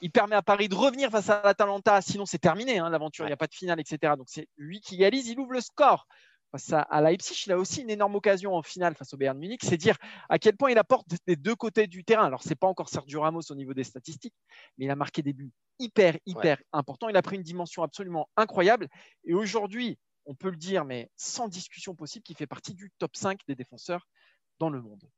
Il 0.00 0.10
permet 0.10 0.36
à 0.36 0.42
Paris 0.42 0.68
de 0.68 0.74
revenir 0.74 1.10
face 1.10 1.28
à 1.30 1.42
l'Atalanta. 1.42 2.00
Sinon, 2.00 2.26
c'est 2.26 2.38
terminé 2.38 2.78
hein, 2.78 2.88
l'aventure. 2.90 3.24
Il 3.24 3.28
n'y 3.28 3.34
a 3.34 3.36
pas 3.36 3.46
de 3.46 3.54
finale, 3.54 3.80
etc. 3.80 4.14
Donc, 4.16 4.28
c'est 4.28 4.48
lui 4.56 4.80
qui 4.80 4.96
égalise. 4.96 5.28
Il 5.28 5.38
ouvre 5.38 5.52
le 5.52 5.60
score 5.60 6.06
face 6.50 6.72
à, 6.72 7.00
Leipzig. 7.02 7.44
Il 7.46 7.52
a 7.52 7.58
aussi 7.58 7.82
une 7.82 7.90
énorme 7.90 8.14
occasion 8.14 8.54
en 8.54 8.62
finale 8.62 8.94
face 8.94 9.12
au 9.12 9.16
Bayern 9.16 9.38
Munich. 9.38 9.60
C'est 9.64 9.76
dire 9.76 9.96
à 10.28 10.38
quel 10.38 10.56
point 10.56 10.70
il 10.70 10.78
apporte 10.78 11.06
des 11.26 11.36
deux 11.36 11.56
côtés 11.56 11.86
du 11.86 12.04
terrain. 12.04 12.24
Alors, 12.24 12.42
ce 12.42 12.50
n'est 12.50 12.54
pas 12.54 12.66
encore 12.66 12.88
Sergio 12.88 13.20
Ramos 13.20 13.42
au 13.50 13.54
niveau 13.54 13.74
des 13.74 13.84
statistiques, 13.84 14.34
mais 14.76 14.86
il 14.86 14.90
a 14.90 14.96
marqué 14.96 15.22
des 15.22 15.32
buts 15.32 15.52
hyper, 15.78 16.18
hyper 16.26 16.58
importants. 16.72 17.08
Il 17.08 17.16
a 17.16 17.22
pris 17.22 17.36
une 17.36 17.42
dimension 17.42 17.82
absolument 17.82 18.28
incroyable. 18.36 18.88
Et 19.24 19.34
aujourd'hui, 19.34 19.98
on 20.26 20.34
peut 20.34 20.50
le 20.50 20.56
dire, 20.56 20.84
mais 20.84 21.10
sans 21.16 21.48
discussion 21.48 21.94
possible, 21.94 22.22
qui 22.22 22.34
fait 22.34 22.46
partie 22.46 22.74
du 22.74 22.92
top 22.98 23.16
5 23.16 23.40
des 23.48 23.54
défenseurs 23.54 24.06
dans 24.58 24.70
le 24.70 24.82
monde. 24.82 25.08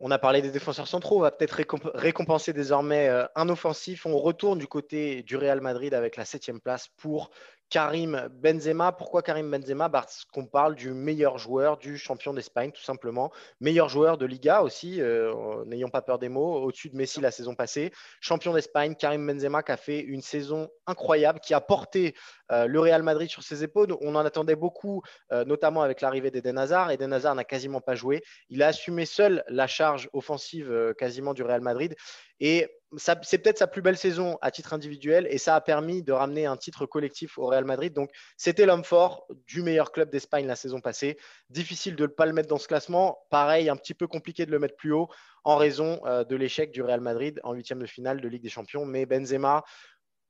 On 0.00 0.10
a 0.12 0.18
parlé 0.18 0.42
des 0.42 0.50
défenseurs 0.50 0.86
centraux, 0.86 1.18
on 1.18 1.22
va 1.22 1.32
peut-être 1.32 1.60
récompenser 1.94 2.52
désormais 2.52 3.08
euh, 3.08 3.26
un 3.34 3.48
offensif. 3.48 4.06
On 4.06 4.16
retourne 4.16 4.58
du 4.58 4.68
côté 4.68 5.22
du 5.24 5.36
Real 5.36 5.60
Madrid 5.60 5.92
avec 5.92 6.16
la 6.16 6.24
septième 6.24 6.60
place 6.60 6.88
pour 6.96 7.30
Karim 7.70 8.28
Benzema. 8.32 8.92
Pourquoi 8.92 9.22
Karim 9.22 9.50
Benzema? 9.50 9.88
Parce 9.90 10.24
qu'on 10.24 10.46
parle 10.46 10.74
du 10.74 10.92
meilleur 10.92 11.38
joueur 11.38 11.76
du 11.76 11.98
champion 11.98 12.32
d'Espagne, 12.32 12.72
tout 12.72 12.82
simplement. 12.82 13.30
Meilleur 13.60 13.88
joueur 13.88 14.16
de 14.16 14.24
Liga 14.24 14.62
aussi, 14.62 15.00
euh, 15.00 15.64
n'ayons 15.66 15.90
pas 15.90 16.00
peur 16.00 16.18
des 16.18 16.28
mots, 16.28 16.62
au-dessus 16.62 16.88
de 16.88 16.96
Messi 16.96 17.20
la 17.20 17.30
saison 17.30 17.54
passée. 17.54 17.92
Champion 18.20 18.54
d'Espagne, 18.54 18.94
Karim 18.94 19.26
Benzema 19.26 19.62
qui 19.62 19.72
a 19.72 19.76
fait 19.76 20.00
une 20.00 20.22
saison 20.22 20.70
incroyable, 20.86 21.40
qui 21.40 21.52
a 21.52 21.60
porté 21.60 22.14
euh, 22.52 22.66
le 22.66 22.80
Real 22.80 23.02
Madrid 23.02 23.28
sur 23.28 23.42
ses 23.42 23.62
épaules. 23.62 23.94
On 24.00 24.14
en 24.14 24.24
attendait 24.24 24.56
beaucoup, 24.56 25.02
euh, 25.32 25.44
notamment 25.44 25.82
avec 25.82 26.00
l'arrivée 26.00 26.30
d'Eden 26.30 26.56
Hazard. 26.56 26.90
Eden 26.90 27.12
Hazard 27.12 27.34
n'a 27.34 27.44
quasiment 27.44 27.82
pas 27.82 27.94
joué. 27.94 28.22
Il 28.48 28.62
a 28.62 28.68
assumé 28.68 29.04
seul 29.04 29.44
la 29.48 29.66
charge 29.66 30.08
offensive 30.14 30.94
quasiment 30.96 31.34
du 31.34 31.42
Real 31.42 31.60
Madrid. 31.60 31.94
Et 32.40 32.77
c'est 32.96 33.38
peut-être 33.38 33.58
sa 33.58 33.66
plus 33.66 33.82
belle 33.82 33.96
saison 33.98 34.38
à 34.40 34.50
titre 34.50 34.72
individuel 34.72 35.26
et 35.30 35.38
ça 35.38 35.54
a 35.54 35.60
permis 35.60 36.02
de 36.02 36.12
ramener 36.12 36.46
un 36.46 36.56
titre 36.56 36.86
collectif 36.86 37.38
au 37.38 37.46
Real 37.46 37.64
Madrid. 37.64 37.92
Donc, 37.92 38.10
c'était 38.36 38.64
l'homme 38.64 38.84
fort 38.84 39.26
du 39.46 39.62
meilleur 39.62 39.92
club 39.92 40.10
d'Espagne 40.10 40.46
la 40.46 40.56
saison 40.56 40.80
passée. 40.80 41.18
Difficile 41.50 41.96
de 41.96 42.04
ne 42.04 42.08
pas 42.08 42.24
le 42.24 42.32
mettre 42.32 42.48
dans 42.48 42.58
ce 42.58 42.66
classement. 42.66 43.18
Pareil, 43.30 43.68
un 43.68 43.76
petit 43.76 43.94
peu 43.94 44.06
compliqué 44.06 44.46
de 44.46 44.50
le 44.50 44.58
mettre 44.58 44.76
plus 44.76 44.92
haut 44.92 45.08
en 45.44 45.56
raison 45.56 46.00
euh, 46.06 46.24
de 46.24 46.36
l'échec 46.36 46.70
du 46.70 46.82
Real 46.82 47.00
Madrid 47.00 47.40
en 47.44 47.52
huitième 47.52 47.80
de 47.80 47.86
finale 47.86 48.20
de 48.20 48.28
Ligue 48.28 48.42
des 48.42 48.48
Champions. 48.48 48.86
Mais 48.86 49.04
Benzema, 49.04 49.64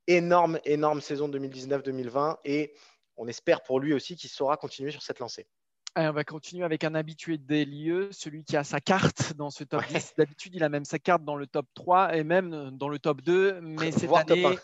énorme, 0.07 0.59
énorme 0.65 1.01
saison 1.01 1.29
2019-2020 1.29 2.37
et 2.43 2.73
on 3.15 3.27
espère 3.27 3.63
pour 3.63 3.79
lui 3.79 3.93
aussi 3.93 4.15
qu'il 4.15 4.29
saura 4.29 4.57
continuer 4.57 4.91
sur 4.91 5.01
cette 5.01 5.19
lancée 5.19 5.47
on 5.95 6.11
va 6.11 6.23
continuer 6.23 6.63
avec 6.63 6.83
un 6.83 6.95
habitué 6.95 7.37
des 7.37 7.65
lieux, 7.65 8.09
celui 8.11 8.43
qui 8.43 8.55
a 8.57 8.63
sa 8.63 8.79
carte 8.79 9.33
dans 9.33 9.49
ce 9.49 9.63
top 9.63 9.85
10. 9.87 10.13
D'habitude, 10.17 10.55
il 10.55 10.63
a 10.63 10.69
même 10.69 10.85
sa 10.85 10.99
carte 10.99 11.23
dans 11.23 11.35
le 11.35 11.47
top 11.47 11.65
3 11.73 12.15
et 12.15 12.23
même 12.23 12.71
dans 12.71 12.89
le 12.89 12.99
top 12.99 13.21
2. 13.21 13.59
Mais 13.61 13.91
cette 13.91 14.11
année, 14.11 14.57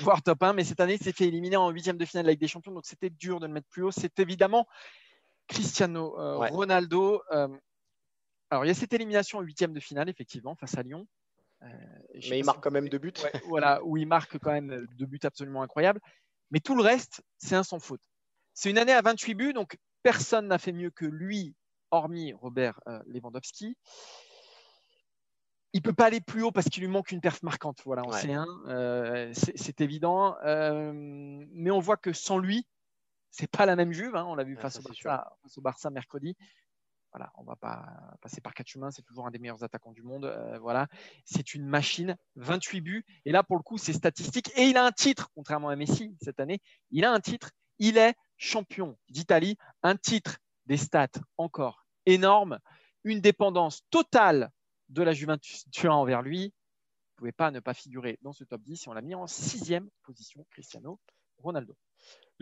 voire 0.00 0.22
top 0.22 0.42
1. 0.42 0.52
Mais 0.54 0.64
cette 0.64 0.80
année, 0.80 0.94
il 0.94 1.02
s'est 1.02 1.12
fait 1.12 1.26
éliminer 1.26 1.56
en 1.56 1.70
huitième 1.70 1.96
de 1.96 2.04
finale 2.04 2.24
de 2.24 2.28
la 2.28 2.32
Ligue 2.32 2.40
des 2.40 2.48
Champions. 2.48 2.72
Donc, 2.72 2.86
c'était 2.86 3.10
dur 3.10 3.40
de 3.40 3.46
le 3.46 3.52
mettre 3.52 3.68
plus 3.68 3.82
haut. 3.82 3.90
C'est 3.90 4.18
évidemment 4.18 4.66
Cristiano 5.48 6.18
euh, 6.18 6.36
Ronaldo. 6.36 7.22
Euh, 7.30 7.48
alors, 8.50 8.64
il 8.64 8.68
y 8.68 8.70
a 8.70 8.74
cette 8.74 8.92
élimination 8.92 9.38
en 9.38 9.42
huitième 9.42 9.72
de 9.72 9.80
finale, 9.80 10.08
effectivement, 10.08 10.54
face 10.54 10.76
à 10.76 10.82
Lyon. 10.82 11.06
Euh, 11.62 11.68
mais 12.28 12.40
il 12.40 12.44
marque 12.44 12.62
quand 12.62 12.70
même 12.70 12.88
deux 12.88 12.98
buts. 12.98 13.14
voilà, 13.46 13.82
où 13.84 13.96
il 13.96 14.06
marque 14.06 14.38
quand 14.38 14.52
même 14.52 14.86
deux 14.98 15.06
buts 15.06 15.20
absolument 15.22 15.62
incroyables. 15.62 16.00
Mais 16.50 16.60
tout 16.60 16.74
le 16.74 16.82
reste, 16.82 17.22
c'est 17.38 17.54
un 17.54 17.62
sans 17.62 17.78
faute. 17.78 18.00
C'est 18.52 18.68
une 18.68 18.78
année 18.78 18.92
à 18.92 19.00
28 19.00 19.34
buts, 19.34 19.52
donc 19.54 19.78
Personne 20.02 20.48
n'a 20.48 20.58
fait 20.58 20.72
mieux 20.72 20.90
que 20.90 21.04
lui, 21.04 21.54
hormis 21.90 22.32
Robert 22.32 22.80
euh, 22.88 23.00
Lewandowski. 23.06 23.76
Il 25.74 25.78
ne 25.78 25.82
peut 25.82 25.94
pas 25.94 26.06
aller 26.06 26.20
plus 26.20 26.42
haut 26.42 26.52
parce 26.52 26.68
qu'il 26.68 26.82
lui 26.82 26.88
manque 26.88 27.12
une 27.12 27.20
perf 27.20 27.42
marquante. 27.42 27.80
Voilà, 27.84 28.02
on 28.04 28.12
sait, 28.12 28.34
euh, 28.68 29.32
c'est 29.32 29.80
évident. 29.80 30.36
Euh, 30.44 30.92
mais 30.94 31.70
on 31.70 31.78
voit 31.78 31.96
que 31.96 32.12
sans 32.12 32.38
lui, 32.38 32.66
c'est 33.30 33.50
pas 33.50 33.64
la 33.64 33.76
même 33.76 33.92
Juve. 33.92 34.14
Hein. 34.14 34.26
on 34.26 34.34
l'a 34.34 34.44
vu 34.44 34.56
face, 34.56 34.78
au 34.78 35.60
Barça, 35.62 35.90
mercredi. 35.90 36.36
Voilà, 37.12 37.30
on 37.36 37.44
va 37.44 37.56
pas 37.56 37.86
passer 38.22 38.40
par 38.40 38.54
quatre 38.54 38.68
chemins, 38.68 38.90
c'est 38.90 39.02
toujours 39.02 39.26
un 39.26 39.30
des 39.30 39.38
meilleurs 39.38 39.62
attaquants 39.64 39.92
du 39.92 40.02
monde. 40.02 40.34
voilà, 40.60 40.88
c'est 41.24 41.54
une 41.54 41.66
machine, 41.66 42.16
28 42.36 42.80
buts. 42.80 43.04
Et 43.24 43.32
là, 43.32 43.42
pour 43.42 43.56
le 43.56 43.62
coup, 43.62 43.78
c'est 43.78 43.92
statistique. 43.92 44.50
Et 44.56 44.64
il 44.64 44.76
a 44.76 44.84
un 44.84 44.92
titre, 44.92 45.30
contrairement 45.34 45.68
à 45.68 45.76
Messi 45.76 46.14
cette 46.22 46.40
année. 46.40 46.60
Il 46.90 47.04
a 47.04 47.12
un 47.12 47.20
titre. 47.20 47.50
Il 47.78 47.96
est 47.98 48.14
champion 48.36 48.98
d'Italie, 49.08 49.56
un 49.82 49.96
titre 49.96 50.38
des 50.66 50.76
stats 50.76 51.08
encore 51.38 51.86
énorme, 52.06 52.58
une 53.04 53.20
dépendance 53.20 53.82
totale 53.90 54.50
de 54.88 55.02
la 55.02 55.12
Juventus 55.12 55.64
envers 55.84 56.22
lui. 56.22 56.44
ne 56.44 57.16
pouvait 57.16 57.32
pas 57.32 57.50
ne 57.50 57.60
pas 57.60 57.74
figurer 57.74 58.18
dans 58.22 58.32
ce 58.32 58.44
top 58.44 58.62
10 58.62 58.86
et 58.86 58.88
on 58.90 58.92
l'a 58.92 59.02
mis 59.02 59.14
en 59.14 59.26
sixième 59.26 59.88
position, 60.02 60.46
Cristiano 60.50 61.00
Ronaldo. 61.38 61.76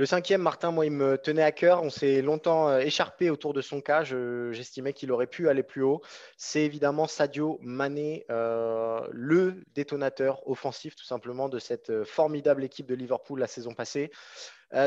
Le 0.01 0.07
cinquième, 0.07 0.41
Martin, 0.41 0.71
moi, 0.71 0.87
il 0.87 0.93
me 0.93 1.19
tenait 1.19 1.43
à 1.43 1.53
cœur. 1.53 1.83
On 1.83 1.91
s'est 1.91 2.23
longtemps 2.23 2.71
euh, 2.71 2.79
écharpé 2.79 3.29
autour 3.29 3.53
de 3.53 3.61
son 3.61 3.83
cas. 3.83 4.03
J'estimais 4.03 4.95
qu'il 4.95 5.13
aurait 5.13 5.27
pu 5.27 5.51
aller 5.51 5.63
plus 5.63 5.83
haut. 5.83 6.01
C'est 6.39 6.63
évidemment 6.63 7.07
Sadio 7.07 7.59
Mané, 7.61 8.25
euh, 8.31 9.07
le 9.11 9.63
détonateur 9.75 10.41
offensif, 10.49 10.97
tout 10.97 11.05
simplement, 11.05 11.51
de 11.51 11.59
cette 11.59 11.91
euh, 11.91 12.07
formidable 12.07 12.65
équipe 12.65 12.87
de 12.87 12.95
Liverpool 12.95 13.41
la 13.41 13.47
saison 13.47 13.75
passée. 13.75 14.11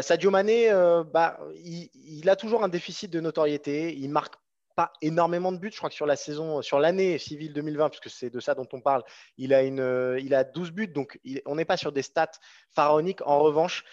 Sadio 0.01 0.31
Mané, 0.31 0.71
bah, 1.13 1.37
il, 1.63 2.29
a 2.29 2.35
toujours 2.35 2.63
un 2.63 2.69
déficit 2.69 3.11
de 3.11 3.19
notoriété. 3.19 3.93
Il 3.93 4.09
marque 4.09 4.35
pas 4.75 4.93
énormément 5.01 5.51
de 5.51 5.57
buts. 5.57 5.71
Je 5.71 5.77
crois 5.77 5.89
que 5.89 5.95
sur 5.95 6.05
la 6.05 6.15
saison, 6.15 6.63
sur 6.63 6.79
l'année 6.79 7.19
civile 7.19 7.51
2020, 7.51 7.89
puisque 7.89 8.09
c'est 8.09 8.29
de 8.29 8.39
ça 8.39 8.55
dont 8.55 8.67
on 8.71 8.79
parle, 8.79 9.03
il 9.37 9.53
a, 9.53 9.61
une, 9.61 10.17
il 10.21 10.33
a 10.33 10.45
12 10.45 10.71
buts. 10.71 10.87
Donc, 10.87 11.19
on 11.45 11.55
n'est 11.55 11.65
pas 11.65 11.75
sur 11.75 11.91
des 11.91 12.01
stats 12.01 12.31
pharaoniques. 12.71 13.21
En 13.25 13.39
revanche, 13.39 13.83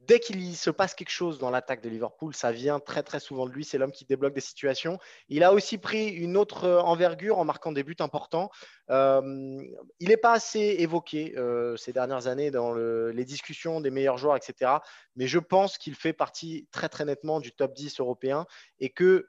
dès 0.00 0.20
qu'il 0.20 0.56
se 0.56 0.70
passe 0.70 0.94
quelque 0.94 1.10
chose 1.10 1.38
dans 1.38 1.50
l'attaque 1.50 1.82
de 1.82 1.88
Liverpool, 1.88 2.34
ça 2.34 2.52
vient 2.52 2.80
très 2.80 3.02
très 3.02 3.20
souvent 3.20 3.46
de 3.46 3.52
lui. 3.52 3.64
C'est 3.64 3.78
l'homme 3.78 3.92
qui 3.92 4.04
débloque 4.04 4.34
des 4.34 4.40
situations. 4.40 4.98
Il 5.28 5.42
a 5.42 5.52
aussi 5.52 5.78
pris 5.78 6.08
une 6.08 6.36
autre 6.36 6.64
euh, 6.64 6.80
envergure 6.80 7.38
en 7.38 7.44
marquant 7.44 7.72
des 7.72 7.82
buts 7.82 7.96
importants. 8.00 8.50
Euh, 8.90 9.62
il 10.00 10.08
n'est 10.08 10.16
pas 10.16 10.32
assez 10.32 10.76
évoqué 10.78 11.34
euh, 11.36 11.76
ces 11.76 11.92
dernières 11.92 12.26
années 12.26 12.50
dans 12.50 12.72
les 12.72 13.24
discussions 13.24 13.80
des 13.80 13.90
meilleurs 13.90 14.18
joueurs, 14.18 14.36
etc. 14.36 14.72
Mais 15.16 15.26
je 15.26 15.38
pense 15.38 15.78
qu'il 15.78 15.94
fait 15.94 16.12
partie 16.12 16.68
très 16.70 16.88
très 16.88 17.04
nettement 17.04 17.40
du 17.40 17.52
top 17.52 17.74
10 17.74 18.00
européen 18.00 18.46
et 18.78 18.90
que 18.90 19.28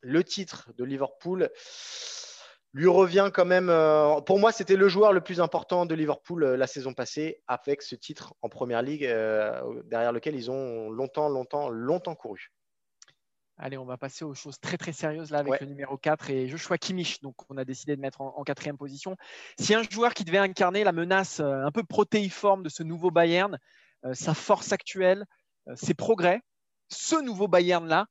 le 0.00 0.24
titre 0.24 0.72
de 0.76 0.84
Liverpool 0.84 1.50
lui 2.74 2.88
revient 2.88 3.30
quand 3.32 3.44
même. 3.44 3.68
Euh, 3.68 4.20
pour 4.20 4.38
moi, 4.38 4.52
c'était 4.52 4.76
le 4.76 4.88
joueur 4.88 5.12
le 5.12 5.20
plus 5.20 5.40
important 5.40 5.86
de 5.86 5.94
Liverpool 5.94 6.44
euh, 6.44 6.56
la 6.56 6.66
saison 6.66 6.94
passée, 6.94 7.42
avec 7.46 7.82
ce 7.82 7.94
titre 7.94 8.34
en 8.42 8.48
première 8.48 8.82
ligue, 8.82 9.04
euh, 9.04 9.82
derrière 9.84 10.12
lequel 10.12 10.34
ils 10.34 10.50
ont 10.50 10.90
longtemps, 10.90 11.28
longtemps, 11.28 11.68
longtemps 11.68 12.14
couru. 12.14 12.52
Allez, 13.58 13.76
on 13.76 13.84
va 13.84 13.98
passer 13.98 14.24
aux 14.24 14.34
choses 14.34 14.58
très 14.58 14.78
très 14.78 14.92
sérieuses 14.92 15.30
là 15.30 15.38
avec 15.38 15.60
le 15.60 15.66
numéro 15.66 15.96
4 15.96 16.30
et 16.30 16.48
Joshua 16.48 16.78
Kimmich. 16.78 17.20
Donc, 17.20 17.34
on 17.50 17.58
a 17.58 17.64
décidé 17.64 17.94
de 17.94 18.00
mettre 18.00 18.22
en, 18.22 18.42
quatrième 18.42 18.78
position. 18.78 19.16
Si 19.60 19.74
un 19.74 19.82
joueur 19.82 20.14
qui 20.14 20.24
devait 20.24 20.38
incarner 20.38 20.84
la 20.84 20.92
menace 20.92 21.38
un 21.38 21.70
peu 21.70 21.84
protéiforme 21.84 22.62
de 22.62 22.70
ce 22.70 22.82
nouveau 22.82 23.10
Bayern, 23.10 23.58
sa 24.14 24.34
force 24.34 24.72
actuelle, 24.72 25.26
ses 25.76 25.94
progrès, 25.94 26.40
ce 26.88 27.22
nouveau 27.22 27.46
Bayern 27.46 27.86
là, 27.86 28.06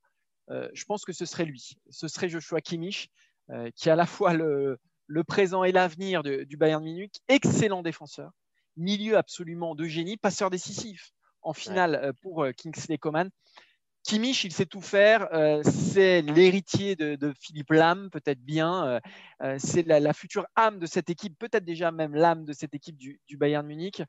je 0.47 0.85
pense 0.85 1.03
que 1.03 1.11
ce 1.11 1.25
serait 1.25 1.45
lui. 1.45 1.73
Ce 1.89 2.07
serait 2.07 2.29
Joshua 2.29 2.61
Kimmich. 2.61 3.09
Euh, 3.49 3.69
qui 3.75 3.89
est 3.89 3.91
à 3.91 3.95
la 3.95 4.05
fois 4.05 4.33
le, 4.33 4.77
présent 5.27 5.63
et 5.63 5.71
l'avenir 5.71 6.23
du 6.23 6.57
Bayern 6.57 6.83
Munich, 6.83 7.21
excellent 7.27 7.81
défenseur, 7.81 8.31
milieu 8.77 9.17
absolument 9.17 9.75
de 9.75 9.85
génie, 9.85 10.15
passeur 10.15 10.49
décisif 10.49 11.11
en 11.41 11.53
finale 11.53 11.95
euh, 11.95 12.13
pour 12.21 12.43
euh, 12.43 12.51
Kingsley 12.53 12.97
Coman. 12.97 13.29
Kimmich, 14.03 14.45
il 14.45 14.53
sait 14.53 14.65
tout 14.65 14.81
faire. 14.81 15.29
c'est 15.63 16.23
l'héritier 16.23 16.95
de, 16.95 17.33
Philippe 17.39 17.69
Lam, 17.69 18.09
peut-être 18.09 18.41
bien. 18.41 18.99
c'est 19.59 19.85
la, 19.85 20.13
future 20.13 20.47
âme 20.55 20.79
de 20.79 20.87
cette 20.87 21.11
équipe, 21.11 21.37
peut-être 21.37 21.63
déjà 21.63 21.91
même 21.91 22.15
l'âme 22.15 22.43
de 22.43 22.51
cette 22.51 22.73
équipe 22.73 22.97
du, 22.97 23.19
Bayern 23.37 23.63
Munich. 23.63 24.01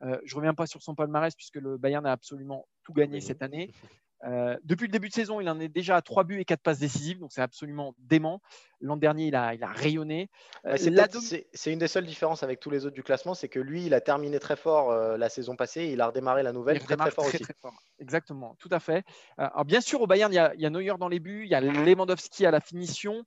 je 0.00 0.06
ne 0.06 0.34
reviens 0.34 0.54
pas 0.54 0.66
sur 0.66 0.82
son 0.82 0.94
palmarès 0.94 1.34
puisque 1.34 1.56
le 1.56 1.76
Bayern 1.76 2.06
a 2.06 2.12
absolument 2.12 2.66
tout 2.84 2.94
gagné 2.94 3.20
cette 3.20 3.42
année. 3.42 3.70
Euh, 4.24 4.56
depuis 4.64 4.86
le 4.86 4.92
début 4.92 5.08
de 5.08 5.14
saison, 5.14 5.40
il 5.40 5.48
en 5.48 5.60
est 5.60 5.68
déjà 5.68 5.96
à 5.96 6.02
3 6.02 6.24
buts 6.24 6.40
et 6.40 6.44
4 6.44 6.60
passes 6.60 6.78
décisives, 6.78 7.18
donc 7.18 7.32
c'est 7.32 7.42
absolument 7.42 7.94
dément. 7.98 8.40
L'an 8.80 8.96
dernier, 8.96 9.26
il 9.26 9.34
a, 9.34 9.54
il 9.54 9.62
a 9.62 9.68
rayonné. 9.68 10.30
Euh, 10.66 10.76
c'est 10.76 11.72
une 11.72 11.78
des 11.78 11.88
seules 11.88 12.06
différences 12.06 12.42
avec 12.42 12.60
tous 12.60 12.70
les 12.70 12.86
autres 12.86 12.94
du 12.94 13.02
classement, 13.02 13.34
c'est 13.34 13.48
que 13.48 13.60
lui, 13.60 13.86
il 13.86 13.94
a 13.94 14.00
terminé 14.00 14.38
très 14.38 14.56
fort 14.56 14.90
euh, 14.90 15.16
la 15.16 15.28
saison 15.28 15.56
passée, 15.56 15.86
il 15.86 16.00
a 16.00 16.08
redémarré 16.08 16.42
la 16.42 16.52
nouvelle 16.52 16.78
très, 16.80 16.96
très, 16.96 17.10
fort 17.10 17.26
aussi. 17.26 17.44
Exactement, 17.98 18.56
tout 18.58 18.68
à 18.70 18.80
fait. 18.80 19.04
alors 19.36 19.64
bien 19.64 19.80
sûr, 19.80 20.00
au 20.00 20.06
Bayern, 20.06 20.32
il 20.32 20.36
y, 20.36 20.38
a, 20.38 20.54
il 20.54 20.60
y, 20.60 20.66
a, 20.66 20.70
Neuer 20.70 20.94
dans 20.98 21.08
les 21.08 21.20
buts, 21.20 21.42
il 21.44 21.50
y 21.50 21.54
a 21.54 21.60
Lewandowski 21.60 22.46
à 22.46 22.50
la 22.50 22.60
finition, 22.60 23.24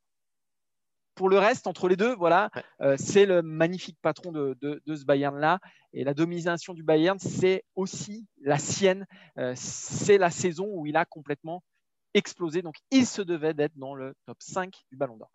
pour 1.17 1.29
le 1.29 1.39
reste, 1.39 1.67
entre 1.67 1.89
les 1.89 1.97
deux, 1.97 2.15
voilà, 2.15 2.49
euh, 2.81 2.95
c'est 2.97 3.25
le 3.25 3.41
magnifique 3.41 3.97
patron 4.01 4.31
de, 4.31 4.55
ce 4.87 5.03
Bayern-là. 5.03 5.59
Et 5.91 6.03
la 6.03 6.13
domination 6.13 6.73
du 6.73 6.83
Bayern, 6.83 7.17
c'est 7.19 7.65
aussi 7.75 8.25
la 8.41 8.59
sienne. 8.59 9.05
Euh, 9.37 9.53
c'est 9.55 10.17
la 10.17 10.29
saison 10.29 10.67
où 10.69 10.85
il 10.85 10.95
a 10.95 11.05
complètement 11.05 11.63
explosé. 12.13 12.61
Donc, 12.61 12.75
il 12.91 13.05
se 13.05 13.21
devait 13.21 13.53
d'être 13.53 13.75
dans 13.75 13.95
le 13.95 14.13
top 14.25 14.37
5 14.39 14.73
du 14.91 14.97
Ballon 14.97 15.17
d'Or. 15.17 15.31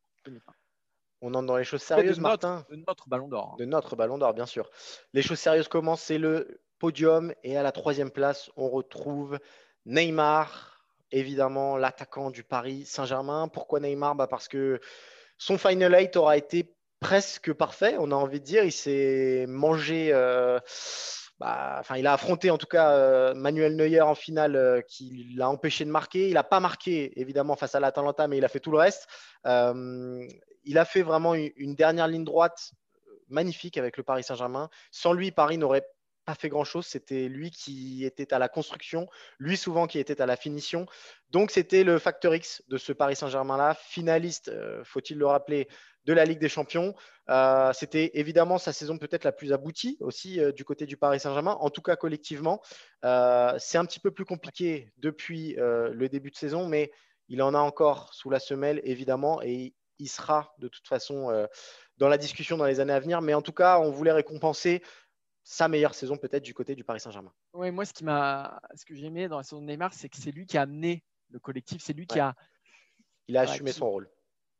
On 1.20 1.34
entre 1.34 1.46
dans 1.46 1.56
les 1.56 1.64
choses 1.64 1.82
sérieuses, 1.82 2.16
de 2.16 2.22
Martin. 2.22 2.64
de 2.70 2.76
notre 2.76 3.08
Ballon 3.08 3.28
d'Or. 3.28 3.56
De 3.58 3.64
notre 3.64 3.96
Ballon 3.96 4.18
d'Or, 4.18 4.34
bien 4.34 4.46
sûr. 4.46 4.70
Les 5.12 5.22
choses 5.22 5.38
sérieuses 5.38 5.68
commencent, 5.68 6.02
c'est 6.02 6.18
le 6.18 6.60
podium. 6.78 7.34
Et 7.42 7.56
à 7.56 7.62
la 7.62 7.72
troisième 7.72 8.10
place, 8.10 8.50
on 8.56 8.68
retrouve 8.68 9.38
Neymar, 9.84 10.84
évidemment 11.10 11.76
l'attaquant 11.76 12.30
du 12.30 12.44
Paris 12.44 12.84
Saint-Germain. 12.86 13.48
Pourquoi 13.48 13.80
Neymar? 13.80 14.14
Bah 14.14 14.26
Parce 14.28 14.48
que 14.48 14.80
son 15.42 15.58
Final 15.58 15.92
Eight 15.96 16.16
aura 16.16 16.36
été 16.36 16.72
presque 17.00 17.52
parfait, 17.52 17.96
on 17.98 18.12
a 18.12 18.14
envie 18.14 18.38
de 18.38 18.44
dire. 18.44 18.62
Il 18.62 18.70
s'est 18.70 19.44
mangé, 19.48 20.10
euh, 20.12 20.60
bah, 21.40 21.78
enfin, 21.80 21.96
il 21.96 22.06
a 22.06 22.12
affronté 22.12 22.50
en 22.50 22.58
tout 22.58 22.68
cas 22.68 23.34
Manuel 23.34 23.74
Neuer 23.74 24.02
en 24.02 24.14
finale 24.14 24.84
qui 24.86 25.34
l'a 25.34 25.50
empêché 25.50 25.84
de 25.84 25.90
marquer. 25.90 26.28
Il 26.28 26.34
n'a 26.34 26.44
pas 26.44 26.60
marqué 26.60 27.20
évidemment 27.20 27.56
face 27.56 27.74
à 27.74 27.80
l'Atalanta, 27.80 28.28
mais 28.28 28.38
il 28.38 28.44
a 28.44 28.48
fait 28.48 28.60
tout 28.60 28.70
le 28.70 28.78
reste. 28.78 29.08
il 29.44 30.78
a 30.78 30.84
fait 30.84 31.02
vraiment 31.02 31.34
une 31.34 31.74
dernière 31.74 32.06
ligne 32.06 32.24
droite 32.24 32.70
magnifique 33.28 33.78
avec 33.78 33.96
le 33.96 34.04
Paris 34.04 34.22
Saint-Germain. 34.22 34.70
Sans 34.92 35.12
lui, 35.12 35.32
Paris 35.32 35.58
n'aurait 35.58 35.86
pas 36.24 36.34
fait 36.34 36.48
grand-chose. 36.48 36.86
C'était 36.86 37.28
lui 37.28 37.50
qui 37.50 38.04
était 38.04 38.32
à 38.32 38.38
la 38.38 38.48
construction, 38.48 39.08
lui 39.38 39.56
souvent 39.56 39.86
qui 39.86 39.98
était 39.98 40.20
à 40.20 40.26
la 40.26 40.36
finition. 40.36 40.86
Donc 41.30 41.50
c'était 41.50 41.84
le 41.84 41.98
facteur 41.98 42.34
X 42.34 42.62
de 42.68 42.76
ce 42.76 42.92
Paris 42.92 43.16
Saint-Germain-là, 43.16 43.74
finaliste, 43.74 44.48
euh, 44.48 44.82
faut-il 44.84 45.18
le 45.18 45.26
rappeler, 45.26 45.68
de 46.04 46.12
la 46.12 46.24
Ligue 46.24 46.40
des 46.40 46.48
Champions. 46.48 46.94
Euh, 47.30 47.72
c'était 47.72 48.10
évidemment 48.14 48.58
sa 48.58 48.72
saison 48.72 48.98
peut-être 48.98 49.24
la 49.24 49.30
plus 49.30 49.52
aboutie 49.52 49.96
aussi 50.00 50.40
euh, 50.40 50.50
du 50.50 50.64
côté 50.64 50.84
du 50.84 50.96
Paris 50.96 51.20
Saint-Germain, 51.20 51.56
en 51.60 51.70
tout 51.70 51.82
cas 51.82 51.96
collectivement. 51.96 52.60
C'est 53.02 53.78
un 53.78 53.84
petit 53.84 54.00
peu 54.00 54.10
plus 54.10 54.24
compliqué 54.24 54.92
depuis 54.98 55.56
le 55.58 56.08
début 56.08 56.30
de 56.30 56.36
saison, 56.36 56.66
mais 56.66 56.90
il 57.28 57.42
en 57.42 57.54
a 57.54 57.58
encore 57.58 58.12
sous 58.14 58.30
la 58.30 58.38
semelle, 58.38 58.80
évidemment, 58.84 59.40
et 59.42 59.74
il 59.98 60.08
sera 60.08 60.54
de 60.58 60.68
toute 60.68 60.86
façon 60.86 61.48
dans 61.98 62.08
la 62.08 62.18
discussion 62.18 62.56
dans 62.56 62.66
les 62.66 62.80
années 62.80 62.92
à 62.92 63.00
venir. 63.00 63.22
Mais 63.22 63.34
en 63.34 63.42
tout 63.42 63.52
cas, 63.52 63.78
on 63.78 63.90
voulait 63.90 64.12
récompenser 64.12 64.82
sa 65.44 65.68
meilleure 65.68 65.94
saison 65.94 66.16
peut-être 66.16 66.42
du 66.42 66.54
côté 66.54 66.74
du 66.74 66.84
Paris 66.84 67.00
Saint-Germain. 67.00 67.32
Oui, 67.52 67.70
moi, 67.70 67.84
ce, 67.84 67.92
qui 67.92 68.04
m'a, 68.04 68.60
ce 68.74 68.84
que 68.84 68.94
j'ai 68.94 69.06
aimé 69.06 69.28
dans 69.28 69.38
la 69.38 69.42
saison 69.42 69.60
de 69.60 69.66
Neymar, 69.66 69.92
c'est 69.92 70.08
que 70.08 70.16
c'est 70.16 70.30
lui 70.30 70.46
qui 70.46 70.56
a 70.58 70.62
amené 70.62 71.02
le 71.30 71.38
collectif, 71.38 71.82
c'est 71.82 71.92
lui 71.92 72.06
qui 72.06 72.20
a. 72.20 72.34
Il 73.28 73.36
a 73.36 73.42
assumé 73.42 73.72
son 73.72 73.88
rôle. 73.90 74.10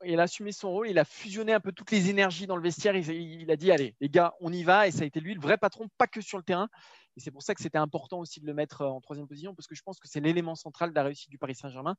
Il 0.04 0.20
a 0.20 0.24
assumé 0.24 0.52
son 0.52 0.70
rôle, 0.70 0.88
il 0.88 0.98
a 0.98 1.04
fusionné 1.04 1.52
un 1.52 1.60
peu 1.60 1.72
toutes 1.72 1.90
les 1.90 2.10
énergies 2.10 2.46
dans 2.46 2.56
le 2.56 2.62
vestiaire. 2.62 2.94
Il, 2.96 3.50
a 3.50 3.56
dit 3.56 3.70
Allez, 3.70 3.94
les 4.00 4.08
gars, 4.08 4.34
on 4.40 4.52
y 4.52 4.62
va. 4.62 4.86
Et 4.86 4.90
ça 4.90 5.02
a 5.02 5.04
été 5.04 5.20
lui 5.20 5.34
le 5.34 5.40
vrai 5.40 5.58
patron, 5.58 5.88
pas 5.98 6.06
que 6.06 6.20
sur 6.20 6.38
le 6.38 6.44
terrain. 6.44 6.68
Et 7.16 7.20
c'est 7.20 7.30
pour 7.30 7.42
ça 7.42 7.54
que 7.54 7.62
c'était 7.62 7.78
important 7.78 8.20
aussi 8.20 8.40
de 8.40 8.46
le 8.46 8.54
mettre 8.54 8.82
euh, 8.82 8.88
en 8.88 9.00
troisième 9.00 9.28
position, 9.28 9.54
parce 9.54 9.66
que 9.66 9.74
je 9.74 9.82
pense 9.82 10.00
que 10.00 10.08
c'est 10.08 10.20
l'élément 10.20 10.54
central 10.54 10.90
de 10.90 10.94
la 10.94 11.02
réussite 11.02 11.28
du 11.28 11.36
Paris 11.36 11.54
Saint-Germain, 11.54 11.94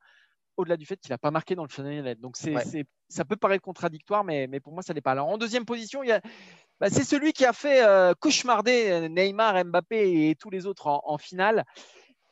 au-delà 0.57 0.75
du 0.75 0.87
fait 0.87 0.97
qu'il 0.97 1.11
n'a 1.11 1.19
pas 1.19 1.29
marqué 1.31 1.53
dans 1.53 1.63
le 1.63 1.69
final. 1.69 2.15
Donc 2.15 2.35
c'est, 2.35 2.55
ça 3.09 3.25
peut 3.25 3.35
paraître 3.35 3.63
contradictoire, 3.63 4.23
mais, 4.23 4.47
mais 4.47 4.59
pour 4.59 4.73
moi, 4.73 4.81
ça 4.81 4.93
n'est 4.93 5.01
pas. 5.01 5.11
Alors 5.11 5.27
en 5.27 5.37
deuxième 5.37 5.65
position, 5.65 6.01
il 6.03 6.19
bah, 6.79 6.89
c'est 6.89 7.05
celui 7.05 7.31
qui 7.31 7.45
a 7.45 7.53
fait 7.53 7.81
euh, 7.85 8.13
cauchemarder 8.13 8.89
euh, 8.89 9.07
Neymar, 9.07 9.63
Mbappé 9.63 10.29
et 10.29 10.35
tous 10.35 10.49
les 10.49 10.65
autres 10.65 10.87
en, 10.87 11.17
finale. 11.17 11.63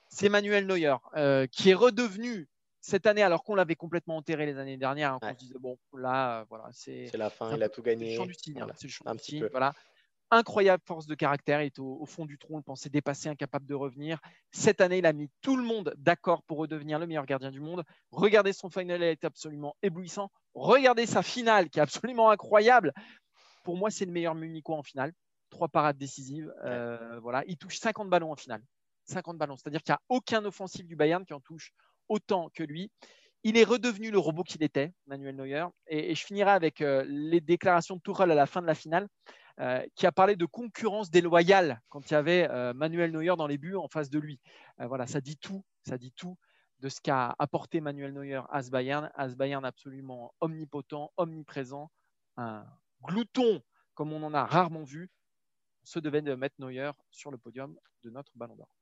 C'est 0.09 0.27
Manuel 0.27 0.67
Neuer, 0.67 0.95
euh, 1.15 1.47
qui 1.47 1.69
est 1.69 1.73
redevenu 1.73 2.49
cette 2.81 3.05
année, 3.05 3.21
alors 3.21 3.43
qu'on 3.43 3.53
l'avait 3.53 3.75
complètement 3.75 4.17
enterré 4.17 4.47
les 4.47 4.57
années 4.57 4.77
dernières, 4.77 5.13
hein, 5.13 5.19
on 5.21 5.33
se 5.33 5.37
disait, 5.37 5.59
bon, 5.59 5.77
là, 5.93 6.45
voilà, 6.49 6.65
c'est. 6.71 7.15
la 7.15 7.29
fin, 7.29 7.55
il 7.55 7.61
a 7.61 7.69
tout 7.69 7.83
gagné. 7.83 8.11
C'est 8.11 8.25
le 8.83 8.89
champ 8.89 9.13
du 9.13 9.19
signe, 9.19 9.47
voilà. 9.51 9.73
Incroyable 10.33 10.81
force 10.85 11.07
de 11.07 11.13
caractère, 11.13 11.61
il 11.61 11.65
est 11.65 11.79
au, 11.79 12.05
fond 12.05 12.25
du 12.25 12.37
trou, 12.37 12.53
on 12.53 12.57
le 12.57 12.63
pensait 12.63 12.89
dépassé, 12.89 13.27
incapable 13.27 13.65
de 13.65 13.75
revenir. 13.75 14.17
Cette 14.51 14.79
année, 14.79 14.99
il 14.99 15.05
a 15.05 15.11
mis 15.11 15.29
tout 15.41 15.57
le 15.57 15.63
monde 15.63 15.93
d'accord 15.97 16.41
pour 16.43 16.57
redevenir 16.57 16.99
le 16.99 17.05
meilleur 17.05 17.25
gardien 17.25 17.51
du 17.51 17.59
monde. 17.59 17.83
Regardez 18.11 18.53
son 18.53 18.69
final, 18.69 19.01
il 19.01 19.03
est 19.03 19.25
absolument 19.25 19.75
éblouissant. 19.83 20.31
Regardez 20.53 21.05
sa 21.05 21.21
finale, 21.21 21.69
qui 21.69 21.79
est 21.79 21.81
absolument 21.81 22.29
incroyable. 22.29 22.93
Pour 23.65 23.75
moi, 23.75 23.91
c'est 23.91 24.05
le 24.05 24.13
meilleur 24.13 24.33
Munico 24.33 24.73
en 24.73 24.83
finale. 24.83 25.11
Trois 25.49 25.67
parades 25.67 25.97
décisives. 25.97 26.51
Euh, 26.63 27.19
voilà. 27.19 27.43
Il 27.47 27.57
touche 27.57 27.77
50 27.79 28.09
ballons 28.09 28.31
en 28.31 28.37
finale. 28.37 28.63
50 29.07 29.37
ballons. 29.37 29.57
C'est-à-dire 29.57 29.83
qu'il 29.83 29.91
n'y 29.91 29.97
a 29.97 30.01
aucun 30.07 30.45
offensif 30.45 30.87
du 30.87 30.95
Bayern 30.95 31.25
qui 31.25 31.33
en 31.33 31.41
touche 31.41 31.73
autant 32.11 32.49
que 32.53 32.63
lui. 32.63 32.91
Il 33.43 33.57
est 33.57 33.63
redevenu 33.63 34.11
le 34.11 34.19
robot 34.19 34.43
qu'il 34.43 34.61
était, 34.63 34.93
Manuel 35.07 35.35
Neuer. 35.35 35.65
Et, 35.87 36.13
je 36.13 36.23
finirai 36.23 36.51
avec 36.51 36.81
euh, 36.81 37.03
les 37.07 37.41
déclarations 37.41 37.95
de 37.95 38.01
Tourelle 38.01 38.29
à 38.31 38.35
la 38.35 38.45
fin 38.45 38.61
de 38.61 38.67
la 38.67 38.75
finale, 38.75 39.07
euh, 39.59 39.83
qui 39.95 40.05
a 40.05 40.11
parlé 40.11 40.35
de 40.35 40.45
concurrence 40.45 41.09
déloyale 41.09 41.81
quand 41.89 42.09
il 42.09 42.13
y 42.13 42.17
avait 42.17 42.47
Manuel 42.73 43.11
Neuer 43.11 43.33
dans 43.37 43.47
les 43.47 43.57
buts 43.57 43.75
en 43.75 43.87
face 43.87 44.09
de 44.09 44.19
lui. 44.19 44.39
voilà, 44.77 45.07
ça 45.07 45.21
dit 45.21 45.37
tout. 45.37 45.63
Ça 45.83 45.97
dit 45.97 46.11
tout 46.11 46.37
de 46.79 46.89
ce 46.89 46.99
qu'a 46.99 47.35
apporté 47.37 47.79
Manuel 47.79 48.13
Neuer 48.13 48.41
à 48.49 48.63
ce 48.63 48.71
Bayern. 48.71 49.11
À 49.15 49.29
ce 49.29 49.35
Bayern 49.35 49.63
absolument 49.65 50.33
omnipotent, 50.41 51.11
omniprésent, 51.17 51.91
un, 52.37 52.65
glouton 53.01 53.61
comme 53.93 54.13
on 54.13 54.23
en 54.23 54.33
a 54.33 54.45
rarement 54.45 54.83
vu, 54.83 55.09
se 55.83 55.99
devait 55.99 56.21
de 56.21 56.33
mettre 56.35 56.55
Neuer 56.59 56.91
sur 57.11 57.31
le 57.31 57.37
podium 57.37 57.77
de 58.03 58.09
notre 58.09 58.31
Ballon 58.35 58.55
d'Or. 58.55 58.80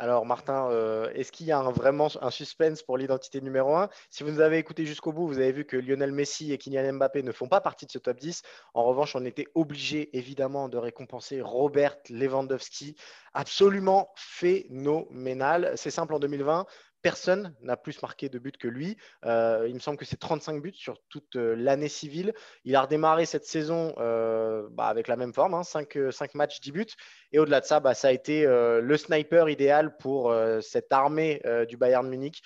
Alors 0.00 0.24
Martin, 0.24 0.70
euh, 0.70 1.10
est-ce 1.14 1.32
qu'il 1.32 1.46
y 1.46 1.52
a 1.52 1.60
vraiment 1.60 2.06
un 2.22 2.30
suspense 2.30 2.82
pour 2.84 2.96
l'identité 2.96 3.40
numéro 3.40 3.74
1 3.74 3.88
Si 4.10 4.22
vous 4.22 4.30
nous 4.30 4.40
avez 4.40 4.58
écouté 4.58 4.86
jusqu'au 4.86 5.12
bout, 5.12 5.26
vous 5.26 5.38
avez 5.38 5.50
vu 5.50 5.64
que 5.64 5.76
Lionel 5.76 6.12
Messi 6.12 6.52
et 6.52 6.58
Kylian 6.58 6.92
Mbappé 6.92 7.24
ne 7.24 7.32
font 7.32 7.48
pas 7.48 7.60
partie 7.60 7.84
de 7.84 7.90
ce 7.90 7.98
top 7.98 8.16
10. 8.20 8.42
En 8.74 8.84
revanche, 8.84 9.16
on 9.16 9.24
était 9.24 9.48
obligé 9.56 10.16
évidemment 10.16 10.68
de 10.68 10.78
récompenser 10.78 11.40
Robert 11.40 11.96
Lewandowski, 12.10 12.94
absolument 13.34 14.12
phénoménal. 14.14 15.72
C'est 15.74 15.90
simple 15.90 16.14
en 16.14 16.20
2020, 16.20 16.64
personne 17.02 17.54
n'a 17.60 17.76
plus 17.76 18.00
marqué 18.02 18.28
de 18.28 18.38
buts 18.38 18.52
que 18.52 18.68
lui. 18.68 18.96
Euh, 19.24 19.66
il 19.68 19.74
me 19.74 19.78
semble 19.78 19.98
que 19.98 20.04
c'est 20.04 20.16
35 20.16 20.60
buts 20.60 20.72
sur 20.74 20.98
toute 21.08 21.36
euh, 21.36 21.54
l'année 21.56 21.88
civile. 21.88 22.34
Il 22.64 22.76
a 22.76 22.82
redémarré 22.82 23.26
cette 23.26 23.44
saison 23.44 23.94
euh, 23.98 24.68
bah, 24.70 24.86
avec 24.86 25.08
la 25.08 25.16
même 25.16 25.32
forme, 25.32 25.62
5, 25.62 25.96
hein, 25.96 26.26
matchs, 26.34 26.60
10 26.60 26.72
buts. 26.72 26.86
Et 27.32 27.38
au-delà 27.38 27.60
de 27.60 27.66
ça, 27.66 27.80
bah, 27.80 27.94
ça 27.94 28.08
a 28.08 28.12
été 28.12 28.44
le 28.46 28.96
sniper 28.96 29.48
idéal 29.48 29.96
pour 29.98 30.34
cette 30.60 30.92
armée 30.92 31.42
du 31.68 31.76
Bayern 31.76 32.08
Munich. 32.08 32.42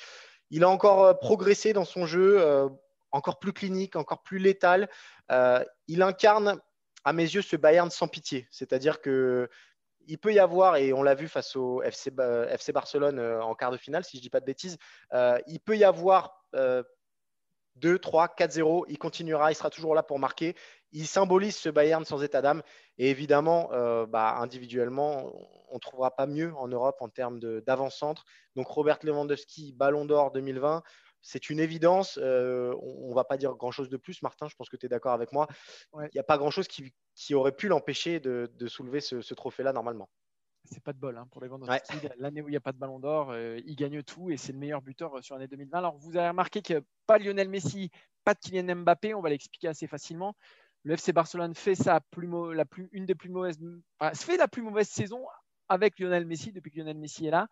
Il 0.51 0.65
a 0.65 0.69
encore 0.69 1.19
progressé 1.19 1.73
dans 1.73 1.85
son 1.85 2.07
jeu, 2.07 2.45
encore 3.13 3.39
plus 3.39 3.53
clinique, 3.53 3.97
encore 3.97 4.23
plus 4.23 4.39
létal. 4.39 4.89
il 5.89 6.03
incarne 6.03 6.61
à 7.05 7.13
mes 7.13 7.23
yeux 7.23 7.43
ce 7.43 7.57
Bayern 7.57 7.91
sans 7.91 8.09
pitié. 8.09 8.49
C'est-à-dire 8.51 9.01
que 9.01 9.49
il 10.07 10.19
peut 10.19 10.33
y 10.33 10.39
avoir, 10.39 10.77
et 10.77 10.93
on 10.93 11.03
l'a 11.03 11.15
vu 11.15 11.29
face 11.29 11.57
au 11.57 11.83
FC, 11.83 12.11
Barcelone 12.73 13.19
euh, 13.19 13.43
en 13.43 13.55
quart 13.55 13.71
de 13.71 13.77
finale, 13.77 14.05
si 14.05 14.17
je 14.17 14.21
ne 14.21 14.23
dis 14.23 14.31
pas 14.31 14.41
de 14.41 14.45
bêtises, 14.45 14.79
euh, 15.13 15.39
il 15.47 15.61
peut 15.61 15.77
y 15.77 15.85
avoir 15.85 16.43
2, 17.77 17.99
3, 17.99 18.29
4-0, 18.29 18.85
il 18.89 18.99
continuera, 18.99 19.51
il 19.51 19.55
sera 19.55 19.71
toujours 19.71 19.95
là 19.95 20.03
pour 20.03 20.19
marquer. 20.19 20.55
Il 20.93 21.07
symbolise 21.07 21.57
ce 21.57 21.71
Bayern 21.71 22.05
sans 22.05 22.23
état 22.23 22.43
d'âme. 22.43 22.63
Et 22.99 23.11
évidemment, 23.11 23.71
euh, 23.73 24.07
bah, 24.07 24.37
individuellement, 24.39 25.33
on 25.71 25.75
ne 25.75 25.81
trouvera 25.81 26.15
pas 26.15 26.27
mieux 26.27 26.55
en 26.57 26.69
Europe 26.69 26.97
en 27.01 27.09
termes 27.09 27.41
d'avant-centre. 27.41 28.25
Donc 28.57 28.67
Robert 28.69 28.99
Lewandowski, 29.03 29.73
Ballon 29.73 30.05
d'Or 30.05 30.33
2020, 30.33 30.83
c'est 31.23 31.49
une 31.51 31.61
évidence. 31.61 32.19
Euh, 32.21 32.75
on 32.83 33.11
ne 33.11 33.15
va 33.15 33.25
pas 33.25 33.37
dire 33.37 33.55
grand-chose 33.55 33.89
de 33.89 33.97
plus, 33.97 34.21
Martin, 34.23 34.49
je 34.49 34.57
pense 34.57 34.69
que 34.69 34.77
tu 34.77 34.87
es 34.87 34.89
d'accord 34.89 35.13
avec 35.13 35.33
moi. 35.33 35.47
Il 35.95 36.11
n'y 36.13 36.21
a 36.21 36.25
pas 36.25 36.37
grand-chose 36.37 36.69
qui, 36.69 37.35
aurait 37.35 37.53
pu 37.53 37.69
l'empêcher 37.69 38.21
de, 38.21 38.67
soulever 38.67 39.01
ce, 39.01 39.35
trophée-là 39.35 39.73
normalement. 39.73 40.11
C'est 40.65 40.83
pas 40.83 40.93
de 40.93 40.99
bol 40.99 41.17
hein, 41.17 41.27
pour 41.33 41.43
les 41.43 41.49
L'année 42.19 42.41
où 42.41 42.49
il 42.49 42.53
n'y 42.53 42.57
a 42.57 42.61
pas 42.61 42.73
de 42.73 42.79
ballon 42.79 43.01
d'or, 43.01 43.31
euh, 43.31 43.61
il 43.65 43.75
gagne 43.75 44.01
tout 44.05 44.31
et 44.31 44.37
c'est 44.37 44.53
le 44.53 44.59
meilleur 44.59 44.81
buteur 44.81 45.19
euh, 45.19 45.21
sur 45.21 45.35
l'année 45.35 45.49
2020. 45.49 45.77
Alors 45.77 45.97
vous 45.99 46.17
avez 46.17 46.29
remarqué 46.29 46.63
que 46.63 46.85
pas 47.07 47.19
Lionel 47.19 47.49
Messi, 47.49 47.91
pas 48.25 48.35
de 48.35 48.39
Kylian 48.39 48.77
Mbappé, 48.77 49.13
on 49.15 49.21
va 49.21 49.31
l'expliquer 49.31 49.69
assez 49.69 49.89
facilement. 49.89 50.37
Le 50.85 50.95
FC 50.95 51.13
Barcelone 51.13 51.55
fait 51.55 51.75
sa 51.75 52.01
plus, 52.01 52.29
la 52.55 52.65
plus 52.65 52.89
une 52.93 53.07
des 53.07 53.17
plus 53.17 53.29
mauvaises, 53.29 53.59
fait 54.15 54.37
la 54.37 54.49
plus 54.49 54.63
mauvaise 54.63 54.89
saison 54.89 55.25
avec 55.73 55.99
Lionel 55.99 56.27
Messi 56.27 56.53
depuis 56.53 56.71
que 56.71 56.79
Lionel 56.79 56.99
Messi 56.99 57.27
est 57.27 57.31
là. 57.31 57.49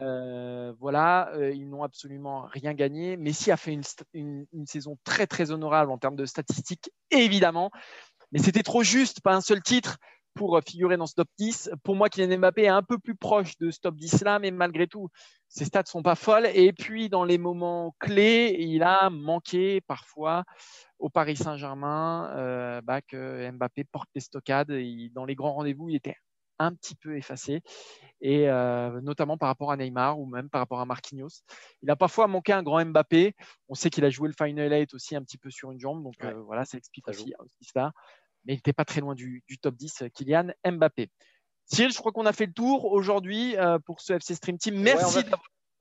Euh, 0.00 0.72
voilà, 0.78 1.30
euh, 1.34 1.52
ils 1.52 1.68
n'ont 1.68 1.82
absolument 1.82 2.42
rien 2.42 2.74
gagné. 2.74 3.16
Messi 3.16 3.50
a 3.50 3.56
fait 3.56 3.78
une, 4.12 4.66
saison 4.66 4.98
très 5.04 5.26
très 5.26 5.50
honorable 5.50 5.90
en 5.90 5.98
termes 5.98 6.16
de 6.16 6.26
statistiques, 6.26 6.90
évidemment, 7.10 7.70
mais 8.32 8.38
c'était 8.38 8.62
trop 8.62 8.82
juste, 8.82 9.20
pas 9.20 9.34
un 9.34 9.40
seul 9.40 9.62
titre 9.62 9.98
pour 10.34 10.58
figurer 10.66 10.96
dans 10.96 11.06
ce 11.06 11.14
top 11.14 11.28
10. 11.38 11.70
Pour 11.82 11.94
moi, 11.94 12.08
Kylian 12.08 12.38
Mbappé 12.38 12.62
est 12.62 12.68
un 12.68 12.82
peu 12.82 12.98
plus 12.98 13.14
proche 13.14 13.58
de 13.58 13.70
ce 13.70 13.80
top 13.80 13.96
10 13.96 14.22
là, 14.24 14.38
mais 14.38 14.50
malgré 14.50 14.86
tout, 14.86 15.08
ses 15.48 15.66
stats 15.66 15.84
sont 15.86 16.02
pas 16.02 16.14
folles. 16.14 16.48
Et 16.54 16.72
puis 16.72 17.08
dans 17.08 17.24
les 17.24 17.38
moments 17.38 17.94
clés, 17.98 18.56
il 18.58 18.82
a 18.82 19.10
manqué 19.10 19.82
parfois 19.82 20.44
au 20.98 21.10
Paris 21.10 21.36
Saint-Germain, 21.36 22.30
euh, 22.36 22.80
bah, 22.80 23.02
que 23.02 23.50
Mbappé 23.50 23.84
porte 23.84 24.08
les 24.14 24.20
stockades. 24.20 24.72
dans 25.12 25.24
les 25.24 25.34
grands 25.34 25.52
rendez-vous, 25.52 25.90
il 25.90 25.96
était 25.96 26.16
un 26.62 26.74
petit 26.74 26.94
peu 26.94 27.16
effacé, 27.16 27.62
et 28.22 28.48
euh, 28.48 29.00
notamment 29.00 29.36
par 29.36 29.48
rapport 29.48 29.72
à 29.72 29.76
Neymar 29.76 30.18
ou 30.18 30.26
même 30.26 30.48
par 30.48 30.60
rapport 30.60 30.80
à 30.80 30.86
Marquinhos. 30.86 31.42
Il 31.82 31.90
a 31.90 31.96
parfois 31.96 32.28
manqué 32.28 32.52
un 32.52 32.62
grand 32.62 32.84
Mbappé. 32.84 33.34
On 33.68 33.74
sait 33.74 33.90
qu'il 33.90 34.04
a 34.04 34.10
joué 34.10 34.28
le 34.28 34.34
Final 34.34 34.70
8 34.70 34.94
aussi 34.94 35.16
un 35.16 35.22
petit 35.22 35.38
peu 35.38 35.50
sur 35.50 35.72
une 35.72 35.80
jambe, 35.80 36.02
donc 36.02 36.14
euh, 36.22 36.40
voilà, 36.42 36.64
ça 36.64 36.78
explique 36.78 37.08
aussi, 37.08 37.34
cela. 37.60 37.92
Mais 38.44 38.54
il 38.54 38.56
n'était 38.56 38.72
pas 38.72 38.84
très 38.84 39.00
loin 39.00 39.14
du, 39.14 39.42
top 39.60 39.74
10, 39.74 40.04
Kylian 40.14 40.52
Mbappé. 40.64 41.10
Cyril, 41.66 41.92
je 41.92 41.98
crois 41.98 42.12
qu'on 42.12 42.26
a 42.26 42.32
fait 42.32 42.46
le 42.46 42.52
tour 42.52 42.86
aujourd'hui 42.86 43.56
euh, 43.56 43.78
pour 43.80 44.00
ce 44.00 44.14
FC 44.14 44.34
Stream 44.34 44.56
Team. 44.56 44.80
Merci 44.80 45.24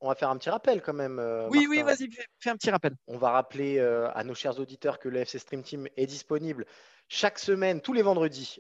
on 0.04 0.08
va 0.08 0.16
faire 0.16 0.32
un 0.32 0.38
petit 0.38 0.50
rappel 0.50 0.82
quand 0.82 0.96
même. 0.96 1.22
oui, 1.52 1.68
oui, 1.70 1.84
vas-y, 1.84 2.10
fais 2.40 2.50
un 2.50 2.56
petit 2.56 2.72
rappel. 2.72 2.96
On 3.06 3.20
va 3.20 3.30
rappeler 3.30 3.80
à 3.80 4.24
nos 4.24 4.34
chers 4.34 4.60
auditeurs 4.60 4.98
que 4.98 5.08
le 5.10 5.20
FC 5.20 5.38
Stream 5.38 5.62
Team 5.62 5.88
est 5.96 6.08
disponible 6.08 6.66
chaque 7.08 7.38
semaine, 7.38 7.82
tous 7.82 7.94
les 7.94 8.02
vendredis, 8.02 8.58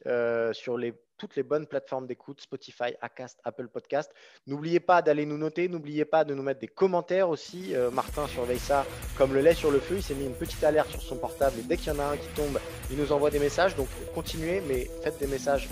sur 0.52 0.78
les 0.78 0.94
toutes 1.22 1.36
les 1.36 1.44
bonnes 1.44 1.68
plateformes 1.68 2.08
d'écoute, 2.08 2.42
Spotify, 2.42 2.96
Acast, 3.00 3.38
Apple 3.44 3.68
Podcast. 3.68 4.12
N'oubliez 4.48 4.80
pas 4.80 5.04
d'aller 5.04 5.28
nous 5.28 5.38
noter, 5.38 5.70
n'oubliez 5.70 6.04
pas 6.04 6.24
de 6.24 6.34
nous 6.34 6.42
mettre 6.42 6.60
des 6.60 6.68
commentaires 6.68 7.30
aussi. 7.30 7.76
Euh, 7.76 7.92
Martin 7.92 8.28
surveille 8.28 8.58
ça 8.58 8.88
comme 9.20 9.32
le 9.36 9.42
lait 9.42 9.54
sur 9.54 9.70
le 9.70 9.80
feu. 9.80 9.98
Il 9.98 10.02
s'est 10.02 10.16
mis 10.16 10.26
une 10.26 10.34
petite 10.34 10.64
alerte 10.64 10.90
sur 10.90 11.04
son 11.04 11.18
portable 11.18 11.60
et 11.60 11.62
dès 11.62 11.78
qu'il 11.78 11.94
y 11.94 11.96
en 11.96 12.00
a 12.00 12.06
un 12.06 12.18
qui 12.18 12.28
tombe, 12.30 12.60
il 12.90 12.98
nous 12.98 13.12
envoie 13.12 13.30
des 13.30 13.38
messages. 13.38 13.76
Donc 13.76 13.88
continuez, 14.16 14.64
mais 14.68 14.90
faites 15.04 15.20
des 15.20 15.28
messages 15.28 15.70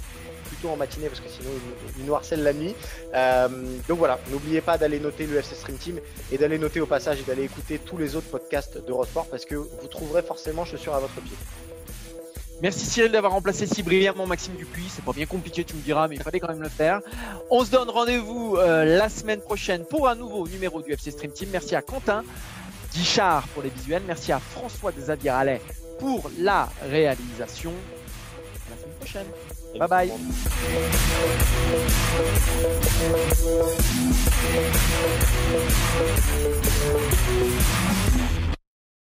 plutôt 0.50 0.70
en 0.70 0.76
matinée 0.76 1.08
parce 1.08 1.20
que 1.20 1.30
sinon 1.30 1.50
il, 1.98 2.06
nous 2.06 2.14
harcèle 2.14 2.44
la 2.44 2.54
nuit. 2.54 2.76
Euh, 3.16 3.48
donc 3.88 3.98
voilà, 3.98 4.20
n'oubliez 4.30 4.62
pas 4.62 4.78
d'aller 4.78 5.00
noter 5.00 5.26
l'UFC 5.26 5.56
Stream 5.56 5.78
Team 5.78 6.00
et 6.32 6.38
d'aller 6.38 6.60
noter 6.60 6.80
au 6.80 6.86
passage 6.86 7.22
et 7.22 7.24
d'aller 7.24 7.46
écouter 7.46 7.80
tous 7.80 7.98
les 7.98 8.16
autres 8.16 8.30
podcasts 8.30 8.78
d'Eurosport 8.86 9.26
parce 9.32 9.46
que 9.46 9.56
vous 9.56 9.88
trouverez 9.90 10.22
forcément 10.22 10.64
chaussures 10.64 10.94
à 10.94 11.00
votre 11.00 11.20
pied. 11.22 11.38
Merci 12.62 12.86
Cyril 12.86 13.12
d'avoir 13.12 13.32
remplacé 13.32 13.66
si 13.66 13.84
brillamment 13.84 14.28
Maxime 14.28 14.56
Dupuis. 14.56 14.92
C'est 14.94 15.04
pas 15.04 15.14
bien 15.14 15.26
compliqué, 15.26 15.64
tu 15.64 15.76
me 15.76 15.82
diras, 15.82 16.08
mais 16.08 16.16
il 16.16 16.22
fallait 16.22 16.40
quand 16.40 16.50
même 16.50 16.62
le 16.62 16.70
faire. 16.70 17.02
On 17.50 17.64
se 17.64 17.72
donne 17.72 17.90
rendez-vous 17.90 18.58
euh, 18.58 18.84
la 18.84 19.08
semaine 19.10 19.40
prochaine 19.40 19.86
pour 19.86 20.10
un 20.10 20.16
nouveau 20.16 20.48
numéro 20.48 20.82
du 20.82 20.92
FC 20.92 21.12
Stream 21.12 21.32
Team. 21.32 21.50
Merci 21.52 21.76
à 21.76 21.82
Quentin 21.82 22.24
Guichard 22.94 23.48
pour 23.50 23.64
les 23.64 23.70
visuels. 23.70 24.04
Merci 24.06 24.32
à 24.32 24.40
François 24.40 24.92
Xavier 24.92 25.30
Allais 25.30 25.62
pour 26.00 26.30
la 26.40 26.70
réalisation. 26.90 27.72
À 28.68 28.72
la 28.72 28.78
semaine 28.82 28.96
prochaine. 29.00 29.28
Bye 29.78 29.88
bye. 29.88 30.12